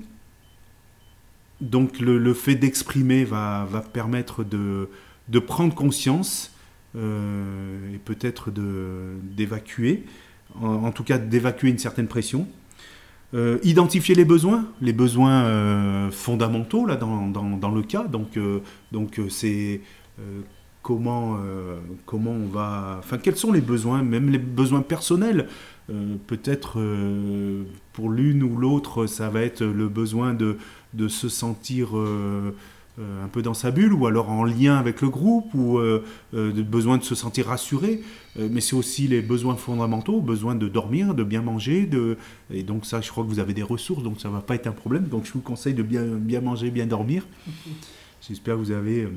donc 1.59 1.99
le, 1.99 2.33
fait 2.33 2.55
d'exprimer 2.55 3.25
va, 3.25 3.67
permettre 3.93 4.43
de, 4.43 4.89
de, 5.27 5.39
prendre 5.39 5.73
conscience 5.73 6.53
euh, 6.95 7.93
et 7.93 7.97
peut-être 7.97 8.51
d'évacuer, 8.51 10.03
en, 10.61 10.91
tout 10.91 11.03
cas 11.03 11.17
d'évacuer 11.17 11.69
une 11.69 11.79
certaine 11.79 12.07
pression. 12.07 12.47
Euh, 13.33 13.57
identifier 13.63 14.15
les 14.15 14.23
besoins, 14.23 14.67
les 14.81 14.93
besoins 14.93 16.09
fondamentaux 16.11 16.85
là 16.85 16.95
dans, 16.95 17.27
dans, 17.27 17.57
dans, 17.57 17.71
le 17.71 17.81
cas. 17.81 18.03
Donc 18.03 18.39
donc 18.91 19.19
c'est 19.29 19.81
comment 20.81 21.37
comment 22.05 22.31
on 22.31 22.47
va, 22.47 22.97
enfin 22.99 23.17
quels 23.17 23.35
sont 23.35 23.51
les 23.51 23.61
besoins, 23.61 24.03
même 24.03 24.29
les 24.29 24.37
besoins 24.37 24.81
personnels. 24.81 25.47
Euh, 25.89 26.15
peut-être 26.27 26.79
euh, 26.79 27.63
pour 27.93 28.09
l'une 28.09 28.43
ou 28.43 28.57
l'autre, 28.57 29.07
ça 29.07 29.29
va 29.29 29.41
être 29.41 29.63
le 29.63 29.87
besoin 29.87 30.33
de, 30.33 30.57
de 30.93 31.07
se 31.07 31.29
sentir 31.29 31.97
euh, 31.97 32.51
un 32.99 33.27
peu 33.27 33.41
dans 33.41 33.53
sa 33.53 33.71
bulle, 33.71 33.93
ou 33.93 34.05
alors 34.05 34.29
en 34.29 34.43
lien 34.43 34.75
avec 34.75 35.01
le 35.01 35.09
groupe, 35.09 35.53
ou 35.53 35.77
le 35.77 36.63
besoin 36.63 36.97
de 36.97 37.03
se 37.03 37.13
sentir 37.13 37.45
rassuré. 37.45 38.01
mais 38.37 38.59
c'est 38.59 38.75
aussi 38.75 39.07
les 39.07 39.21
besoins 39.21 39.55
fondamentaux, 39.55 40.19
besoin 40.19 40.55
de 40.55 40.67
dormir, 40.67 41.13
de 41.13 41.23
bien 41.23 41.43
manger. 41.43 41.85
De... 41.85 42.17
Et 42.51 42.63
donc 42.63 42.87
ça, 42.87 42.99
je 42.99 43.11
crois 43.11 43.23
que 43.23 43.29
vous 43.29 43.37
avez 43.37 43.53
des 43.53 43.61
ressources, 43.61 44.01
donc 44.01 44.19
ça 44.19 44.29
ne 44.29 44.33
va 44.33 44.41
pas 44.41 44.55
être 44.55 44.65
un 44.65 44.71
problème. 44.71 45.03
Donc 45.03 45.25
je 45.25 45.33
vous 45.33 45.41
conseille 45.41 45.75
de 45.75 45.83
bien, 45.83 46.01
bien 46.05 46.41
manger, 46.41 46.71
bien 46.71 46.87
dormir. 46.87 47.27
J'espère 48.27 48.55
que 48.55 48.61
vous 48.61 48.71
avez 48.71 49.07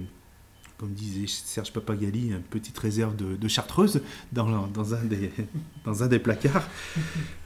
comme 0.81 0.93
disait 0.93 1.27
Serge 1.27 1.75
Papagali, 1.75 2.29
une 2.29 2.41
petite 2.41 2.79
réserve 2.79 3.15
de, 3.15 3.49
chartreuse 3.49 4.01
dans, 4.33 4.67
dans, 4.67 4.95
un 4.95 5.05
des, 5.05 5.31
dans 5.85 6.03
un 6.03 6.07
des 6.07 6.19
placards. 6.19 6.67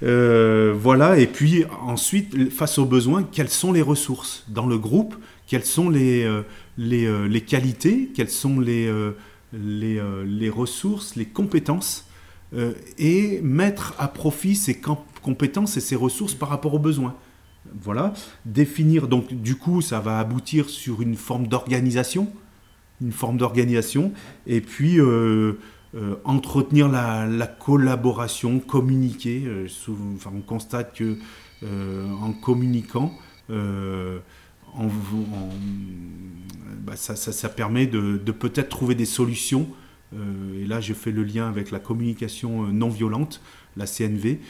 Euh, 0.02 0.74
voilà, 0.76 1.18
et 1.18 1.26
puis 1.26 1.64
ensuite, 1.80 2.50
face 2.50 2.78
aux 2.78 2.84
besoins, 2.84 3.22
quelles 3.22 3.48
sont 3.48 3.72
les 3.72 3.80
ressources 3.80 4.44
dans 4.48 4.66
le 4.66 4.76
groupe? 4.76 5.14
Quelles 5.46 5.64
sont 5.64 5.88
les, 5.88 6.24
euh, 6.24 6.42
les, 6.76 7.06
euh, 7.06 7.26
les, 7.26 7.40
qualités? 7.40 8.10
Quelles 8.14 8.28
sont 8.28 8.60
les, 8.60 8.92
les, 9.52 10.02
les, 10.26 10.50
ressources, 10.50 11.16
les 11.16 11.24
compétences? 11.24 12.06
Et 12.98 13.40
mettre 13.42 13.94
à 13.98 14.08
profit 14.08 14.54
ces 14.54 14.78
compétences 15.22 15.78
et 15.78 15.80
ces 15.80 15.96
ressources 15.96 16.34
par 16.34 16.50
rapport 16.50 16.74
aux 16.74 16.78
besoins. 16.78 17.14
Voilà, 17.80 18.12
définir, 18.44 19.08
donc 19.08 19.32
du 19.32 19.56
coup, 19.56 19.80
ça 19.80 20.00
va 20.00 20.18
aboutir 20.18 20.68
sur 20.68 21.00
une 21.00 21.16
forme 21.16 21.46
d'organisation 21.46 22.30
une 23.00 23.12
forme 23.12 23.36
d'organisation, 23.36 24.12
et 24.46 24.60
puis 24.60 25.00
euh, 25.00 25.54
euh, 25.94 26.16
entretenir 26.24 26.88
la, 26.88 27.46
collaboration, 27.46 28.60
communiquer. 28.60 29.42
Euh, 29.46 29.66
on 30.26 30.40
constate 30.40 30.96
que 30.96 31.16
en 31.62 32.32
communiquant, 32.32 33.10
bah, 33.48 33.54
ça, 36.96 37.16
ça, 37.16 37.48
permet 37.48 37.86
de, 37.86 38.18
peut-être 38.32 38.68
trouver 38.68 38.94
des 38.94 39.06
solutions. 39.06 39.66
et 40.12 40.66
là, 40.66 40.82
je 40.82 40.92
fais 40.92 41.10
le 41.10 41.24
lien 41.24 41.48
avec 41.48 41.70
la 41.70 41.78
communication 41.78 42.64
non 42.64 42.90
violente, 42.90 43.40
la 43.78 43.86
CNV, 43.86 44.40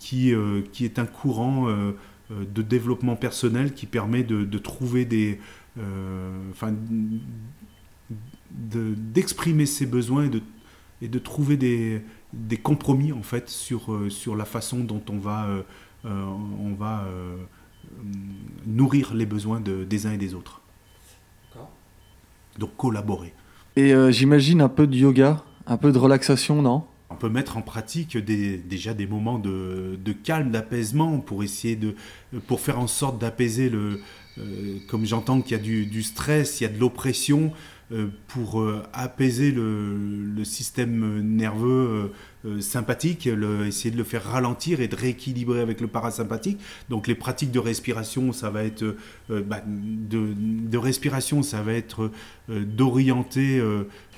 qui, 0.00 0.34
qui 0.72 0.84
est 0.84 0.98
un 0.98 1.06
courant 1.06 1.68
de 2.30 2.62
développement 2.62 3.14
personnel 3.14 3.74
qui 3.74 3.86
permet 3.86 4.24
de, 4.24 4.44
de 4.44 4.58
trouver 4.58 5.04
des, 5.04 5.38
d'exprimer 8.50 9.66
ses 9.66 9.86
besoins 9.86 10.24
et 10.24 10.28
de, 10.28 10.42
et 11.02 11.08
de 11.08 11.18
trouver 11.18 11.56
des, 11.56 12.02
des, 12.32 12.56
compromis 12.56 13.12
en 13.12 13.22
fait 13.22 13.48
sur, 13.48 13.92
euh, 13.92 14.10
sur 14.10 14.36
la 14.36 14.44
façon 14.44 14.80
dont 14.80 15.02
on 15.10 15.18
va, 15.18 15.46
euh, 15.46 15.62
euh, 16.04 16.24
on 16.60 16.74
va 16.74 17.06
nourrir 18.66 19.14
les 19.14 19.26
besoins 19.26 19.60
de, 19.60 19.84
des 19.84 20.06
uns 20.06 20.12
et 20.12 20.18
des 20.18 20.34
autres. 20.34 20.60
Donc 22.58 22.76
collaborer. 22.76 23.34
Et 23.76 23.92
j'imagine 24.12 24.60
un 24.60 24.68
peu 24.68 24.86
de 24.86 24.96
yoga, 24.96 25.42
un 25.66 25.76
peu 25.76 25.90
de 25.90 25.98
relaxation, 25.98 26.62
non? 26.62 26.84
On 27.10 27.16
peut 27.16 27.28
mettre 27.28 27.56
en 27.56 27.62
pratique 27.62 28.16
des, 28.16 28.56
déjà 28.56 28.94
des 28.94 29.06
moments 29.06 29.38
de, 29.38 29.98
de 30.02 30.12
calme, 30.12 30.50
d'apaisement 30.50 31.18
pour 31.18 31.42
essayer 31.42 31.76
de, 31.76 31.96
pour 32.46 32.60
faire 32.60 32.78
en 32.78 32.86
sorte 32.86 33.20
d'apaiser 33.20 33.68
le, 33.70 34.00
comme 34.88 35.04
j'entends 35.04 35.40
qu'il 35.40 35.52
y 35.52 35.60
a 35.60 35.62
du, 35.62 35.86
du, 35.86 36.02
stress, 36.02 36.60
il 36.60 36.64
y 36.64 36.66
a 36.66 36.70
de 36.70 36.78
l'oppression, 36.78 37.46
euh, 37.46 37.73
pour 38.28 38.60
euh, 38.60 38.82
apaiser 38.92 39.50
le, 39.52 40.44
système 40.44 41.20
nerveux 41.20 42.12
euh, 42.44 42.60
sympathique, 42.60 43.26
essayer 43.66 43.90
de 43.90 43.96
le 43.96 44.04
faire 44.04 44.24
ralentir 44.24 44.80
et 44.80 44.88
de 44.88 44.96
rééquilibrer 44.96 45.60
avec 45.60 45.80
le 45.80 45.86
parasympathique. 45.86 46.60
Donc 46.90 47.06
les 47.06 47.14
pratiques 47.14 47.50
de 47.50 47.58
respiration, 47.58 48.32
ça 48.32 48.50
va 48.50 48.64
être 48.64 48.96
bah, 49.30 49.62
de, 49.66 50.76
respiration, 50.76 51.42
ça 51.42 51.62
va 51.62 51.72
être 51.72 52.10
d'orienter 52.48 53.62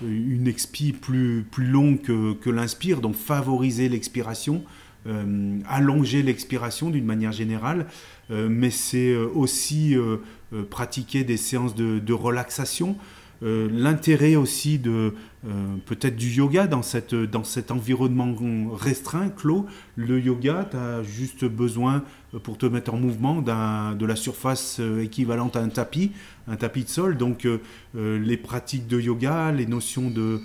une 0.03 0.49
expi 0.49 0.93
plus, 0.93 1.47
plus 1.49 1.67
longue 1.67 2.01
que 2.01 2.51
l'inspire, 2.51 3.01
donc 3.01 3.15
favoriser 3.15 3.89
l'expiration. 3.89 4.65
allonger 5.69 6.23
l'expiration 6.25 6.91
d'une 6.91 7.07
manière 7.07 7.33
générale, 7.33 7.87
mais 8.31 8.71
c'est 8.71 9.15
aussi 9.15 9.95
pratiquer 10.71 11.23
des 11.23 11.37
séances 11.37 11.77
de 11.77 12.13
relaxation. 12.13 12.97
Euh, 13.43 13.69
l'intérêt 13.71 14.37
aussi 14.37 14.79
de 14.79 15.15
euh, 15.47 15.77
peut-être 15.85 16.17
du 16.17 16.29
yoga 16.29 16.67
dans, 16.67 16.83
cette, 16.83 17.15
dans 17.15 17.45
cet 17.45 17.71
environnement 17.71 18.35
restreint, 18.75 19.29
clos. 19.29 19.67
Le 19.97 20.21
yoga, 20.21 20.67
tu 20.71 20.77
as 20.77 21.03
juste 21.03 21.45
besoin 21.45 22.03
euh, 22.35 22.39
pour 22.39 22.57
te 22.59 22.67
mettre 22.67 22.95
en 22.95 22.99
mouvement 22.99 23.43
de 23.43 24.07
la 24.07 24.17
surface 24.17 24.81
équivalente 25.01 25.57
à 25.57 25.61
un 25.61 25.69
tapis, 25.69 26.13
un 26.49 26.57
tapis 26.57 26.85
de 26.85 26.89
sol. 26.89 27.17
Donc 27.17 27.47
les 27.95 28.37
pratiques 28.37 28.87
de 28.87 29.01
yoga, 29.01 29.53
les 29.53 29.67
notions 29.67 30.11
de 30.11 30.41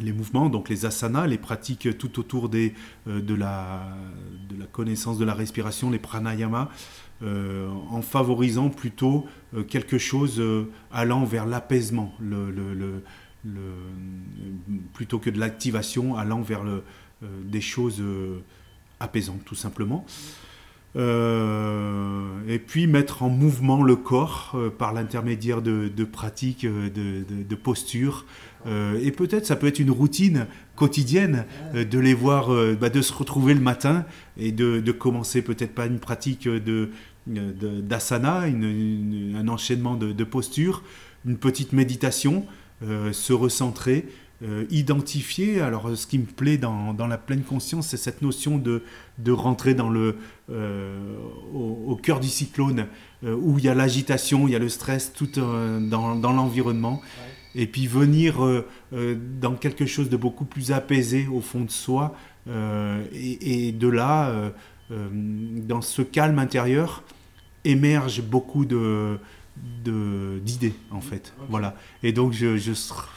les 0.00 0.12
mouvements, 0.12 0.48
donc 0.48 0.68
les 0.68 0.86
asanas, 0.86 1.26
les 1.26 1.38
pratiques 1.38 1.96
tout 1.98 2.18
autour 2.18 2.48
des, 2.48 2.74
de, 3.06 3.34
la, 3.34 3.86
de 4.48 4.58
la 4.58 4.66
connaissance 4.66 5.18
de 5.18 5.24
la 5.24 5.34
respiration, 5.34 5.90
les 5.90 5.98
pranayamas, 5.98 6.68
euh, 7.22 7.70
en 7.88 8.02
favorisant 8.02 8.68
plutôt 8.68 9.24
euh, 9.54 9.62
quelque 9.62 9.96
chose 9.96 10.38
euh, 10.38 10.70
allant 10.92 11.24
vers 11.24 11.46
l'apaisement, 11.46 12.12
plutôt 14.92 15.18
que 15.18 15.30
de 15.30 15.40
l'activation, 15.40 16.14
allant 16.14 16.42
vers 16.42 16.62
des 17.22 17.62
choses 17.62 18.02
apaisantes 19.00 19.44
tout 19.46 19.54
simplement. 19.54 20.04
Et 20.96 22.58
puis 22.58 22.86
mettre 22.86 23.22
en 23.22 23.28
mouvement 23.28 23.82
le 23.82 23.96
corps 23.96 24.56
par 24.78 24.94
l'intermédiaire 24.94 25.60
de, 25.60 26.04
pratiques, 26.04 26.64
de, 26.66 27.54
postures. 27.54 28.24
et 28.66 29.10
peut-être 29.10 29.44
ça 29.44 29.56
peut 29.56 29.66
être 29.66 29.78
une 29.78 29.90
routine 29.90 30.46
quotidienne 30.74 31.44
de 31.74 31.98
les 31.98 32.14
voir, 32.14 32.48
bah, 32.80 32.88
de 32.88 33.02
se 33.02 33.12
retrouver 33.12 33.52
le 33.52 33.60
matin 33.60 34.06
et 34.38 34.52
de, 34.52 34.92
commencer 34.92 35.42
peut-être 35.42 35.74
pas 35.74 35.86
une 35.86 35.98
pratique 35.98 36.48
de 36.48 36.90
d'asana, 37.26 38.42
un 38.42 39.48
enchaînement 39.48 39.96
de, 39.96 40.24
postures, 40.24 40.82
une 41.24 41.36
petite 41.36 41.72
méditation, 41.72 42.46
euh, 42.82 43.12
se 43.12 43.32
recentrer, 43.32 44.06
euh, 44.42 44.66
identifier. 44.70 45.60
Alors, 45.60 45.96
ce 45.96 46.06
qui 46.06 46.18
me 46.18 46.26
plaît 46.26 46.58
dans, 46.58 46.94
la 47.08 47.18
pleine 47.18 47.42
conscience, 47.42 47.88
c'est 47.88 47.96
cette 47.96 48.22
notion 48.22 48.58
de, 48.58 48.82
de 49.18 49.32
rentrer 49.32 49.74
dans 49.74 49.88
le, 49.88 50.16
euh, 50.50 50.98
au, 51.54 51.96
cœur 51.96 52.20
du 52.20 52.28
cyclone, 52.28 52.86
où 53.22 53.58
il 53.58 53.64
y 53.64 53.68
a 53.68 53.74
l'agitation, 53.74 54.46
il 54.46 54.52
y 54.52 54.56
a 54.56 54.58
le 54.58 54.68
stress, 54.68 55.12
tout 55.12 55.28
dans, 55.36 56.16
dans 56.16 56.32
l'environnement. 56.32 57.00
Et 57.54 57.66
puis 57.66 57.86
venir 57.86 58.36
dans 58.92 59.54
quelque 59.54 59.86
chose 59.86 60.10
de 60.10 60.16
beaucoup 60.18 60.44
plus 60.44 60.72
apaisé 60.72 61.26
au 61.26 61.40
fond 61.40 61.62
de 61.62 61.70
soi. 61.70 62.14
Et, 62.46 63.68
et, 63.68 63.72
de 63.72 63.88
là, 63.88 64.52
dans 64.90 65.80
ce 65.80 66.02
calme 66.02 66.38
intérieur, 66.38 67.02
émerge 67.64 68.22
beaucoup 68.22 68.66
de 68.66 69.18
d'idées 69.84 70.74
en 70.90 71.00
fait. 71.00 71.32
Voilà. 71.48 71.76
Et 72.02 72.12
donc 72.12 72.32
je, 72.32 72.56
je, 72.56 72.72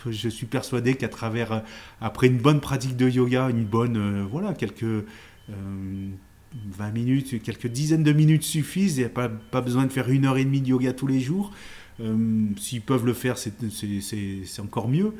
je 0.09 0.29
suis 0.29 0.45
persuadé 0.45 0.95
qu'à 0.95 1.09
travers 1.09 1.63
après 2.01 2.27
une 2.27 2.37
bonne 2.37 2.59
pratique 2.59 2.95
de 2.95 3.09
yoga 3.09 3.49
une 3.49 3.65
bonne 3.65 3.97
euh, 3.97 4.25
voilà 4.29 4.53
quelques 4.53 4.83
20 4.83 5.05
euh, 5.51 6.91
minutes 6.93 7.41
quelques 7.41 7.67
dizaines 7.67 8.03
de 8.03 8.11
minutes 8.11 8.43
suffisent 8.43 8.97
il 8.97 9.01
n'y 9.01 9.05
a 9.05 9.09
pas, 9.09 9.29
pas 9.29 9.61
besoin 9.61 9.85
de 9.85 9.91
faire 9.91 10.09
une 10.09 10.25
heure 10.25 10.37
et 10.37 10.45
demie 10.45 10.61
de 10.61 10.67
yoga 10.67 10.93
tous 10.93 11.07
les 11.07 11.19
jours 11.19 11.51
euh, 11.99 12.45
s'ils 12.57 12.81
peuvent 12.81 13.05
le 13.05 13.13
faire 13.13 13.37
c'est 13.37 14.61
encore 14.61 14.87
mieux. 14.87 15.13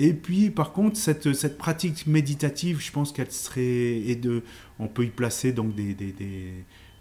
Et 0.00 0.12
puis 0.12 0.50
par 0.50 0.72
contre 0.72 0.96
cette, 0.96 1.32
cette 1.32 1.58
pratique 1.58 2.06
méditative 2.06 2.80
je 2.80 2.92
pense 2.92 3.12
qu'elle 3.12 3.32
serait 3.32 3.62
et 3.62 4.16
de 4.16 4.42
on 4.78 4.88
peut 4.88 5.04
y 5.04 5.10
placer 5.10 5.52
donc 5.52 5.74
des, 5.74 5.94
des, 5.94 6.12
des, 6.12 6.52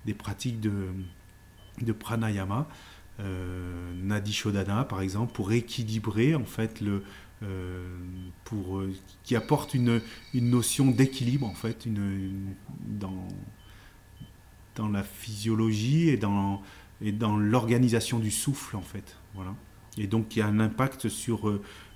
des 0.06 0.14
pratiques 0.14 0.60
de 0.60 0.72
de 1.82 1.92
pranayama, 1.92 2.60
euh, 2.60 2.97
nadi 3.20 4.34
shodhana 4.34 4.84
par 4.84 5.02
exemple, 5.02 5.34
pour 5.34 5.52
équilibrer 5.52 6.36
en 6.36 6.46
fait 6.46 6.82
le, 6.82 7.04
euh, 7.44 7.86
pour, 8.46 8.80
euh, 8.80 8.92
qui 9.24 9.36
apporte 9.36 9.74
une, 9.74 10.02
une 10.34 10.50
notion 10.50 10.88
d'équilibre 10.88 11.46
en 11.46 11.54
fait 11.54 11.86
une, 11.86 12.56
dans, 12.88 13.28
dans 14.76 14.90
la 14.90 15.04
physiologie 15.04 16.10
et 16.10 16.18
dans, 16.18 16.62
et 17.02 17.12
dans 17.12 17.38
l'organisation 17.38 18.18
du 18.18 18.32
souffle 18.32 18.76
en 18.76 18.82
fait. 18.82 19.18
Voilà. 19.36 19.54
Et 20.00 20.08
donc 20.08 20.36
y 20.36 20.42
a 20.42 20.48
un 20.48 20.60
impact 20.60 21.10
sur 21.10 21.50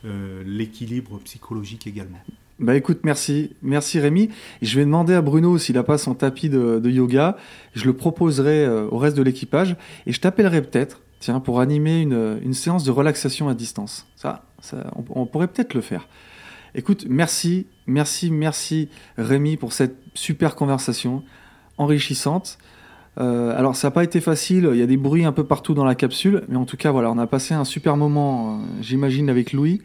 euh, 0.05 0.43
l'équilibre 0.45 1.19
psychologique 1.19 1.87
également. 1.87 2.21
Bah 2.59 2.75
écoute, 2.75 2.99
merci. 3.03 3.55
Merci 3.63 3.99
Rémi. 3.99 4.29
Je 4.61 4.77
vais 4.77 4.85
demander 4.85 5.15
à 5.15 5.23
Bruno 5.23 5.57
s'il 5.57 5.73
n'a 5.73 5.83
pas 5.83 5.97
son 5.97 6.13
tapis 6.13 6.47
de, 6.47 6.87
yoga. 6.87 7.35
Je 7.73 7.85
le 7.85 7.93
proposerai 7.93 8.63
euh, 8.65 8.87
au 8.91 8.99
reste 8.99 9.17
de 9.17 9.23
l'équipage. 9.23 9.75
Et 10.05 10.11
je 10.11 10.19
t'appellerai 10.19 10.61
peut-être, 10.61 11.01
tiens, 11.21 11.39
pour 11.39 11.61
animer 11.61 12.01
une, 12.01 12.53
séance 12.53 12.83
de 12.83 12.91
relaxation 12.91 13.47
à 13.47 13.53
distance. 13.53 14.07
Ça, 14.17 14.43
ça 14.61 14.91
on, 14.95 15.25
pourrait 15.25 15.47
peut-être 15.47 15.73
le 15.73 15.81
faire. 15.81 16.07
Écoute, 16.75 17.05
merci, 17.09 17.67
merci, 17.87 18.31
merci 18.31 18.89
Rémi 19.17 19.55
pour 19.55 19.71
cette 19.71 19.95
super 20.13 20.55
conversation 20.55 21.23
enrichissante. 21.77 22.57
Euh, 23.19 23.57
alors 23.57 23.75
ça 23.75 23.87
n'a 23.87 23.91
pas 23.91 24.03
été 24.03 24.21
facile, 24.21 24.69
il 24.71 24.79
y 24.79 24.81
a 24.81 24.87
des 24.87 24.97
bruits 24.97 25.25
un 25.25 25.33
peu 25.33 25.43
partout 25.43 25.73
dans 25.73 25.83
la 25.83 25.95
capsule, 25.95 26.43
mais 26.47 26.55
en 26.55 26.65
tout 26.65 26.77
cas 26.77 26.91
voilà, 26.91 27.11
on 27.11 27.17
a 27.17 27.27
passé 27.27 27.53
un 27.53 27.65
super 27.65 27.97
moment, 27.97 28.59
euh, 28.59 28.63
j'imagine, 28.81 29.29
avec 29.29 29.53
Louis. 29.53 29.81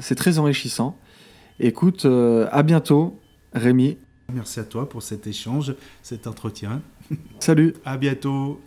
c'est 0.00 0.14
très 0.14 0.38
enrichissant. 0.38 0.96
Écoute, 1.62 2.06
euh, 2.06 2.48
à 2.52 2.62
bientôt, 2.62 3.20
Rémi. 3.52 3.98
Merci 4.32 4.60
à 4.60 4.64
toi 4.64 4.88
pour 4.88 5.02
cet 5.02 5.26
échange, 5.26 5.74
cet 6.02 6.26
entretien. 6.26 6.80
Salut. 7.38 7.74
À 7.84 7.98
bientôt. 7.98 8.60